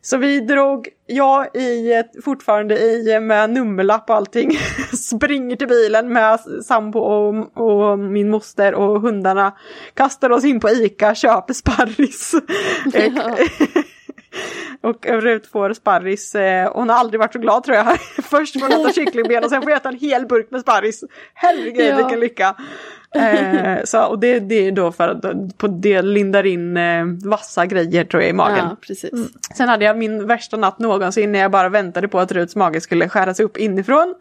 Så 0.00 0.16
vi 0.16 0.40
drog, 0.40 0.88
jag 1.06 1.56
i, 1.56 2.02
fortfarande 2.24 2.78
i 2.78 3.20
med 3.20 3.50
nummerlapp 3.50 4.10
och 4.10 4.16
allting, 4.16 4.58
springer 4.92 5.56
till 5.56 5.68
bilen 5.68 6.12
med 6.12 6.40
sambo 6.64 6.98
och, 6.98 7.90
och 7.90 7.98
min 7.98 8.30
moster 8.30 8.74
och 8.74 9.00
hundarna, 9.00 9.56
kastar 9.94 10.30
oss 10.30 10.44
in 10.44 10.60
på 10.60 10.70
ICA, 10.70 11.14
köper 11.14 11.54
sparris. 11.54 12.34
och 14.82 15.06
Rut 15.06 15.46
får 15.46 15.72
sparris, 15.72 16.34
eh, 16.34 16.72
hon 16.72 16.88
har 16.88 16.96
aldrig 16.96 17.20
varit 17.20 17.32
så 17.32 17.38
glad 17.38 17.64
tror 17.64 17.76
jag. 17.76 17.98
Först 18.22 18.60
får 18.60 18.76
hon 18.76 18.80
äta 18.80 18.92
kycklingben 18.92 19.44
och 19.44 19.50
sen 19.50 19.62
får 19.62 19.70
jag 19.70 19.76
äta 19.76 19.88
en 19.88 19.98
hel 19.98 20.26
burk 20.26 20.50
med 20.50 20.60
sparris. 20.60 21.04
Herregud 21.34 21.86
Ja. 21.86 21.96
vilken 21.96 22.20
lycka! 22.20 22.54
Eh, 23.14 23.78
så, 23.84 24.04
och 24.04 24.18
det, 24.18 24.40
det 24.40 24.54
är 24.66 24.72
då 24.72 24.92
för 24.92 25.08
att 25.08 25.58
på 25.58 25.66
det 25.66 26.02
lindar 26.02 26.46
in 26.46 26.76
eh, 26.76 27.04
vassa 27.24 27.66
grejer 27.66 28.04
tror 28.04 28.22
jag 28.22 28.30
i 28.30 28.32
magen. 28.32 28.66
Ja, 28.70 28.76
precis. 28.80 29.10
Sen 29.56 29.68
hade 29.68 29.84
jag 29.84 29.98
min 29.98 30.26
värsta 30.26 30.56
natt 30.56 30.78
någonsin 30.78 31.32
när 31.32 31.38
jag 31.38 31.50
bara 31.50 31.68
väntade 31.68 32.08
på 32.08 32.18
att 32.20 32.32
Ruts 32.32 32.56
mage 32.56 32.80
skulle 32.80 33.08
skäras 33.08 33.40
upp 33.40 33.56
inifrån. 33.56 34.14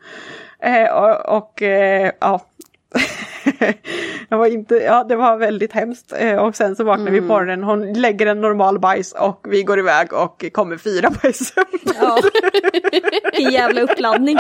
Eh, 0.60 0.94
och 0.94 1.38
och 1.38 1.62
eh, 1.62 2.12
ja. 2.20 2.46
jag 4.30 4.38
var 4.38 4.48
inte, 4.48 4.76
ja, 4.76 5.04
det 5.04 5.16
var 5.16 5.38
väldigt 5.38 5.74
hemskt. 5.74 6.14
Eh, 6.20 6.36
och 6.36 6.56
sen 6.56 6.76
så 6.76 6.84
vaknar 6.84 7.12
vi 7.12 7.20
på 7.20 7.26
morgonen, 7.26 7.64
hon 7.64 7.94
lägger 7.94 8.26
en 8.28 8.42
normal 8.42 8.80
bajs 8.80 9.14
och 9.14 9.46
vi 9.50 9.64
går 9.64 9.80
iväg 9.80 10.14
och 10.14 10.46
kommer 10.52 10.78
fyra 10.78 11.10
på 11.12 11.34
SM. 11.34 11.60
Ja. 12.00 12.20
Vilken 13.34 13.52
jävla 13.52 13.82
uppladdning. 13.82 14.38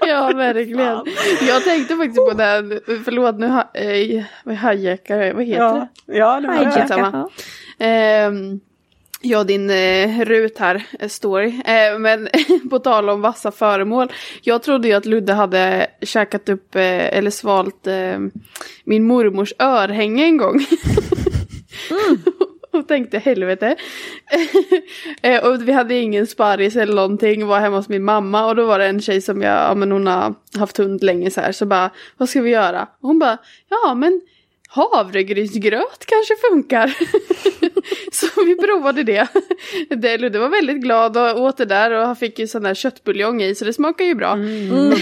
Ja, 0.00 0.32
verkligen. 0.34 1.04
Jag 1.48 1.64
tänkte 1.64 1.96
faktiskt 1.96 2.16
på 2.16 2.32
det 2.32 2.44
här, 2.44 2.80
förlåt 3.04 3.38
nu, 3.38 3.46
ha, 3.48 3.70
eh, 3.74 4.24
vad 4.44 4.56
hijackar, 4.56 5.34
vad 5.34 5.44
heter 5.44 5.74
det? 5.74 5.88
ja, 6.06 6.14
ja, 6.14 6.40
det 6.40 6.48
var 6.48 6.54
Hijacka. 6.54 7.28
Ja. 9.22 9.44
Din 9.44 9.70
eh, 9.70 10.24
Rut 10.24 10.58
här, 10.58 10.86
eh, 10.98 11.08
story. 11.08 11.60
Eh, 11.64 11.98
men 11.98 12.28
på 12.70 12.78
tal 12.78 13.08
om 13.08 13.20
vassa 13.20 13.50
föremål. 13.50 14.12
Jag 14.42 14.62
trodde 14.62 14.88
ju 14.88 14.94
att 14.94 15.06
Ludde 15.06 15.32
hade 15.32 15.86
käkat 16.02 16.48
upp, 16.48 16.74
eh, 16.74 17.16
eller 17.16 17.30
svalt 17.30 17.86
eh, 17.86 18.18
min 18.84 19.04
mormors 19.04 19.52
örhänge 19.58 20.24
en 20.24 20.36
gång. 20.36 20.60
och 22.72 22.88
tänkte 22.88 23.18
helvete. 23.18 23.76
eh, 25.22 25.44
och 25.46 25.68
vi 25.68 25.72
hade 25.72 25.94
ingen 25.94 26.26
sparris 26.26 26.76
eller 26.76 26.94
någonting, 26.94 27.46
var 27.46 27.60
hemma 27.60 27.76
hos 27.76 27.88
min 27.88 28.04
mamma 28.04 28.46
och 28.46 28.56
då 28.56 28.66
var 28.66 28.78
det 28.78 28.86
en 28.86 29.00
tjej 29.00 29.20
som 29.20 29.42
jag, 29.42 29.70
ja 29.70 29.74
men 29.74 29.92
hon 29.92 30.06
har 30.06 30.34
haft 30.58 30.76
hund 30.76 31.02
länge 31.02 31.30
så 31.30 31.40
här, 31.40 31.52
så 31.52 31.66
bara, 31.66 31.90
vad 32.16 32.28
ska 32.28 32.40
vi 32.40 32.50
göra? 32.50 32.82
Och 32.82 33.08
hon 33.08 33.18
bara, 33.18 33.38
ja 33.68 33.94
men 33.94 34.20
havregrynsgröt 34.72 36.06
kanske 36.06 36.34
funkar. 36.50 36.94
så 38.12 38.44
vi 38.44 38.56
provade 38.56 39.02
det. 39.02 39.28
Ludde 40.20 40.38
var 40.38 40.48
väldigt 40.48 40.82
glad 40.82 41.16
och 41.16 41.42
åt 41.42 41.56
det 41.56 41.64
där 41.64 41.90
och 41.90 42.06
han 42.06 42.16
fick 42.16 42.38
ju 42.38 42.46
sån 42.46 42.62
där 42.62 42.74
köttbuljong 42.74 43.42
i 43.42 43.54
så 43.54 43.64
det 43.64 43.72
smakar 43.72 44.04
ju 44.04 44.14
bra. 44.14 44.32
Mm. 44.32 44.94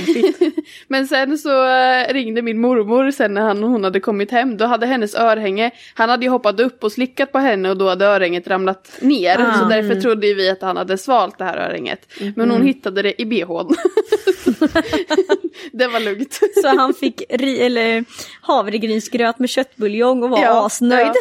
Men 0.89 1.09
sen 1.09 1.39
så 1.39 1.66
eh, 1.66 2.12
ringde 2.12 2.43
min 2.43 2.61
mormor 2.61 3.11
sen 3.11 3.35
när 3.35 3.43
han, 3.43 3.62
hon 3.62 3.85
hade 3.85 4.01
kommit 4.01 4.31
hem. 4.31 4.57
Då 4.57 4.64
hade 4.64 4.87
hennes 4.87 5.14
örhänge, 5.14 5.71
han 5.95 6.09
hade 6.09 6.25
ju 6.25 6.31
hoppat 6.31 6.61
upp 6.61 6.85
och 6.85 6.93
slickat 6.93 7.33
på 7.33 7.39
henne 7.39 7.71
och 7.71 7.77
då 7.77 7.89
hade 7.89 8.07
örhänget 8.07 8.49
ramlat 8.49 8.99
ner. 9.01 9.37
Ah. 9.39 9.59
Så 9.59 9.64
därför 9.64 10.01
trodde 10.01 10.27
ju 10.27 10.35
vi 10.35 10.51
att 10.51 10.62
han 10.62 10.77
hade 10.77 10.99
svalt 10.99 11.39
det 11.39 11.45
här 11.45 11.57
örhänget. 11.57 12.12
Men 12.37 12.51
hon 12.51 12.62
hittade 12.62 13.03
det 13.03 13.23
i 13.23 13.27
bhn. 13.27 13.77
det 15.72 15.87
var 15.89 16.01
lugnt. 16.01 16.41
Så 16.62 16.68
han 16.68 16.95
fick 16.95 17.22
ri- 17.31 17.61
eller, 17.61 18.05
havregrynsgröt 18.43 19.39
med 19.39 19.49
köttbuljong 19.51 20.22
och 20.22 20.31
var 20.31 20.39
Ja, 20.43 20.66
asnöjd. 20.66 21.07
ja. 21.07 21.12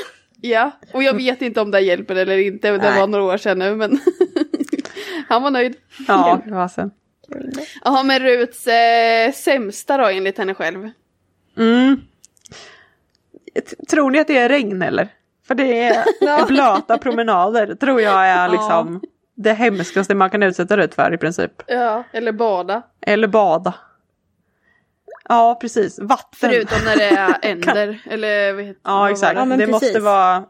Ja, 0.42 0.72
och 0.94 1.04
jag 1.04 1.14
vet 1.14 1.42
inte 1.42 1.62
om 1.62 1.72
det 1.72 1.80
hjälper 1.80 2.16
eller 2.16 2.38
inte. 2.38 2.72
Det 2.72 2.78
Nej. 2.78 3.00
var 3.00 3.08
några 3.08 3.24
år 3.24 3.38
sedan 3.38 3.60
nu 3.60 3.76
men 3.76 4.00
han 5.30 5.44
var 5.44 5.52
nöjd. 5.52 5.76
Ja, 6.08 6.42
fasen. 6.50 6.92
Jaha, 7.84 8.04
men 8.04 8.20
Ruts 8.20 8.68
eh, 8.68 9.32
sämsta 9.32 9.98
då 9.98 10.06
enligt 10.06 10.38
henne 10.38 10.54
själv? 10.54 10.90
Mm. 11.58 12.02
Tror 13.90 14.12
ni 14.12 14.20
att 14.20 14.28
det 14.28 14.38
är 14.38 14.50
regn 14.50 14.82
eller? 14.82 15.08
För 15.48 15.56
det 15.56 15.84
är 15.84 16.46
blöta 16.48 16.98
promenader 16.98 17.76
tror 17.76 18.02
jag 18.02 18.28
är 18.28 18.50
liksom 18.50 19.02
det 19.38 19.54
hemskaste 19.54 20.16
man 20.16 20.30
kan 20.30 20.44
utsätta 20.44 20.78
Rut 20.78 20.96
för 20.96 21.14
i 21.14 21.18
princip. 21.18 21.52
Ja, 21.68 22.04
eller 22.12 22.32
bada. 22.32 22.82
Eller 23.02 23.28
bada. 23.28 23.74
Ja 25.30 25.58
precis, 25.62 26.00
vatten. 26.00 26.28
Förutom 26.50 26.78
när 26.86 26.96
det 26.96 27.04
är 27.18 27.38
änder 27.42 28.02
eller 28.10 28.54
vad 28.54 28.64
heter 28.64 28.82
Ja 28.84 29.12
exakt, 29.12 29.36
Ja, 29.36 29.46
men 29.46 29.60
det 29.60 29.66
precis. 29.66 29.82
måste 29.84 30.00
vara 30.00 30.46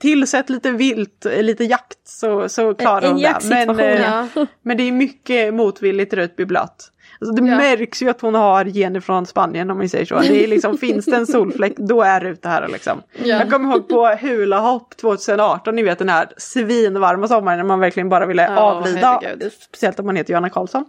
Tillsätt 0.00 0.50
lite 0.50 0.70
vilt, 0.70 1.24
lite 1.40 1.64
jakt 1.64 1.98
så, 2.08 2.48
så 2.48 2.74
klarar 2.74 3.02
En 3.02 3.08
hon 3.08 3.16
det. 3.16 3.22
jaktsituation, 3.22 3.76
Men, 3.76 3.96
eh, 4.02 4.26
Ja. 4.34 4.46
men 4.62 4.76
det 4.76 4.82
är 4.82 4.92
mycket 4.92 5.54
motvilligt 5.54 6.12
Rut 6.14 6.36
blir 6.36 6.46
blöt. 6.46 6.92
Alltså 7.20 7.34
det 7.42 7.50
Ja. 7.50 7.56
märks 7.56 8.02
ju 8.02 8.08
att 8.10 8.20
hon 8.20 8.34
har 8.34 8.64
gener 8.64 9.00
från 9.00 9.26
Spanien 9.26 9.70
om 9.70 9.78
vi 9.78 9.88
säger 9.88 10.04
så. 10.04 10.18
Det 10.20 10.44
är 10.44 10.48
liksom, 10.48 10.78
finns 10.78 11.04
det 11.04 11.16
en 11.16 11.26
solfläck 11.26 11.72
då 11.76 12.02
är 12.02 12.20
det 12.42 12.48
här 12.48 12.68
liksom. 12.68 13.02
Ja. 13.16 13.26
Jag 13.26 13.50
kommer 13.50 13.70
ihåg 13.74 13.88
på 13.88 14.06
Hula 14.06 14.58
Hopp 14.60 14.96
2018, 14.96 15.74
ni 15.76 15.82
vet 15.82 15.98
den 15.98 16.08
här 16.08 16.28
svinvarma 16.36 17.28
sommaren 17.28 17.58
när 17.58 17.64
man 17.64 17.80
verkligen 17.80 18.08
bara 18.08 18.26
ville 18.26 18.42
Ja, 18.42 18.56
avlida. 18.58 19.20
herregud. 19.22 19.52
Speciellt 19.52 19.98
om 20.00 20.06
man 20.06 20.16
heter 20.16 20.32
Johanna 20.32 20.50
Karlsson. 20.50 20.84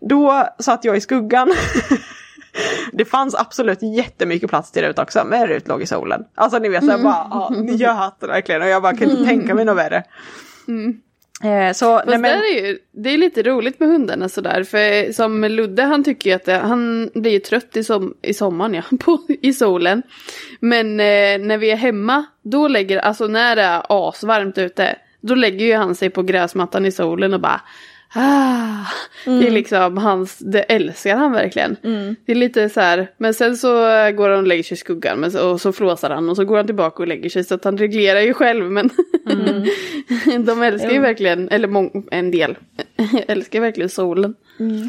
Då 0.00 0.48
satt 0.58 0.84
jag 0.84 0.96
i 0.96 1.00
skuggan. 1.00 1.52
Det 2.92 3.04
fanns 3.04 3.34
absolut 3.34 3.78
jättemycket 3.82 4.50
plats 4.50 4.70
till 4.72 4.82
Rut 4.82 4.98
också, 4.98 5.24
men 5.26 5.46
Rut 5.46 5.68
låg 5.68 5.82
i 5.82 5.86
solen. 5.86 6.24
Alltså 6.34 6.58
ni 6.58 6.68
vet, 6.68 6.84
så 6.84 6.90
jag 6.90 7.02
bara, 7.02 7.26
ja, 7.30 7.52
njöt 7.56 8.14
verkligen 8.28 8.62
och 8.62 8.68
jag 8.68 8.82
bara 8.82 8.96
kunde 8.96 9.14
inte 9.14 9.24
tänka 9.24 9.54
mig 9.54 9.64
något 9.64 9.76
värre. 9.76 9.96
Eh, 9.96 10.94
så, 11.74 12.02
nej, 12.06 12.18
men, 12.18 12.24
är 12.24 12.66
ju, 12.66 12.78
det 12.92 13.10
är 13.10 13.18
lite 13.18 13.42
roligt 13.42 13.80
med 13.80 13.88
hundarna 13.88 14.28
sådär. 14.28 14.64
För 14.64 15.12
som 15.12 15.44
Ludde 15.44 15.82
han 15.82 16.04
tycker 16.04 16.30
ju 16.30 16.36
att 16.36 16.44
det, 16.44 16.52
han 16.52 17.10
blir 17.14 17.32
ju 17.32 17.38
trött 17.38 17.76
i, 17.76 17.84
som, 17.84 18.14
i 18.22 18.34
sommaren 18.34 18.74
ja, 18.74 18.82
på, 19.00 19.18
i 19.42 19.52
solen. 19.52 20.02
Men 20.60 21.00
eh, 21.00 21.38
när 21.38 21.58
vi 21.58 21.70
är 21.70 21.76
hemma, 21.76 22.24
då 22.42 22.68
lägger, 22.68 22.98
alltså 22.98 23.26
när 23.26 23.56
det 23.56 23.62
är 23.62 23.82
asvarmt 23.88 24.58
ute, 24.58 24.96
då 25.20 25.34
lägger 25.34 25.66
ju 25.66 25.74
han 25.74 25.94
sig 25.94 26.10
på 26.10 26.22
gräsmattan 26.22 26.86
i 26.86 26.92
solen 26.92 27.34
och 27.34 27.40
bara 27.40 27.60
Ah, 28.16 28.86
Det 29.24 29.46
är 29.46 29.50
liksom 29.50 29.96
hans, 29.98 30.38
det 30.38 30.60
älskar 30.60 31.16
han 31.16 31.32
verkligen. 31.32 31.76
Det 32.26 32.32
är 32.32 32.36
lite 32.36 32.68
så 32.68 32.80
här, 32.80 33.10
men 33.18 33.34
sen 33.34 33.56
så 33.56 33.68
går 34.16 34.30
han 34.30 34.38
och 34.38 34.46
lägger 34.46 34.62
sig 34.62 34.74
i 34.74 34.78
skuggan 34.78 35.18
men 35.20 35.30
så, 35.30 35.50
och 35.50 35.60
så 35.60 35.72
flåsar 35.72 36.10
han 36.10 36.28
och 36.28 36.36
så 36.36 36.44
går 36.44 36.56
han 36.56 36.66
tillbaka 36.66 37.02
och 37.02 37.08
lägger 37.08 37.30
sig 37.30 37.44
så 37.44 37.54
att 37.54 37.64
han 37.64 37.78
reglerar 37.78 38.20
ju 38.20 38.34
själv 38.34 38.70
men 38.70 38.90
de 40.46 40.62
älskar 40.62 40.90
ju 40.90 40.98
verkligen, 41.00 41.48
eller 41.48 41.90
en 42.14 42.30
del, 42.30 42.56
älskar 43.28 43.60
verkligen 43.60 43.88
solen. 43.88 44.34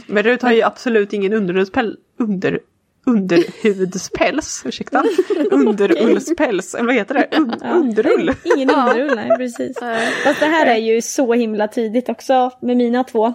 men 0.08 0.24
Rut 0.24 0.42
har 0.42 0.52
ju 0.52 0.62
absolut 0.62 1.14
ingen 1.14 1.34
underhudspäls, 1.34 1.96
under, 2.20 2.60
underhudspäls, 3.06 4.64
ursäkta, 4.66 5.04
underullspäls, 5.52 6.76
eller 6.76 6.86
vad 6.86 6.96
heter 6.96 7.14
det? 7.14 7.38
Un, 7.38 7.54
Underull. 7.64 8.32
Ingen 8.44 8.70
underull, 8.70 9.16
nej 9.16 9.38
precis. 9.38 9.78
Fast 10.24 10.40
det 10.40 10.46
här 10.46 10.66
är 10.66 10.78
ju 10.78 11.02
så 11.02 11.34
himla 11.34 11.68
tidigt 11.68 12.10
också 12.10 12.52
med 12.62 12.78
mina 12.78 13.04
två. 13.04 13.34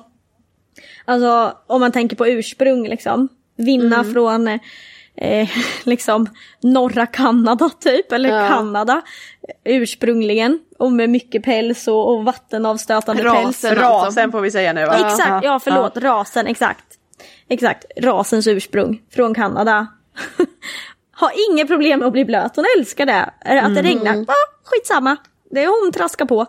Alltså 1.04 1.52
om 1.66 1.80
man 1.80 1.92
tänker 1.92 2.16
på 2.16 2.26
ursprung 2.28 2.88
liksom. 2.88 3.28
Vinna 3.56 4.04
från 4.04 4.48
eh, 5.16 5.48
liksom 5.84 6.26
norra 6.62 7.06
Kanada 7.06 7.70
typ, 7.80 8.12
eller 8.12 8.28
Ja. 8.28 8.48
Kanada 8.48 9.02
ursprungligen. 9.64 10.58
Och 10.78 10.92
med 10.92 11.10
mycket 11.10 11.42
päls 11.42 11.88
och, 11.88 12.14
och 12.14 12.24
vattenavstötande 12.24 13.22
päls. 13.22 13.64
Rasen. 13.64 13.76
Rasen 13.76 14.32
får 14.32 14.40
vi 14.40 14.50
säga 14.50 14.72
nu 14.72 14.86
va? 14.86 15.06
Exakt, 15.06 15.44
ja 15.44 15.60
förlåt, 15.60 15.96
rasen, 15.96 16.46
exakt. 16.46 16.84
Exakt, 17.51 17.84
rasens 17.96 18.46
ursprung 18.46 19.03
från 19.14 19.34
Kanada. 19.34 19.86
Har 21.12 21.30
inget 21.51 21.68
problem 21.68 21.98
med 21.98 22.07
att 22.07 22.12
bli 22.12 22.24
blöt, 22.24 22.57
hon 22.57 22.64
älskar 22.78 23.07
det. 23.07 23.30
Att 23.62 23.74
det 23.74 23.82
regnar, 23.82 24.14
ja, 24.28 24.34
skitsamma. 24.64 25.16
Det 25.51 25.64
är 25.64 25.82
hon 25.84 25.92
traskar 25.92 26.24
på. 26.26 26.46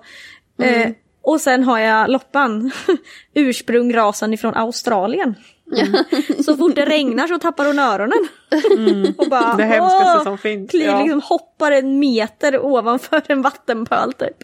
Eh, 0.64 0.92
och 1.24 1.42
sen 1.42 1.64
har 1.64 1.80
jag 1.80 2.10
Loppan, 2.10 2.72
ursprung 3.34 3.94
rasen 3.94 4.34
ifrån 4.34 4.54
Australien. 4.56 5.36
Så 6.46 6.58
fort 6.58 6.76
det 6.76 6.86
regnar 6.86 7.28
så 7.28 7.40
tappar 7.40 7.66
hon 7.66 7.80
öronen. 7.80 8.28
och 9.18 9.30
bara, 9.30 9.54
Det 9.56 9.64
hemskaste 9.64 10.18
åh, 10.18 10.24
som 10.24 10.38
finns. 10.38 10.72
Kli, 10.72 10.86
Ja. 10.86 11.02
liksom 11.04 11.22
hoppar 11.22 11.72
en 11.72 12.00
meter 12.00 12.66
ovanför 12.66 13.22
en 13.28 13.42
vattenpöl 13.42 14.14
typ. 14.14 14.38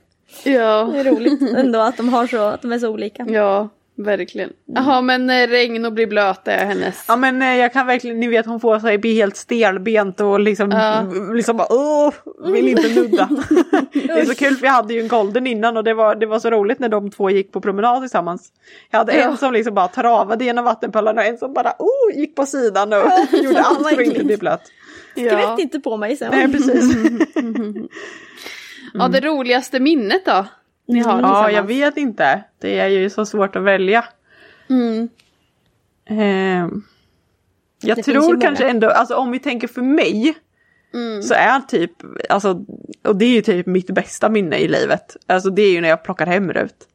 Ja, 0.43 0.89
Det 0.93 0.99
är 0.99 1.03
roligt 1.03 1.41
ändå 1.41 1.79
att 1.79 1.97
de 1.97 2.09
har 2.09 2.27
så, 2.27 2.37
att 2.37 2.61
de 2.61 2.71
är 2.71 2.79
så 2.79 2.89
olika. 2.89 3.25
ja, 3.29 3.69
verkligen. 3.97 4.49
Jaha, 4.65 5.01
men 5.01 5.29
eh, 5.29 5.47
regn 5.47 5.85
och 5.85 5.93
bli 5.93 6.07
blöt 6.07 6.47
är 6.47 6.65
hennes. 6.65 7.05
Ja 7.07 7.15
men 7.15 7.41
eh, 7.41 7.55
jag 7.55 7.73
kan 7.73 7.87
verkligen, 7.87 8.19
ni 8.19 8.27
vet 8.27 8.45
hon 8.45 8.59
får 8.59 8.79
sig 8.79 8.97
bli 8.97 9.13
helt 9.13 9.37
stelbent 9.37 10.19
och 10.19 10.39
liksom, 10.39 10.71
Ja. 10.71 11.05
liksom 11.33 11.57
bara 11.57 11.67
åh, 11.69 12.13
vill 12.51 12.67
inte 12.67 13.01
nudda. 13.01 13.29
det 13.93 14.09
är 14.11 14.25
så 14.25 14.35
kul 14.35 14.55
för 14.55 14.65
jag 14.65 14.73
hade 14.73 14.93
ju 14.93 15.01
en 15.01 15.07
golden 15.07 15.47
innan 15.47 15.77
och 15.77 15.83
det 15.83 15.93
var, 15.93 16.15
det 16.15 16.25
var 16.25 16.39
så 16.39 16.49
roligt 16.49 16.79
när 16.79 16.89
de 16.89 17.11
två 17.11 17.29
gick 17.29 17.51
på 17.51 17.61
promenad 17.61 18.01
tillsammans. 18.01 18.51
Jag 18.91 18.97
hade 18.97 19.11
en 19.11 19.37
som 19.37 19.53
liksom 19.53 19.73
bara 19.73 19.87
travade 19.87 20.45
genom 20.45 20.65
vattenpölarna 20.65 21.21
och 21.21 21.27
en 21.27 21.37
som 21.37 21.53
bara 21.53 21.73
oh, 21.79 22.17
gick 22.19 22.35
på 22.35 22.45
sidan 22.45 22.93
och 22.93 22.99
gjorde 23.43 23.61
allt 23.61 23.89
för 23.89 24.01
att 24.01 24.07
inte 24.07 24.23
bli 24.23 24.37
blöt. 24.37 24.61
Skvätt 25.11 25.59
inte 25.59 25.79
på 25.79 25.97
mig 25.97 26.15
sen. 26.15 26.31
Nej 26.31 26.51
precis. 26.51 26.95
Ja, 28.93 29.07
det 29.07 29.19
roligaste 29.19 29.79
minnet 29.79 30.25
då? 30.25 30.45
Ni 30.87 30.99
har 30.99 31.21
Ja 31.21 31.51
jag 31.51 31.63
vet 31.63 31.97
inte. 31.97 32.43
Det 32.59 32.79
är 32.79 32.87
ju 32.87 33.09
så 33.09 33.25
svårt 33.25 33.55
att 33.55 33.63
välja. 33.63 34.05
Mm. 34.69 35.09
Ehm, 36.09 36.83
jag 37.81 37.97
Det 37.97 38.03
tror 38.03 38.41
kanske 38.41 38.69
ändå, 38.69 38.89
alltså 38.89 39.15
om 39.15 39.31
vi 39.31 39.39
tänker 39.39 39.67
för 39.67 39.81
mig. 39.81 40.37
Mm. 40.93 41.23
Så 41.23 41.33
är 41.33 41.59
typ, 41.59 41.91
alltså, 42.29 42.65
och 43.03 43.15
det 43.15 43.25
är 43.25 43.29
ju 43.29 43.41
typ 43.41 43.65
mitt 43.65 43.89
bästa 43.89 44.29
minne 44.29 44.57
i 44.57 44.67
livet. 44.67 45.17
Alltså 45.27 45.49
det 45.49 45.61
är 45.61 45.71
ju 45.71 45.81
när 45.81 45.89
jag 45.89 46.03
plockar 46.03 46.25
hem 46.25 46.53
Rut. 46.53 46.87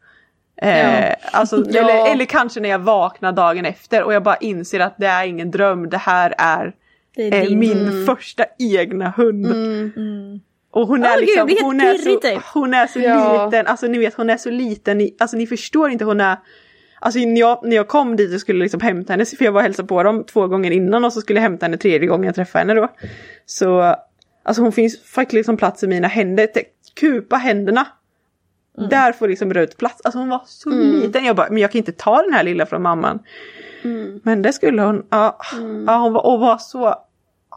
Eh, 0.62 1.14
alltså, 1.32 1.64
Ja. 1.70 1.80
eller, 1.80 2.12
eller 2.12 2.24
kanske 2.24 2.60
när 2.60 2.68
jag 2.68 2.78
vaknar 2.78 3.32
dagen 3.32 3.66
efter 3.66 4.02
och 4.02 4.14
jag 4.14 4.22
bara 4.22 4.36
inser 4.36 4.80
att 4.80 4.94
det 4.98 5.06
är 5.06 5.26
ingen 5.26 5.50
dröm, 5.50 5.90
det 5.90 5.98
här 5.98 6.34
är, 6.38 6.74
Det 7.16 7.22
är 7.22 7.50
eh, 7.50 7.56
min 7.56 8.06
första 8.06 8.44
egna 8.58 9.10
hund. 9.10 9.46
Mm. 9.46 10.40
Och 10.72 10.88
hon 10.88 11.04
är 11.04 11.18
gud, 11.18 11.28
liksom, 11.28 11.48
helt 11.48 11.62
hon 11.62 11.80
är 11.80 11.98
så, 11.98 12.20
typ. 12.20 12.42
hon 12.54 12.74
är 12.74 12.86
så 12.86 12.98
Ja. 13.00 13.44
liten, 13.44 13.66
alltså 13.66 13.86
ni 13.86 13.98
vet 13.98 14.14
hon 14.14 14.30
är 14.30 14.36
så 14.36 14.50
liten, 14.50 14.98
ni, 14.98 15.16
alltså 15.18 15.36
ni 15.36 15.46
förstår 15.46 15.90
inte 15.90 16.04
hon 16.04 16.20
är 16.20 16.36
Alltså 17.04 17.18
när 17.20 17.40
jag, 17.40 17.60
när 17.62 17.76
jag 17.76 17.88
kom 17.88 18.16
dit 18.16 18.34
och 18.34 18.40
skulle 18.40 18.62
liksom 18.62 18.80
hämta 18.80 19.12
henne, 19.12 19.24
för 19.24 19.44
jag 19.44 19.52
var 19.52 19.60
och 19.60 19.62
hälsade 19.62 19.88
på 19.88 20.02
dem 20.02 20.24
två 20.24 20.46
gånger 20.46 20.70
innan 20.70 21.04
och 21.04 21.12
så 21.12 21.20
skulle 21.20 21.38
jag 21.38 21.42
hämta 21.42 21.66
henne 21.66 21.76
tredje 21.76 22.08
gången 22.08 22.24
jag 22.26 22.34
träffade 22.34 22.58
henne 22.58 22.80
då. 22.80 22.88
Så, 23.46 23.96
alltså 24.42 24.62
hon 24.62 24.72
finns 24.72 25.02
faktiskt 25.02 25.32
liksom 25.34 25.56
plats 25.56 25.82
i 25.82 25.86
mina 25.86 26.08
händer, 26.08 26.48
kupa 26.94 27.36
händerna. 27.36 27.86
Mm. 28.78 28.88
Där 28.90 29.12
får 29.12 29.28
liksom 29.28 29.54
Rut 29.54 29.76
plats, 29.76 30.00
alltså 30.04 30.18
hon 30.18 30.28
var 30.28 30.42
så 30.46 30.70
liten, 30.70 31.24
jag 31.24 31.36
bara, 31.36 31.48
men 31.50 31.58
jag 31.58 31.72
kan 31.72 31.78
inte 31.78 31.92
ta 31.92 32.22
den 32.22 32.32
här 32.32 32.42
lilla 32.42 32.66
från 32.66 32.82
mamman. 32.82 33.18
Mm. 33.84 34.20
Men 34.22 34.42
det 34.42 34.52
skulle 34.52 34.82
hon, 34.82 35.06
ja, 35.10 35.38
ja 35.86 35.96
hon 35.98 36.12
var, 36.12 36.26
och 36.26 36.40
var 36.40 36.58
så, 36.58 36.94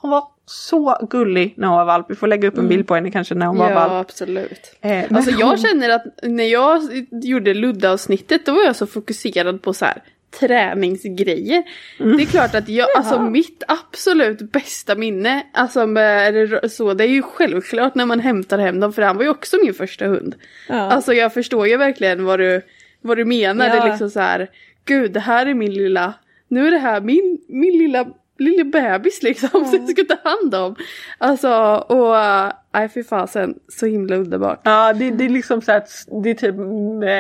hon 0.02 0.12
var 0.12 0.24
så 0.46 1.08
gullig 1.10 1.54
när 1.58 1.68
hon 1.68 1.78
var 1.78 1.86
valp, 1.86 2.06
vi 2.10 2.16
får 2.16 2.28
lägga 2.28 2.48
upp 2.48 2.58
en 2.58 2.68
bild 2.68 2.88
på 2.88 2.96
henne 2.96 3.12
kanske 3.12 3.36
när 3.36 3.46
hon 3.46 3.58
var 3.58 3.70
Ja, 3.72 3.76
valp. 3.88 3.92
absolut. 4.10 4.76
Eh, 4.82 5.04
Alltså 5.12 5.32
jag 5.32 5.48
hon- 5.48 5.58
känner 5.58 5.90
att 5.90 6.04
när 6.24 6.44
jag 6.44 6.82
gjorde 7.12 7.54
Ludda-avsnittet 7.54 8.46
då 8.46 8.54
var 8.54 8.64
jag 8.64 8.76
så 8.76 8.88
fokuserad 8.88 9.62
på 9.62 9.74
så 9.74 9.86
här 9.86 10.02
träningsgrejer. 10.40 11.64
Det 11.98 12.24
är 12.24 12.26
klart 12.26 12.56
att 12.56 12.70
jag, 12.70 12.88
alltså 12.98 13.22
mitt 13.22 13.64
absolut 13.68 14.52
bästa 14.52 14.96
minne, 14.96 15.44
alltså 15.54 15.88
med 15.88 16.60
så, 16.72 16.94
det 16.94 17.04
är 17.04 17.08
ju 17.10 17.22
självklart 17.22 17.96
när 17.96 18.06
man 18.06 18.20
hämtar 18.20 18.58
hem 18.58 18.80
dem 18.80 18.94
för 18.94 19.02
han 19.02 19.18
var 19.18 19.24
ju 19.24 19.30
också 19.30 19.58
min 19.64 19.74
första 19.74 20.06
hund. 20.06 20.36
Ja. 20.70 20.76
Alltså 20.76 21.14
jag 21.14 21.34
förstår 21.34 21.68
ju 21.68 21.78
verkligen 21.78 22.26
vad 22.26 22.40
du, 22.40 22.62
vad 23.02 23.18
du 23.18 23.26
menar, 23.26 23.70
det 23.70 23.76
Ja. 23.76 23.84
är 23.86 23.90
liksom 23.90 24.10
så 24.10 24.20
här, 24.20 24.50
gud 24.86 25.12
det 25.12 25.20
här 25.20 25.46
är 25.46 25.54
min 25.54 25.74
lilla, 25.74 26.14
nu 26.48 26.68
är 26.68 26.72
det 26.72 26.78
här 26.78 27.02
min, 27.02 27.38
min 27.50 27.78
lilla 27.78 28.06
lille 28.38 28.64
bebis 28.64 29.24
liksom 29.24 29.50
som 29.66 29.80
jag 29.88 29.90
ska 29.90 30.04
ta 30.16 30.30
hand 30.30 30.56
om. 30.56 30.76
Alltså 31.18 31.50
och 31.90 32.18
äh, 32.18 32.52
nej 32.74 32.90
fy 32.90 33.04
fasen 33.04 33.56
så 33.68 33.86
himla 33.86 34.16
underbart. 34.16 34.60
Ja, 34.64 34.94
det, 34.94 35.12
det 35.12 35.26
är 35.26 35.30
liksom 35.30 35.62
så 35.62 35.72
ett- 35.72 36.24
det 36.24 36.30
är 36.30 36.34
typ 36.34 36.56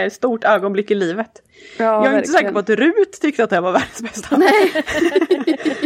ett 0.07 0.13
stort 0.13 0.43
ögonblick 0.43 0.91
i 0.91 0.95
livet. 0.95 1.41
Ja, 1.78 1.84
jag 1.86 1.95
är 1.95 2.18
inte 2.18 2.32
verkligen. 2.32 2.34
säker 2.34 2.51
på 2.51 2.59
att 2.59 2.70
Rut 2.70 3.22
tyckte 3.22 3.43
att 3.43 3.49
det 3.49 3.61
var 3.61 3.72
världens 3.72 4.01
bästa. 4.01 4.38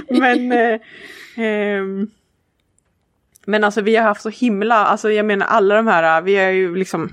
men, 0.19 0.51
eh, 0.51 0.79
ehm, 1.45 2.07
men 3.45 3.63
alltså 3.63 3.81
vi 3.81 3.95
har 3.95 4.03
haft 4.03 4.21
så 4.21 4.29
himla, 4.29 4.75
alltså 4.75 5.11
jag 5.11 5.25
menar 5.25 5.45
alla 5.45 5.75
de 5.75 5.87
här, 5.87 6.21
vi 6.21 6.35
har 6.35 6.51
ju 6.51 6.75
liksom 6.75 7.09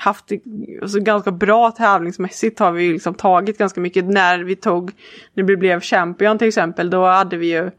haft 0.00 0.32
alltså, 0.82 1.00
ganska 1.00 1.30
bra 1.30 1.70
tävlingsmässigt 1.70 2.58
har 2.58 2.72
vi 2.72 2.84
ju 2.84 2.92
liksom 2.92 3.14
tagit 3.14 3.58
ganska 3.58 3.80
mycket. 3.80 4.04
När 4.04 4.38
vi 4.38 4.56
tog, 4.56 4.92
när 5.34 5.44
vi 5.44 5.56
blev 5.56 5.80
champion 5.80 6.38
till 6.38 6.48
exempel, 6.48 6.90
då 6.90 7.06
hade 7.06 7.36
vi 7.36 7.46
ju 7.46 7.70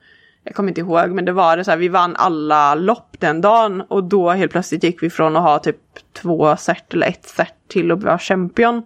jag 0.47 0.55
kommer 0.55 0.69
inte 0.69 0.81
ihåg 0.81 1.09
men 1.09 1.25
det 1.25 1.31
var 1.31 1.57
det 1.57 1.63
så 1.63 1.71
här, 1.71 1.77
vi 1.77 1.87
vann 1.87 2.15
alla 2.15 2.75
lopp 2.75 3.15
den 3.19 3.41
dagen 3.41 3.81
och 3.81 4.03
då 4.03 4.29
helt 4.29 4.51
plötsligt 4.51 4.83
gick 4.83 5.03
vi 5.03 5.09
från 5.09 5.35
att 5.35 5.43
ha 5.43 5.59
typ 5.59 5.77
två 6.13 6.55
cert 6.57 6.93
eller 6.93 7.07
ett 7.07 7.25
cert 7.25 7.53
till 7.67 7.91
att 7.91 8.03
vara 8.03 8.19
champion. 8.19 8.83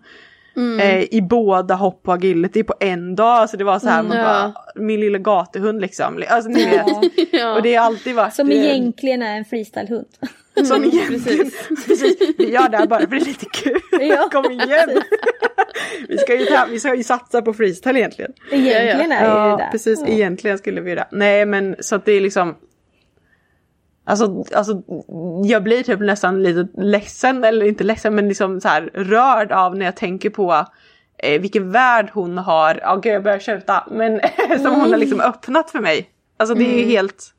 Eh, 0.82 1.04
I 1.14 1.22
båda 1.22 1.76
hopp 1.76 2.08
och 2.08 2.14
agility 2.14 2.64
på 2.64 2.74
en 2.80 3.16
dag. 3.16 3.28
Alltså 3.28 3.58
det 3.58 3.64
var 3.64 3.80
så 3.80 3.89
här, 3.89 4.04
man 4.04 4.18
ja. 4.18 4.24
bara, 4.24 4.54
min 4.76 4.99
lilla 4.99 5.18
gatuhund 5.18 5.82
liksom. 5.82 6.24
Alltså 6.30 6.49
ni 6.49 6.66
vet. 6.66 6.86
Ja. 7.32 7.56
Och 7.56 7.62
det 7.62 7.76
har 7.76 7.86
alltid 7.86 8.16
varit... 8.16 8.34
Som 8.34 8.52
eh, 8.52 8.58
egentligen 8.58 9.22
är 9.22 9.38
en 9.38 9.45
freestylehund. 9.45 10.06
som 10.68 10.84
egentligen, 10.84 11.52
precis. 11.88 12.18
Vi 12.38 12.52
gör 12.52 12.70
det 12.70 12.78
här 12.78 12.88
bara 12.88 12.99
för 12.99 13.08
det 13.08 13.16
är 13.22 13.26
lite 13.26 13.45
kul. 13.45 13.82
Ja, 13.99 14.30
Kom 14.32 14.52
igen! 14.52 15.02
vi, 16.08 16.18
ska 16.18 16.39
ju 16.39 16.45
ta, 16.45 16.66
vi 16.70 16.80
ska 16.80 16.95
ju 16.95 17.04
satsa 17.04 17.41
på 17.41 17.54
freestyle 17.54 17.97
egentligen. 17.97 18.32
Egentligen 18.52 19.12
är 19.12 19.22
det 19.22 19.28
Ja, 19.28 19.58
det. 19.58 19.68
precis. 19.72 20.04
Egentligen 20.08 20.58
skulle 20.58 20.82
vi 20.82 20.95
det. 20.95 21.08
Nej, 21.12 21.45
men 21.45 21.76
så 21.80 21.95
att 21.95 22.06
det 22.06 22.12
är 22.12 22.22
liksom... 22.22 22.56
Alltså, 24.12 24.43
alltså, 24.55 24.82
jag 25.43 25.64
blir 25.64 25.84
typ 25.84 25.99
nästan 25.99 26.43
lite 26.43 26.82
ledsen, 26.82 27.43
eller 27.43 27.66
inte 27.66 27.84
ledsen, 27.84 28.16
men 28.16 28.28
liksom 28.28 28.62
så 28.62 28.68
här 28.68 28.82
rörd 28.93 29.51
av 29.51 29.78
när 29.78 29.86
jag 29.86 29.95
tänker 29.95 30.30
på 30.30 30.66
eh, 31.18 31.41
vilken 31.41 31.72
värld 31.72 32.09
hon 32.14 32.38
har, 32.38 32.80
ja 32.84 32.95
gud 32.95 33.14
jag 33.14 33.24
börjar 33.24 33.39
tjuta, 33.39 33.84
men 33.91 34.22
som 34.59 34.76
hon 34.76 34.91
har 34.91 34.97
liksom 34.97 35.22
öppnat 35.22 35.72
för 35.72 35.80
mig. 35.80 36.09
Alltså 36.38 36.55
det 36.55 36.64
är 36.64 36.78
ju 36.78 36.86
helt... 36.86 37.34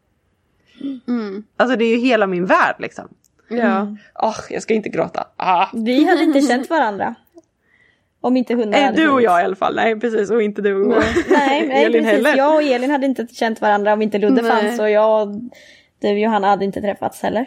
Alltså 1.56 1.76
det 1.76 1.84
är 1.84 1.96
ju 1.96 1.96
hela 1.96 2.26
min 2.26 2.46
värld 2.46 2.76
liksom. 2.78 3.08
Ja. 3.48 3.96
Åh, 4.14 4.36
jag 4.50 4.62
ska 4.62 4.74
inte 4.74 4.88
gråta. 4.88 5.26
Ah. 5.36 5.66
Vi 5.72 6.04
hade 6.04 6.22
inte 6.22 6.40
känt 6.40 6.70
varandra. 6.70 7.14
Om 8.20 8.36
inte 8.36 8.54
hundar 8.54 8.78
Eh, 8.78 8.84
hade 8.84 9.02
du 9.02 9.10
och 9.10 9.22
jag 9.22 9.40
i 9.40 9.44
alla 9.44 9.56
fall, 9.56 9.74
nej 9.74 10.00
precis, 10.00 10.30
och 10.30 10.42
inte 10.42 10.62
du 10.62 10.84
och 10.84 11.02
Nej, 11.28 11.68
nej 11.68 11.84
Elin 11.84 12.04
precis. 12.04 12.26
heller. 12.26 12.36
Jag 12.36 12.54
och 12.54 12.62
Elin 12.62 12.90
hade 12.90 13.06
inte 13.06 13.26
känt 13.26 13.60
varandra 13.60 13.92
om 13.92 14.02
inte 14.02 14.18
Ludde 14.18 14.42
Nej. 14.42 14.50
fanns 14.50 14.80
och 14.80 14.90
jag 14.90 15.50
du 16.02 16.12
och 16.12 16.18
Johanna 16.18 16.48
hade 16.48 16.64
inte 16.64 16.80
träffats 16.80 17.22
heller. 17.22 17.46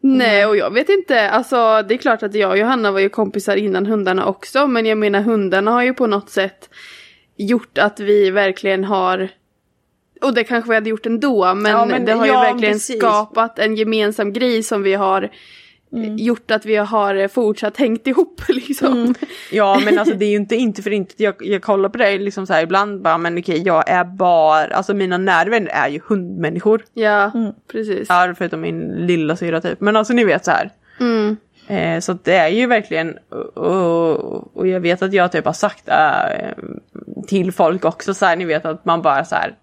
Nej 0.00 0.46
och 0.46 0.56
jag 0.56 0.70
vet 0.70 0.88
inte, 0.88 1.30
alltså 1.30 1.82
det 1.82 1.94
är 1.94 1.98
klart 1.98 2.22
att 2.22 2.34
jag 2.34 2.50
och 2.50 2.58
Johanna 2.58 2.90
var 2.90 3.00
ju 3.00 3.08
kompisar 3.08 3.56
innan 3.56 3.86
hundarna 3.86 4.26
också 4.26 4.66
men 4.66 4.86
jag 4.86 4.98
menar 4.98 5.20
hundarna 5.20 5.70
har 5.70 5.82
ju 5.82 5.94
på 5.94 6.06
något 6.06 6.30
sätt 6.30 6.70
gjort 7.36 7.78
att 7.78 8.00
vi 8.00 8.30
verkligen 8.30 8.84
har 8.84 9.28
och 10.22 10.34
det 10.34 10.44
kanske 10.44 10.70
vi 10.70 10.74
hade 10.74 10.90
gjort 10.90 11.06
ändå 11.06 11.54
men, 11.54 11.72
Ja, 11.72 11.84
men 11.86 12.04
det 12.04 12.12
har 12.12 12.26
ju 12.26 12.32
ja, 12.32 12.40
verkligen 12.40 12.74
precis. 12.74 12.98
skapat 12.98 13.58
en 13.58 13.76
gemensam 13.76 14.32
grej 14.32 14.62
som 14.62 14.82
vi 14.82 14.94
har 14.94 15.30
gjort 15.96 16.50
att 16.50 16.66
vi 16.66 16.76
har 16.76 17.28
fortsatt 17.28 17.76
hängt 17.76 18.06
ihop 18.06 18.42
liksom. 18.48 19.14
Ja 19.52 19.80
men 19.84 19.98
alltså 19.98 20.14
det 20.14 20.24
är 20.24 20.30
ju 20.30 20.36
inte, 20.36 20.56
inte 20.56 20.82
för 20.82 20.90
inte, 20.90 21.22
jag, 21.22 21.34
jag 21.40 21.62
kollar 21.62 21.88
på 21.88 21.98
dig 21.98 22.18
liksom 22.18 22.46
så 22.46 22.52
här 22.52 22.62
ibland 22.62 23.02
bara 23.02 23.18
men 23.18 23.38
okej 23.38 23.62
jag 23.62 23.88
är 23.88 24.04
bara, 24.04 24.74
alltså 24.74 24.94
mina 24.94 25.18
nerver 25.18 25.68
är 25.72 25.88
ju 25.88 26.00
hundmänniskor. 26.06 26.84
Ja, 26.94 27.32
precis. 27.72 28.06
Ja 28.08 28.34
förutom 28.38 28.60
min 28.60 29.06
lilla 29.06 29.36
syra 29.36 29.60
typ, 29.60 29.80
men 29.80 29.96
alltså 29.96 30.12
ni 30.12 30.24
vet 30.24 30.44
så 30.44 30.50
här. 30.50 30.70
Mm. 31.00 31.36
Eh, 31.68 32.00
så 32.00 32.12
det 32.12 32.36
är 32.36 32.48
ju 32.48 32.66
verkligen, 32.66 33.18
och, 33.54 33.56
och, 33.56 34.56
och 34.56 34.66
jag 34.66 34.80
vet 34.80 35.02
att 35.02 35.12
jag 35.12 35.32
typ 35.32 35.44
har 35.44 35.52
sagt 35.52 35.88
äh, 35.88 36.64
till 37.26 37.52
folk 37.52 37.84
också 37.84 38.14
så 38.14 38.26
här, 38.26 38.36
ni 38.36 38.44
vet 38.44 38.64
att 38.64 38.84
man 38.84 39.02
bara 39.02 39.24
så 39.24 39.34
här. 39.34 39.54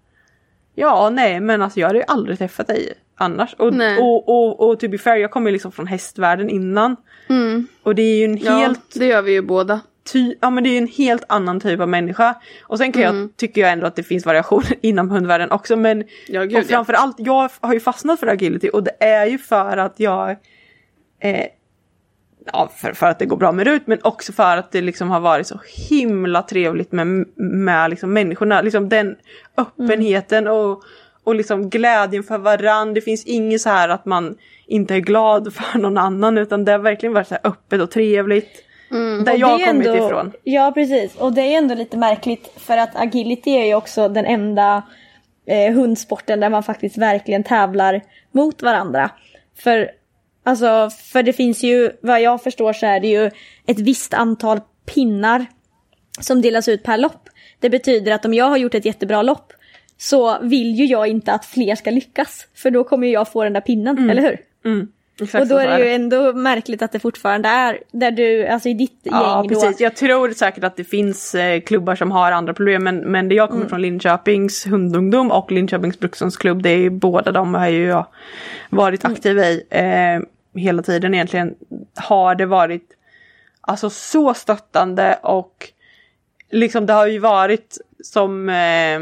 Ja 0.74 1.10
nej 1.10 1.40
men 1.40 1.62
alltså 1.62 1.80
jag 1.80 1.86
hade 1.86 1.98
ju 1.98 2.04
aldrig 2.08 2.38
träffat 2.38 2.66
dig 2.66 2.94
annars. 3.16 3.54
Och, 3.54 3.72
och, 3.98 4.28
och, 4.28 4.68
och 4.70 4.80
to 4.80 4.88
be 4.88 4.98
fair, 4.98 5.16
jag 5.16 5.30
kommer 5.30 5.50
ju 5.50 5.52
liksom 5.52 5.72
från 5.72 5.86
hästvärlden 5.86 6.48
innan. 6.50 6.96
Mm. 7.28 7.66
Och 7.82 7.94
det 7.94 8.02
är 8.02 8.16
ju 8.16 8.24
en 8.24 8.36
Ja, 8.38 8.52
helt 8.52 8.94
det 8.94 9.06
gör 9.06 9.22
vi 9.22 9.32
ju 9.32 9.42
båda. 9.42 9.80
ty- 10.12 10.34
ja 10.40 10.50
men 10.50 10.64
det 10.64 10.70
är 10.70 10.72
ju 10.72 10.78
en 10.78 10.86
helt 10.88 11.24
annan 11.28 11.60
typ 11.60 11.80
av 11.80 11.88
människa. 11.88 12.34
Och 12.62 12.78
sen 12.78 12.92
kan 12.92 13.02
Mm. 13.02 13.20
jag, 13.20 13.36
tycker 13.36 13.60
jag 13.60 13.70
ändå 13.72 13.86
att 13.86 13.96
det 13.96 14.02
finns 14.02 14.26
variationer 14.26 14.74
inom 14.82 15.10
hundvärlden 15.10 15.50
också 15.50 15.76
men 15.76 16.04
Ja, 16.28 16.42
gud, 16.42 16.54
och 16.56 16.62
ja. 16.62 16.68
framförallt, 16.68 17.16
jag 17.18 17.50
har 17.60 17.74
ju 17.74 17.80
fastnat 17.80 18.20
för 18.20 18.26
agility 18.26 18.68
och 18.72 18.82
det 18.82 19.04
är 19.04 19.26
ju 19.26 19.38
för 19.38 19.76
att 19.76 20.00
jag 20.00 20.30
eh, 21.20 21.44
Ja, 22.52 22.70
för, 22.76 22.92
för 22.92 23.06
att 23.06 23.18
det 23.18 23.26
går 23.26 23.36
bra 23.36 23.52
med 23.52 23.66
Rut 23.66 23.86
men 23.86 23.98
också 24.02 24.32
för 24.32 24.56
att 24.56 24.72
det 24.72 24.80
liksom 24.80 25.10
har 25.10 25.20
varit 25.20 25.46
så 25.46 25.60
himla 25.88 26.42
trevligt 26.42 26.92
med, 26.92 27.06
med 27.36 27.90
liksom 27.90 28.12
människorna. 28.12 28.62
Liksom 28.62 28.88
den 28.88 29.16
öppenheten 29.56 30.46
och, 30.48 30.82
och 31.24 31.34
liksom 31.34 31.70
glädjen 31.70 32.22
för 32.22 32.38
varann. 32.38 32.94
Det 32.94 33.00
finns 33.00 33.24
inget 33.24 33.60
så 33.60 33.68
här 33.68 33.88
att 33.88 34.06
man 34.06 34.36
inte 34.66 34.94
är 34.94 34.98
glad 34.98 35.54
för 35.54 35.78
någon 35.78 35.98
annan 35.98 36.38
utan 36.38 36.64
det 36.64 36.72
har 36.72 36.78
verkligen 36.78 37.12
varit 37.12 37.28
så 37.28 37.34
här 37.34 37.46
öppet 37.50 37.80
och 37.80 37.90
trevligt. 37.90 38.64
Där 38.90 38.98
Mm. 38.98 39.22
Och 39.22 39.38
jag 39.38 39.46
har 39.46 39.66
kommit 39.66 39.86
ändå, 39.86 40.06
ifrån. 40.06 40.32
Ja 40.42 40.72
precis, 40.74 41.16
och 41.16 41.32
det 41.32 41.40
är 41.40 41.58
ändå 41.58 41.74
lite 41.74 41.96
märkligt 41.96 42.52
för 42.56 42.76
att 42.76 42.96
agility 42.96 43.50
är 43.50 43.64
ju 43.64 43.74
också 43.74 44.08
den 44.08 44.24
enda 44.24 44.82
eh, 45.46 45.74
hundsporten 45.74 46.40
där 46.40 46.50
man 46.50 46.62
faktiskt 46.62 46.98
verkligen 46.98 47.44
tävlar 47.44 48.00
mot 48.32 48.62
varandra. 48.62 49.10
För, 49.58 49.90
alltså, 50.44 50.90
för 50.90 51.22
det 51.22 51.32
finns 51.32 51.62
ju, 51.62 51.90
vad 52.00 52.20
jag 52.20 52.42
förstår 52.42 52.72
så 52.72 52.86
är 52.86 53.00
det 53.00 53.08
ju 53.08 53.30
ett 53.66 53.78
visst 53.78 54.14
antal 54.14 54.60
pinnar 54.94 55.46
som 56.20 56.42
delas 56.42 56.68
ut 56.68 56.82
per 56.82 56.98
lopp. 56.98 57.28
Det 57.60 57.70
betyder 57.70 58.12
att 58.12 58.24
om 58.24 58.34
jag 58.34 58.44
har 58.44 58.56
gjort 58.56 58.74
ett 58.74 58.84
jättebra 58.84 59.22
lopp 59.22 59.52
så 59.98 60.38
vill 60.42 60.74
ju 60.74 60.84
jag 60.84 61.06
inte 61.08 61.32
att 61.32 61.44
fler 61.44 61.74
ska 61.74 61.90
lyckas. 61.90 62.46
För 62.54 62.70
då 62.70 62.84
kommer 62.84 63.06
jag 63.06 63.32
få 63.32 63.44
den 63.44 63.52
där 63.52 63.60
pinnen, 63.60 64.10
eller 64.10 64.22
hur? 64.22 64.38
Mm, 64.64 64.88
Och 65.20 65.46
då 65.48 65.58
är 65.58 65.68
det 65.68 65.84
ju 65.84 65.90
ändå 65.94 66.32
märkligt 66.32 66.82
att 66.82 66.92
det 66.92 66.98
fortfarande 66.98 67.48
är 67.48 67.78
där 67.92 68.10
du, 68.10 68.46
alltså 68.46 68.68
i 68.68 68.74
ditt 68.74 68.98
Ja 69.02 69.36
gäng 69.42 69.48
då. 69.48 69.54
precis, 69.54 69.80
jag 69.80 69.96
tror 69.96 70.30
säkert 70.30 70.64
att 70.64 70.76
det 70.76 70.84
finns 70.84 71.34
eh, 71.34 71.60
klubbar 71.60 71.94
som 71.94 72.10
har 72.10 72.32
andra 72.32 72.54
problem 72.54 72.84
men, 72.84 72.96
men 72.98 73.28
det 73.28 73.34
jag 73.34 73.50
kommer 73.50 73.66
från 73.66 73.82
Linköpings 73.82 74.66
hundungdom 74.66 75.30
och 75.30 75.52
Linköpings 75.52 75.98
brukshundsklubb, 75.98 76.62
det 76.62 76.70
är 76.70 76.78
ju 76.78 76.90
båda 76.90 77.32
de 77.32 77.54
har 77.54 77.68
ju 77.68 77.84
jag 77.86 78.06
varit 78.70 79.04
aktiv 79.04 79.38
i 79.38 79.62
eh, 79.70 80.60
hela 80.60 80.82
tiden 80.82 81.14
egentligen. 81.14 81.54
Har 81.94 82.34
det 82.34 82.46
varit 82.46 82.88
alltså 83.60 83.90
så 83.90 84.34
stöttande 84.34 85.18
och 85.22 85.68
liksom 86.50 86.86
det 86.86 86.92
har 86.92 87.06
ju 87.06 87.18
varit 87.18 87.78
som, 88.04 88.48
eh, 88.48 89.00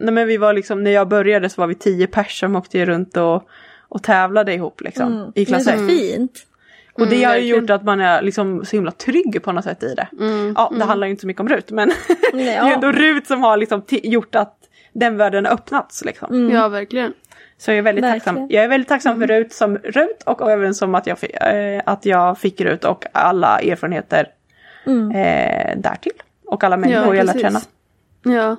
nej 0.00 0.14
men 0.14 0.26
vi 0.26 0.36
var 0.36 0.52
liksom, 0.52 0.84
när 0.84 0.90
jag 0.90 1.08
började 1.08 1.48
så 1.48 1.60
var 1.60 1.68
vi 1.68 1.74
tio 1.74 2.06
pers 2.06 2.40
som 2.40 2.56
åkte 2.56 2.86
runt 2.86 3.16
och, 3.16 3.48
och 3.88 4.02
tävlade 4.02 4.54
ihop 4.54 4.80
liksom 4.80 5.12
i 5.12 5.30
Det 5.34 5.40
är 5.40 5.44
klass 5.44 5.64
så 5.64 5.70
1. 5.70 5.86
fint. 5.86 6.46
Och 6.92 7.06
det 7.06 7.24
har 7.24 7.36
ju 7.36 7.46
gjort 7.46 7.70
att 7.70 7.84
man 7.84 8.00
är 8.00 8.22
liksom 8.22 8.64
så 8.64 8.76
himla 8.76 8.90
trygg 8.90 9.42
på 9.42 9.52
något 9.52 9.64
sätt 9.64 9.82
i 9.82 9.94
det. 9.94 10.08
ja, 10.56 10.72
det 10.78 10.84
handlar 10.84 11.06
ju 11.06 11.10
inte 11.10 11.20
så 11.20 11.26
mycket 11.26 11.40
om 11.40 11.48
Rut 11.48 11.70
men 11.70 11.88
Nej, 12.32 12.44
det 12.44 12.50
är 12.50 12.56
ja. 12.56 12.74
ändå 12.74 12.92
Rut 12.92 13.26
som 13.26 13.42
har 13.42 13.56
liksom 13.56 13.82
gjort 13.88 14.34
att 14.34 14.56
den 14.92 15.16
världen 15.16 15.44
har 15.46 15.52
öppnats 15.52 16.04
liksom. 16.04 16.50
Ja, 16.50 16.68
verkligen. 16.68 17.12
Så 17.58 17.70
jag 17.70 17.78
är 17.78 17.82
väldigt 17.82 18.04
Verkligen. 18.04 18.20
tacksam. 18.34 18.46
Jag 18.50 18.64
är 18.64 18.68
väldigt 18.68 18.88
tacksam 18.88 19.20
för 19.20 19.26
Rut 19.26 19.52
som 19.52 19.76
Rut 19.76 20.22
och 20.26 20.50
även 20.50 20.74
som 20.74 20.94
att 20.94 21.06
jag, 21.06 21.18
eh, 21.22 21.82
att 21.86 22.06
jag 22.06 22.38
fick 22.38 22.60
Rut 22.60 22.84
och 22.84 23.04
alla 23.12 23.58
erfarenheter 23.58 24.28
eh, 24.86 25.78
därtill. 25.78 26.12
Och 26.46 26.64
alla 26.64 26.76
människor 26.76 27.16
jag 27.16 27.26
lärt 27.26 27.40
känna. 27.40 27.60
Ja, 28.22 28.56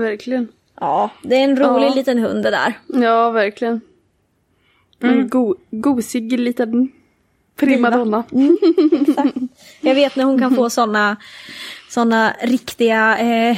verkligen. 0.00 0.48
Ja, 0.80 1.10
det 1.22 1.36
är 1.36 1.44
en 1.44 1.56
rolig 1.56 1.86
Ja. 1.86 1.94
liten 1.94 2.18
hund 2.18 2.42
det 2.42 2.50
där. 2.50 2.78
Ja, 2.86 3.30
verkligen. 3.30 3.80
En 5.00 5.28
go 5.28 5.54
gosig 5.70 6.40
liten 6.40 6.88
primadonna. 7.56 8.24
Jag 9.80 9.94
vet 9.94 10.16
när 10.16 10.24
hon 10.24 10.38
kan 10.38 10.54
få 10.54 10.70
såna, 10.70 11.16
såna 11.88 12.36
riktiga 12.42 13.18
eh, 13.18 13.56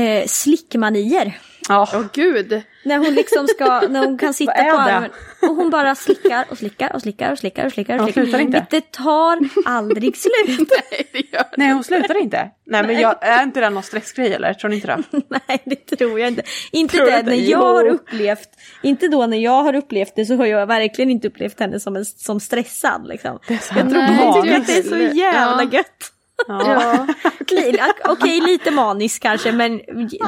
eh, 0.00 0.26
slickmanier. 0.26 1.38
Ja, 1.68 1.88
Åh 1.94 2.04
gud. 2.12 2.62
När 2.84 2.98
hon 2.98 3.14
liksom 3.14 3.46
ska, 3.46 3.80
när 3.80 4.06
hon 4.06 4.18
kan 4.18 4.34
sitta 4.40 4.52
på 4.52 4.76
armen 4.78 5.10
och 5.42 5.48
hon 5.56 5.70
bara 5.70 5.94
slickar 5.94 6.44
och 6.50 6.58
slickar 6.58 6.92
och 6.94 7.02
slickar 7.02 7.32
och 7.32 7.38
slickar 7.38 7.66
och 7.66 7.72
slickar. 7.72 7.94
Och 7.94 8.02
Hon 8.04 8.12
slutar 8.12 8.38
inte. 8.38 8.66
Det 8.70 8.90
tar 8.92 9.38
aldrig 9.66 10.16
slut. 10.16 10.58
Nej, 10.90 11.08
det 11.12 11.32
gör 11.32 11.44
nej 11.56 11.72
hon 11.72 11.84
slutar 11.84 12.16
inte. 12.22 12.50
Nej 12.66 12.82
men 12.86 13.00
jag, 13.00 13.16
är 13.20 13.42
inte 13.42 13.60
det 13.60 13.70
någon 13.70 13.82
stressgrej 13.82 14.34
eller? 14.34 14.54
Tror 14.54 14.68
ni 14.70 14.76
inte 14.76 14.86
det? 14.88 15.02
Nej, 15.48 15.62
det 15.66 15.96
tror 15.96 16.20
jag 16.20 16.28
inte. 16.28 16.42
Inte 16.72 16.96
Tror 16.96 17.06
det, 17.06 17.18
inte? 17.18 17.30
när 17.30 17.36
jag 17.50 17.58
har 17.58 17.86
upplevt, 17.86 18.48
inte 18.82 19.08
då 19.08 19.26
när 19.26 19.38
jag 19.38 19.62
har 19.62 19.74
upplevt 19.74 20.12
det 20.16 20.24
så 20.24 20.36
har 20.36 20.46
jag 20.46 20.66
verkligen 20.66 21.10
inte 21.10 21.28
upplevt 21.28 21.60
henne 21.60 21.80
som, 21.80 21.96
en, 21.96 22.04
som 22.04 22.40
stressad 22.40 23.06
liksom. 23.08 23.38
Det 23.48 23.54
är 23.54 23.58
så 23.58 23.74
Jag 23.78 23.90
tror 23.90 24.46
gör 24.46 24.56
att 24.60 24.66
det 24.66 24.78
är 24.78 24.82
så 24.82 24.96
jävla 24.96 25.62
Ja. 25.62 25.68
gött. 25.72 26.12
Ja. 26.48 27.06
Okej, 28.08 28.40
lite 28.40 28.70
manisk 28.70 29.22
kanske 29.22 29.52
men 29.52 29.78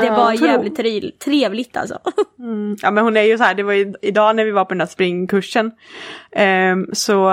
det 0.01 0.11
var 0.11 0.33
jävligt 0.33 1.21
trevligt 1.21 1.77
alltså. 1.77 1.99
Ja 2.83 2.91
men 2.91 3.05
hon 3.05 3.17
är 3.17 3.23
ju 3.23 3.39
så 3.39 3.45
här, 3.45 3.55
det 3.55 3.63
var 3.63 3.73
ju 3.73 3.95
idag 4.03 4.37
när 4.37 4.45
vi 4.45 4.51
var 4.51 4.65
på 4.65 4.75
den 4.75 4.81
här 4.81 4.87
springkursen. 4.87 5.71
ehm, 6.33 6.87
så, 6.93 7.33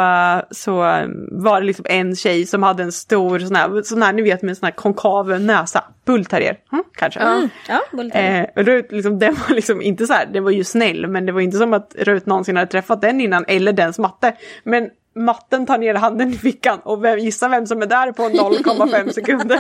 så 0.51 0.83
eh, 0.85 1.07
var 1.31 1.61
det 1.61 1.67
liksom 1.67 1.85
en 1.89 2.15
tjej 2.15 2.45
som 2.45 2.63
hade 2.63 2.83
en 2.83 2.91
stor 2.91 3.39
sån 3.39 3.55
här, 3.55 3.81
sån 3.81 4.01
här 4.01 4.13
ni 4.13 4.21
vet 4.21 4.41
med 4.41 4.49
en 4.49 4.55
sån 4.55 4.65
här 4.65 4.73
konkav 4.73 5.41
näsa. 5.41 5.83
Bullterrier, 6.05 6.57
mm, 6.71 6.83
kanske. 6.95 7.19
Mm. 7.19 7.49
Ja, 7.67 7.81
bullterrier. 7.91 8.51
Eh, 8.55 8.63
Rut, 8.63 8.91
liksom, 8.91 9.19
den 9.19 9.35
var 9.35 9.55
liksom 9.55 9.81
inte 9.81 10.07
så 10.07 10.13
här, 10.13 10.25
den 10.25 10.43
var 10.43 10.51
ju 10.51 10.63
snäll 10.63 11.07
men 11.07 11.25
det 11.25 11.31
var 11.31 11.41
inte 11.41 11.57
som 11.57 11.73
att 11.73 11.95
Rut 11.97 12.25
någonsin 12.25 12.55
hade 12.57 12.71
träffat 12.71 13.01
den 13.01 13.21
innan 13.21 13.45
eller 13.47 13.73
dens 13.73 13.99
matte. 13.99 14.35
Men 14.63 14.89
matten 15.19 15.65
tar 15.65 15.77
ner 15.77 15.93
handen 15.95 16.29
i 16.33 16.37
fickan 16.37 16.79
och 16.83 17.03
vem, 17.03 17.19
gissa 17.19 17.47
vem 17.49 17.65
som 17.67 17.81
är 17.81 17.85
där 17.85 18.11
på 18.11 18.23
0,5 18.23 19.09
sekunder. 19.11 19.59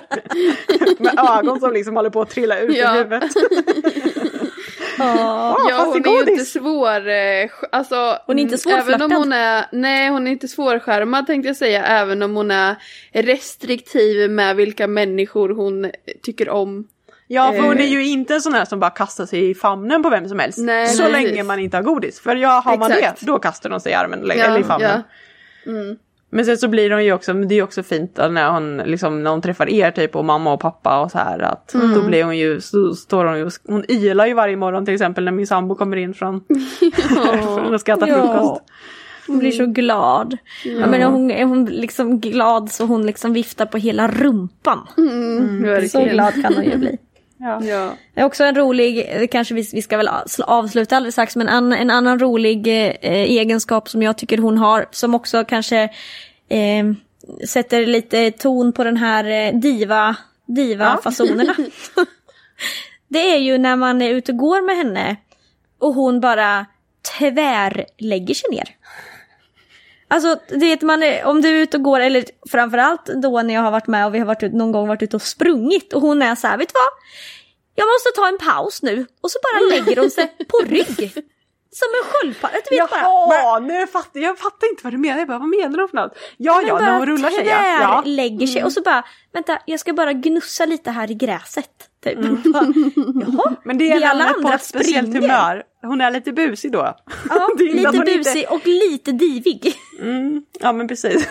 Med 1.03 1.19
ögon 1.37 1.59
som 1.59 1.73
liksom 1.73 1.95
håller 1.95 2.09
på 2.09 2.21
att 2.21 2.29
trilla 2.29 2.59
ut 2.59 2.75
Ja. 2.77 2.93
ur 2.95 2.97
huvudet. 3.03 3.31
Ja. 4.97 5.05
Ah, 5.05 5.55
Ja, 5.69 5.75
fast 5.77 5.87
hon 5.93 6.07
i 6.07 6.09
är 6.09 6.25
ju 6.25 6.31
inte 6.31 6.45
svår. 6.45 7.07
eh, 7.09 7.49
Alltså, 7.71 8.17
Hon 8.25 8.39
är 8.39 8.43
inte 8.43 8.57
mm, 8.69 8.79
Även 8.79 8.93
om 8.93 9.09
svårflörtad. 9.09 9.17
hon 9.17 9.33
är, 9.33 9.65
nej 9.71 10.09
hon 10.09 10.27
är 10.27 10.31
inte 10.31 10.47
svårskärmad 10.47 11.27
tänkte 11.27 11.47
jag 11.49 11.55
säga. 11.55 11.85
Även 11.85 12.21
om 12.21 12.35
hon 12.35 12.51
är 12.51 12.75
restriktiv 13.11 14.31
med 14.31 14.55
vilka 14.55 14.87
människor 14.87 15.49
hon 15.49 15.91
tycker 16.23 16.49
om. 16.49 16.87
Ja, 17.27 17.51
för 17.51 17.61
hon 17.61 17.77
är 17.77 17.81
Eh. 17.83 17.91
ju 17.91 18.05
inte 18.07 18.33
en 18.33 18.41
sån 18.41 18.53
här 18.53 18.65
som 18.65 18.79
bara 18.79 18.89
kastar 18.91 19.25
sig 19.25 19.49
i 19.49 19.55
famnen 19.55 20.03
på 20.03 20.09
vem 20.09 20.27
som 20.29 20.39
helst. 20.39 20.57
Nej, 20.57 20.87
så 20.87 21.03
precis. 21.03 21.13
länge 21.23 21.43
man 21.43 21.59
inte 21.59 21.77
har 21.77 21.83
godis. 21.83 22.19
För 22.19 22.35
ja, 22.35 22.61
har 22.65 22.77
man 22.77 22.91
Exakt. 22.91 23.19
det, 23.19 23.25
då 23.25 23.39
kastar 23.39 23.69
de 23.69 23.79
sig 23.79 23.91
i 23.91 23.95
armen 23.95 24.19
eller 24.23 24.35
eller 24.35 24.59
i 24.59 24.63
famnen. 24.63 24.91
ja. 24.91 25.01
Mm. 25.69 25.95
Men 26.31 26.45
sen 26.45 26.57
så 26.57 26.67
blir 26.67 26.91
hon 26.91 27.05
ju 27.05 27.13
också, 27.13 27.33
men 27.33 27.47
det 27.47 27.53
är 27.53 27.55
ju 27.55 27.63
också 27.63 27.83
fint 27.83 28.17
när 28.17 28.49
hon, 28.51 28.77
liksom, 28.77 29.23
när 29.23 29.31
hon 29.31 29.41
träffar 29.41 29.69
er 29.69 29.91
typ 29.91 30.15
och 30.15 30.25
mamma 30.25 30.53
och 30.53 30.59
pappa 30.59 31.01
och 31.01 31.11
så 31.11 31.17
här 31.17 31.39
att 31.39 31.73
Mm. 31.73 31.93
då 31.93 32.01
blir 32.07 32.23
hon 32.23 32.37
ju, 32.37 32.61
så 32.61 32.95
står 32.95 33.25
hon 33.25 33.37
ju, 33.39 33.49
hon 33.67 33.85
ylar 33.91 34.25
ju 34.25 34.33
varje 34.33 34.55
morgon 34.55 34.85
till 34.85 34.93
exempel 34.93 35.23
när 35.25 35.31
min 35.31 35.47
sambo 35.47 35.75
kommer 35.75 35.97
in 35.97 36.13
från, 36.13 36.41
från 37.43 37.73
att 37.75 37.85
skäta 37.85 38.05
frukost. 38.05 38.31
Ja. 38.33 38.61
Hon 39.27 39.39
blir 39.39 39.51
så 39.51 39.65
glad. 39.65 40.37
Jag 40.65 40.89
menar, 40.89 41.11
hon 41.11 41.31
är 41.31 41.45
hon 41.45 41.65
liksom 41.65 42.19
glad 42.19 42.71
så 42.71 42.85
hon 42.85 43.05
liksom 43.05 43.33
viftar 43.33 43.65
på 43.65 43.77
hela 43.77 44.07
rumpan. 44.07 44.79
Mm, 44.97 45.59
Så 45.61 45.67
verkligen. 45.67 46.09
glad 46.09 46.41
kan 46.41 46.53
hon 46.55 46.63
ju 46.63 46.77
bli. 46.77 46.97
Ja. 47.39 47.63
Ja. 47.63 47.93
Det 48.13 48.21
är 48.21 48.25
också 48.25 48.43
en 48.43 48.55
rolig, 48.55 49.07
kanske 49.31 49.53
vi, 49.53 49.69
vi 49.73 49.81
ska 49.81 49.97
väl 49.97 50.07
sl- 50.07 50.41
avsluta 50.41 50.95
alldeles 50.97 51.15
strax, 51.15 51.35
men 51.35 51.47
en, 51.47 51.73
en 51.73 51.89
annan 51.89 52.19
rolig 52.19 52.67
eh, 52.67 53.11
egenskap 53.11 53.89
som 53.89 54.03
jag 54.03 54.17
tycker 54.17 54.37
hon 54.37 54.57
har, 54.57 54.85
som 54.91 55.15
också 55.15 55.45
kanske 55.45 55.83
eh, 56.49 56.85
sätter 57.47 57.85
lite 57.85 58.31
ton 58.31 58.73
på 58.73 58.83
den 58.83 58.97
här 58.97 59.23
eh, 59.25 59.59
diva, 59.59 60.15
diva-fasonerna. 60.45 61.55
det 63.07 63.33
är 63.33 63.37
ju 63.37 63.57
när 63.57 63.75
man 63.75 64.01
är 64.01 64.09
ute 64.09 64.31
och 64.31 64.37
går 64.37 64.61
med 64.65 64.77
henne 64.77 65.15
och 65.79 65.93
hon 65.93 66.19
bara 66.19 66.65
tvärlägger 67.17 68.33
sig 68.33 68.49
ner. 68.51 68.75
Alltså, 70.11 70.39
det 70.47 70.81
man, 70.81 71.03
är- 71.03 71.25
om 71.25 71.41
du 71.41 71.49
är 71.49 71.61
ute 71.61 71.77
och 71.77 71.83
går, 71.83 71.99
eller 71.99 72.25
framförallt 72.51 73.05
då 73.05 73.41
när 73.41 73.53
jag 73.53 73.61
har 73.61 73.71
varit 73.71 73.87
med 73.87 74.05
och 74.05 74.15
vi 74.15 74.19
har 74.19 74.25
varit 74.25 74.43
ut, 74.43 74.53
någon 74.53 74.71
gång 74.71 74.87
varit 74.87 75.01
ute 75.03 75.15
och 75.15 75.21
sprungit 75.21 75.93
och 75.93 76.01
hon 76.01 76.21
är 76.21 76.35
så 76.35 76.47
här, 76.47 76.57
vet 76.57 76.67
du 76.69 76.73
vad? 76.73 76.91
Jag 77.75 77.85
måste 77.87 78.09
ta 78.15 78.27
en 78.27 78.37
paus 78.37 78.81
nu. 78.81 79.05
Och 79.21 79.31
så 79.31 79.39
bara 79.43 79.69
lägger 79.69 80.01
hon 80.01 80.11
sig 80.11 80.35
på 80.47 80.57
rygg. 80.65 81.13
Som 81.71 81.87
en 82.03 82.11
sköldpadda. 82.11 82.53
Vet 82.53 82.89
bara. 82.89 83.01
Jaha, 83.01 83.59
nu 83.59 83.87
fattar 83.87 84.19
jag 84.19 84.37
fattar 84.39 84.69
inte 84.69 84.83
vad 84.83 84.93
du 84.93 84.97
menar. 84.97 85.19
Jag 85.19 85.27
bara, 85.27 85.39
vad 85.39 85.47
menar 85.49 85.77
du 85.77 85.87
för 85.87 85.95
något? 85.95 86.17
Ja, 86.37 86.61
ja, 86.67 86.79
när 86.79 86.97
hon 86.97 87.05
rullar 87.05 87.29
sig 87.29 87.47
ja. 87.47 87.81
ja. 87.81 88.03
lägger 88.05 88.47
sig 88.47 88.63
och 88.63 88.73
så 88.73 88.81
bara, 88.81 89.03
vänta 89.33 89.59
jag 89.65 89.79
ska 89.79 89.93
bara 89.93 90.13
gnussa 90.13 90.65
lite 90.65 90.91
här 90.91 91.11
i 91.11 91.13
gräset. 91.13 91.88
Typ. 92.03 92.17
Bara, 92.53 92.73
Jaha, 93.21 93.55
Men 93.63 93.77
det 93.77 93.91
är 93.91 93.95
alla 93.95 94.07
alla 94.23 94.33
på 94.33 94.39
andra 94.39 94.53
ett 94.53 94.63
speciellt 94.63 95.09
springer. 95.09 95.27
humör. 95.27 95.63
Hon 95.81 96.01
är 96.01 96.11
lite 96.11 96.31
busig 96.31 96.71
då. 96.71 96.77
ja, 97.29 97.49
lite 97.59 97.87
hon 97.87 97.95
inte- 97.95 98.17
busig 98.17 98.45
och 98.49 98.61
lite 98.67 99.11
divig. 99.11 99.73
Mm, 100.01 100.43
ja 100.59 100.71
men 100.71 100.87
precis. 100.87 101.29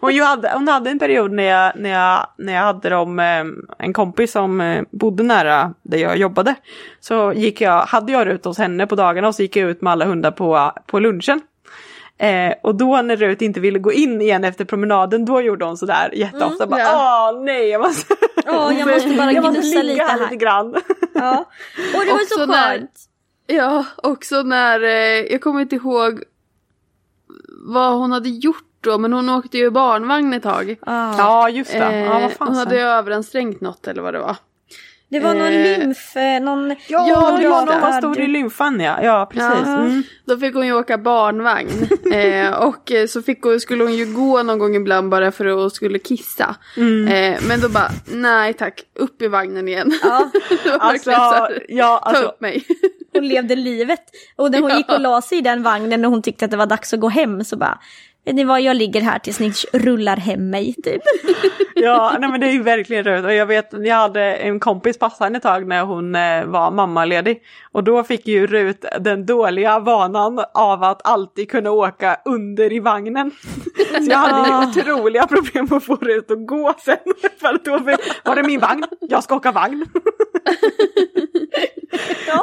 hon, 0.00 0.20
hade, 0.20 0.50
hon 0.54 0.68
hade 0.68 0.90
en 0.90 0.98
period 0.98 1.32
när 1.32 1.42
jag, 1.42 1.72
när 1.76 1.90
jag, 1.90 2.26
när 2.38 2.52
jag 2.52 2.62
hade 2.62 2.88
dem, 2.88 3.18
eh, 3.18 3.44
en 3.78 3.92
kompis 3.92 4.32
som 4.32 4.60
eh, 4.60 4.82
bodde 4.90 5.22
nära 5.22 5.74
där 5.82 5.98
jag 5.98 6.16
jobbade. 6.16 6.54
Så 7.00 7.32
gick 7.32 7.60
jag, 7.60 7.80
hade 7.82 8.12
jag 8.12 8.26
Rut 8.26 8.44
hos 8.44 8.58
henne 8.58 8.86
på 8.86 8.94
dagarna 8.96 9.28
och 9.28 9.34
så 9.34 9.42
gick 9.42 9.56
jag 9.56 9.70
ut 9.70 9.80
med 9.82 9.92
alla 9.92 10.04
hundar 10.04 10.30
på, 10.30 10.72
på 10.86 10.98
lunchen. 11.00 11.40
Eh, 12.20 12.54
och 12.62 12.74
då 12.74 13.02
när 13.02 13.16
Rut 13.16 13.42
inte 13.42 13.60
ville 13.60 13.78
gå 13.78 13.92
in 13.92 14.20
igen 14.22 14.44
efter 14.44 14.64
promenaden 14.64 15.24
då 15.24 15.40
gjorde 15.40 15.64
hon 15.64 15.76
sådär 15.76 16.10
jätteofta. 16.14 16.66
bara, 16.66 16.80
ja. 16.80 17.32
Åh 17.34 17.42
nej 17.44 17.68
jag 17.68 17.80
måste, 17.80 18.14
Åh, 18.46 18.72
jag 18.78 18.88
måste 18.88 19.10
bara 19.16 19.32
jag 19.32 19.44
måste 19.44 19.82
ligga 19.82 19.82
lite 19.82 20.02
här 20.04 20.08
här. 20.18 20.20
lite 20.20 20.36
grann. 20.36 20.74
Ja. 21.14 21.44
Och 21.94 22.00
det 22.04 22.12
var 22.12 22.14
Också 22.14 22.34
så 22.38 22.46
när- 22.46 22.70
skönt. 22.78 23.00
Ja, 23.46 23.84
också 23.96 24.42
när, 24.42 24.82
eh, 24.82 24.88
jag 25.32 25.40
kommer 25.40 25.60
inte 25.60 25.74
ihåg 25.76 26.22
vad 27.66 27.92
hon 27.98 28.12
hade 28.12 28.28
gjort 28.28 28.64
då, 28.80 28.98
men 28.98 29.12
hon 29.12 29.28
åkte 29.28 29.58
ju 29.58 29.70
barnvagn 29.70 30.32
ett 30.34 30.42
tag. 30.42 30.76
Ja. 30.86 31.14
Ja 31.18 31.48
just 31.48 31.72
det, 31.72 31.78
ja 31.78 31.92
Eh, 32.20 32.30
vad 32.38 32.48
hon 32.48 32.56
hade 32.56 32.74
ju 32.76 32.80
överansträngt 32.82 33.60
något 33.60 33.86
eller 33.88 34.02
vad 34.02 34.14
det 34.14 34.20
var. 34.20 34.36
Det 35.10 35.20
var 35.20 35.34
någon 35.34 35.46
Eh, 35.46 35.78
lymf, 35.78 36.16
eh, 36.16 36.42
någon... 36.42 36.70
Ja, 36.70 36.76
Ja, 36.88 37.38
det 37.40 37.48
var 37.48 37.66
någon 37.66 37.80
var 37.80 37.92
stor 37.92 38.20
i 38.20 38.26
lymfan 38.26 38.80
ja, 38.80 39.02
ja 39.02 39.28
precis. 39.32 39.66
Ja. 39.66 39.78
Mm. 39.80 40.02
Då 40.24 40.38
fick 40.38 40.54
hon 40.54 40.66
ju 40.66 40.72
åka 40.72 40.98
barnvagn. 40.98 41.88
eh, 42.12 42.52
och 42.52 42.92
eh, 42.92 43.06
så 43.06 43.22
fick 43.22 43.42
hon, 43.42 43.60
skulle 43.60 43.84
hon 43.84 43.94
ju 43.94 44.06
gå 44.14 44.42
någon 44.42 44.58
gång 44.58 44.76
ibland 44.76 45.10
bara 45.10 45.32
för 45.32 45.46
att 45.46 45.56
hon 45.56 45.70
skulle 45.70 45.98
kissa. 45.98 46.56
Mm. 46.76 47.08
Eh, 47.34 47.40
men 47.48 47.60
då 47.60 47.68
bara, 47.68 47.90
nej 48.06 48.54
tack, 48.54 48.82
upp 48.94 49.22
i 49.22 49.28
vagnen 49.28 49.68
igen. 49.68 49.98
Ja, 50.02 50.30
Alltså, 50.80 51.10
här, 51.10 51.64
ja, 51.68 52.00
ta 52.04 52.10
alltså, 52.10 52.24
upp 52.24 52.40
mig. 52.40 52.64
hon 53.12 53.28
levde 53.28 53.56
livet. 53.56 54.02
Och 54.36 54.50
när 54.50 54.60
hon 54.60 54.76
gick 54.76 54.92
och 54.92 55.00
la 55.00 55.22
sig 55.22 55.38
i 55.38 55.40
den 55.40 55.62
vagnen 55.62 56.04
och 56.04 56.10
hon 56.10 56.22
tyckte 56.22 56.44
att 56.44 56.50
det 56.50 56.56
var 56.56 56.66
dags 56.66 56.94
att 56.94 57.00
gå 57.00 57.08
hem 57.08 57.44
så 57.44 57.56
bara 57.56 57.78
Vet 58.24 58.34
ni 58.34 58.44
vad, 58.44 58.60
jag 58.60 58.76
ligger 58.76 59.00
här 59.00 59.18
tills 59.18 59.40
ni 59.40 59.52
rullar 59.72 60.16
hem 60.16 60.50
mig 60.50 60.74
typ. 60.84 61.02
Ja, 61.82 62.16
nej 62.20 62.30
men 62.30 62.40
det 62.40 62.46
är 62.46 62.52
ju 62.52 62.62
verkligen 62.62 63.04
rött. 63.04 63.24
Och 63.24 63.34
jag 63.34 63.46
vet, 63.46 63.68
jag 63.72 63.96
hade 63.96 64.34
en 64.34 64.60
kompis 64.60 64.98
passa 64.98 65.24
henne 65.24 65.36
ett 65.36 65.42
tag 65.42 65.66
när 65.66 65.84
hon 65.84 66.14
eh, 66.14 66.44
var 66.44 66.70
mammaledig. 66.70 67.42
Och 67.72 67.84
då 67.84 68.04
fick 68.04 68.26
ju 68.26 68.46
Rut 68.46 68.84
den 69.00 69.26
dåliga 69.26 69.78
vanan 69.78 70.44
av 70.54 70.82
att 70.82 71.06
alltid 71.06 71.50
kunna 71.50 71.70
åka 71.70 72.20
under 72.24 72.72
i 72.72 72.80
vagnen. 72.80 73.30
Så 74.04 74.10
jag 74.10 74.18
hade 74.18 74.48
ju 74.48 74.68
otroliga 74.68 75.26
problem 75.26 75.68
att 75.70 75.84
få 75.84 75.96
Rut 75.96 76.30
att 76.30 76.46
gå 76.46 76.74
sen. 76.84 76.96
För 77.40 77.64
då 77.64 77.78
var 78.24 78.36
det 78.36 78.42
min 78.42 78.60
vagn, 78.60 78.84
jag 79.00 79.24
ska 79.24 79.36
åka 79.36 79.52
vagn. 79.52 79.86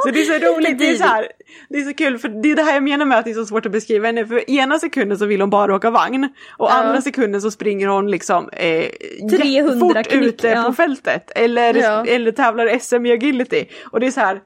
Så 0.04 0.10
det 0.12 0.22
är 0.22 0.40
så 0.40 0.46
roligt, 0.56 0.80
det 0.80 0.90
är 0.90 0.96
så 0.96 1.04
här, 1.04 1.28
det 1.70 1.78
är 1.78 1.84
så 1.86 1.94
kul 1.94 2.18
för 2.18 2.30
det 2.30 2.52
är 2.52 2.56
det 2.56 2.62
här 2.64 2.74
jag 2.74 2.84
menar 2.84 3.06
med 3.06 3.18
att 3.18 3.26
det 3.26 3.32
är 3.32 3.36
så 3.36 3.46
svårt 3.46 3.66
att 3.66 3.72
beskriva 3.72 4.06
henne. 4.08 4.26
För 4.28 4.50
ena 4.50 4.80
sekunden 4.80 5.18
så 5.18 5.26
vill 5.26 5.42
hon 5.42 5.50
bara 5.50 5.76
åka 5.76 5.90
vagn 5.90 6.30
och 6.58 6.74
andra 6.74 7.02
sekunden 7.02 7.42
så 7.42 7.52
springer 7.52 7.88
hon 7.88 8.12
liksom 8.12 8.50
eh, 8.50 8.86
300 9.30 9.46
jättefort 9.46 9.94
knyck, 10.08 10.14
ute 10.14 10.48
ja. 10.48 10.64
på 10.64 10.74
fältet. 10.74 11.32
Eller, 11.36 11.74
Ja. 11.74 12.06
eller 12.06 12.32
tävlar 12.32 12.80
SM 12.80 13.06
i 13.06 13.12
agility. 13.12 13.66
Och 13.92 14.00
det 14.00 14.08
är 14.08 14.12
så 14.12 14.20
här, 14.20 14.40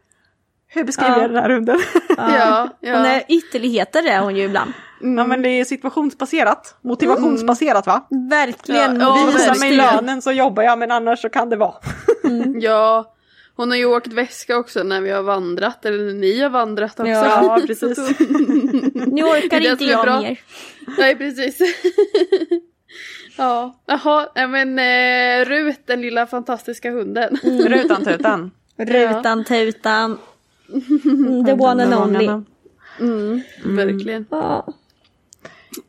hur 0.67 0.83
beskriver 0.83 1.11
Ja. 1.11 1.21
jag 1.21 1.29
den 1.29 1.43
här 1.43 1.49
hunden? 1.49 1.79
Ja, 2.17 2.69
Hon 2.81 2.89
ja. 2.89 3.05
är 3.07 3.23
ytterligheter 3.27 4.07
är 4.07 4.19
hon 4.19 4.35
ju 4.35 4.43
ibland. 4.43 4.73
ja 4.99 5.23
men 5.27 5.41
det 5.41 5.49
är 5.49 5.65
situationsbaserat, 5.65 6.75
motivationsbaserat 6.81 7.87
va? 7.87 8.07
Verkligen. 8.29 8.99
Ja, 8.99 9.17
ja, 9.25 9.31
Visa 9.33 9.53
mig 9.59 9.71
lönen 9.75 10.21
så 10.21 10.31
jobbar 10.31 10.63
jag 10.63 10.79
men 10.79 10.91
annars 10.91 11.21
så 11.21 11.29
kan 11.29 11.49
det 11.49 11.55
vara. 11.55 11.73
ja. 12.61 13.13
Hon 13.55 13.69
har 13.69 13.77
ju 13.77 13.85
åkt 13.85 14.13
väska 14.13 14.57
också 14.57 14.83
när 14.83 15.01
vi 15.01 15.09
har 15.09 15.23
vandrat, 15.23 15.85
eller 15.85 16.03
när 16.05 16.13
ni 16.13 16.39
har 16.41 16.49
vandrat 16.49 16.99
också. 16.99 17.11
Ja, 17.11 17.59
precis. 17.67 17.97
Nu 19.07 19.23
orkar 19.23 19.71
inte 19.71 19.85
jag 19.85 20.05
bra. 20.05 20.21
mer. 20.21 20.39
Nej, 20.97 21.15
precis. 21.15 21.59
ja, 23.37 23.79
jaha, 23.85 24.29
men 24.47 24.79
eh, 24.79 25.45
Rut, 25.45 25.79
den 25.85 26.01
lilla 26.01 26.27
fantastiska 26.27 26.91
hunden. 26.91 27.35
Rutan 27.43 28.03
tutan. 28.03 28.51
Rutan, 28.77 29.43
tutan. 29.43 30.17
Mm, 31.03 31.45
The 31.45 31.53
one 31.53 31.83
and 31.83 31.93
only. 31.93 32.29
Mm, 32.99 33.41
Verkligen. 33.65 34.25
Ja. 34.29 34.67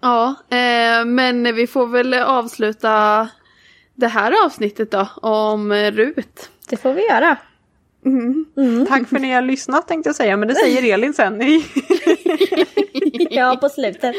Ja, 0.00 0.34
eh, 0.50 1.04
men 1.04 1.54
vi 1.54 1.66
får 1.66 1.86
väl 1.86 2.14
avsluta 2.14 3.28
det 3.94 4.06
här 4.06 4.44
avsnittet 4.44 4.90
då 4.90 5.08
om 5.16 5.72
Rut. 5.72 6.50
Det 6.68 6.76
får 6.76 6.92
vi 6.92 7.02
göra. 7.08 7.36
Tack 8.88 9.08
för 9.08 9.16
att 9.16 9.22
ni 9.22 9.32
har 9.32 9.42
lyssnat 9.42 9.88
tänkte 9.88 10.08
jag 10.08 10.16
säga 10.16 10.36
men 10.36 10.48
det 10.48 10.54
säger 10.54 10.94
Elin 10.94 11.12
sen. 11.14 11.42
i- 11.42 11.64
Ja, 13.30 13.58
på 13.60 13.68
slutet. 13.68 14.16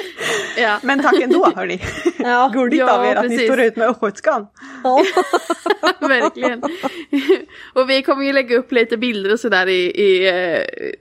Ja. 0.58 0.80
Men 0.84 1.02
tack 1.02 1.22
ändå 1.22 1.52
hörni. 1.56 1.82
Ja. 2.18 2.52
Gulligt 2.54 2.80
Ja, 2.80 2.98
av 3.00 3.06
er 3.06 3.16
att 3.16 3.30
ni 3.30 3.38
står 3.38 3.60
ut 3.60 3.76
med 3.76 3.90
östgötskan. 3.90 4.48
Ja. 4.84 5.04
Verkligen. 6.08 6.62
och 7.74 7.90
vi 7.90 8.02
kommer 8.04 8.26
ju 8.26 8.34
lägga 8.34 8.58
upp 8.58 8.72
lite 8.72 8.98
bilder 8.98 9.34
och 9.34 9.40
sådär 9.40 9.68
i, 9.68 9.86
i 10.02 10.28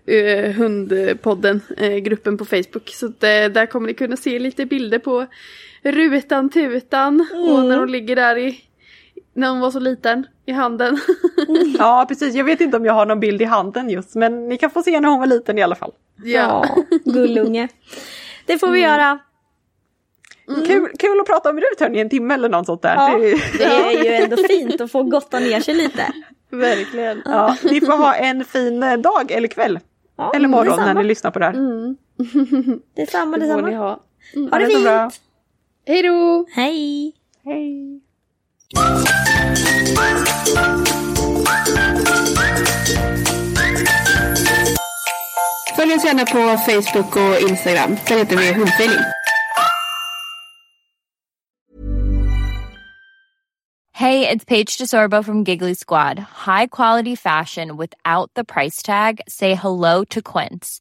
eh, 0.07 0.17
eh, 0.17 0.53
hundpodden, 0.53 1.61
eh, 1.79 1.97
gruppen 1.97 2.39
på 2.39 2.45
Facebook. 2.45 2.89
Så 2.89 3.07
eh, 3.07 3.13
där 3.51 3.67
kommer 3.67 3.87
ni 3.87 3.95
kunna 3.95 4.17
se 4.17 4.39
lite 4.39 4.67
bilder 4.67 4.99
på 4.99 5.27
Rutan 5.83 6.51
Tutan 6.51 7.27
och 7.49 7.65
när 7.65 7.79
hon 7.79 7.93
ligger 7.93 8.17
där 8.17 8.39
i, 8.39 8.61
när 9.35 9.49
hon 9.51 9.61
var 9.61 9.71
så 9.71 9.81
liten 9.81 10.27
i 10.47 10.53
handen. 10.53 10.99
Ja, 11.79 12.05
precis. 12.09 12.35
Jag 12.35 12.45
vet 12.45 12.61
inte 12.61 12.77
om 12.77 12.85
jag 12.85 12.93
har 12.93 13.07
någon 13.07 13.21
bild 13.21 13.43
i 13.43 13.45
handen 13.45 13.91
just, 13.91 14.15
men 14.15 14.49
ni 14.49 14.59
kan 14.59 14.71
få 14.71 14.83
se 14.83 15.01
när 15.01 15.09
hon 15.09 15.19
var 15.19 15.27
liten 15.27 15.59
i 15.59 15.63
alla 15.63 15.75
fall. 15.75 15.93
ja. 16.25 16.65
gullunge. 17.05 17.69
Det 18.47 18.59
får 18.59 18.69
vi 18.71 18.81
göra. 18.81 19.19
Kul, 20.67 20.89
kul 20.99 21.21
att 21.21 21.27
prata 21.27 21.51
om 21.51 21.57
Rut 21.57 21.81
hörni, 21.81 22.01
en 22.01 22.09
timme 22.09 22.35
eller 22.35 22.49
något 22.49 22.67
sånt 22.67 22.83
där. 22.83 22.95
Ja, 22.95 23.19
Det- 23.19 23.59
det 23.59 23.65
är 23.65 24.05
ju 24.05 24.11
ändå 24.25 24.37
fint 24.37 24.81
att 24.81 24.93
få 24.93 25.03
gotta 25.03 25.39
ner 25.41 25.61
sig 25.61 25.75
lite. 25.75 26.13
Verkligen. 26.51 27.23
Ja, 27.25 27.57
ni 27.65 27.81
får 27.81 27.93
ha 27.97 28.15
en 28.15 28.45
fin 28.45 28.83
eh, 28.83 28.97
dag 28.97 29.31
eller 29.31 29.49
kväll. 29.49 29.79
Ja, 30.17 30.33
eller 30.35 30.49
morgon 30.49 30.67
detsamma. 30.67 30.93
när 30.93 31.03
ni 31.03 31.09
lyssnar 31.09 31.31
på 31.31 31.39
det 31.39 31.45
här. 31.45 31.55
Detsamma, 32.97 33.37
Det 33.37 33.47
får 33.47 33.63
ni 33.63 33.63
detsamma. 33.63 33.77
ha. 33.77 34.01
Ha 34.51 34.59
det 34.59 34.65
så 34.67 34.71
fint. 34.71 34.85
bra. 34.85 35.11
Hej 35.87 36.03
då! 36.03 36.47
Hej. 36.51 37.13
Hej. 37.45 38.02
Följ 45.77 45.95
oss 45.95 46.05
gärna 46.05 46.25
på 46.25 46.59
Facebook 46.59 47.17
och 47.17 47.51
Instagram. 47.51 47.97
Där 48.09 48.19
heter 48.19 48.37
vi 48.37 48.53
Hundfeeling. 48.53 48.99
Hey, 53.95 54.29
it's 54.29 54.45
Paige 54.45 54.79
DeSorbo 54.79 55.23
from 55.23 55.45
Giggly 55.45 55.75
Squad. 55.75 56.19
High 56.19 56.67
quality 56.67 57.15
fashion 57.15 57.77
without 57.77 58.31
the 58.35 58.45
price 58.45 58.83
tag. 58.83 59.21
Say 59.29 59.55
hello 59.55 60.05
to 60.05 60.23
Quince. 60.23 60.81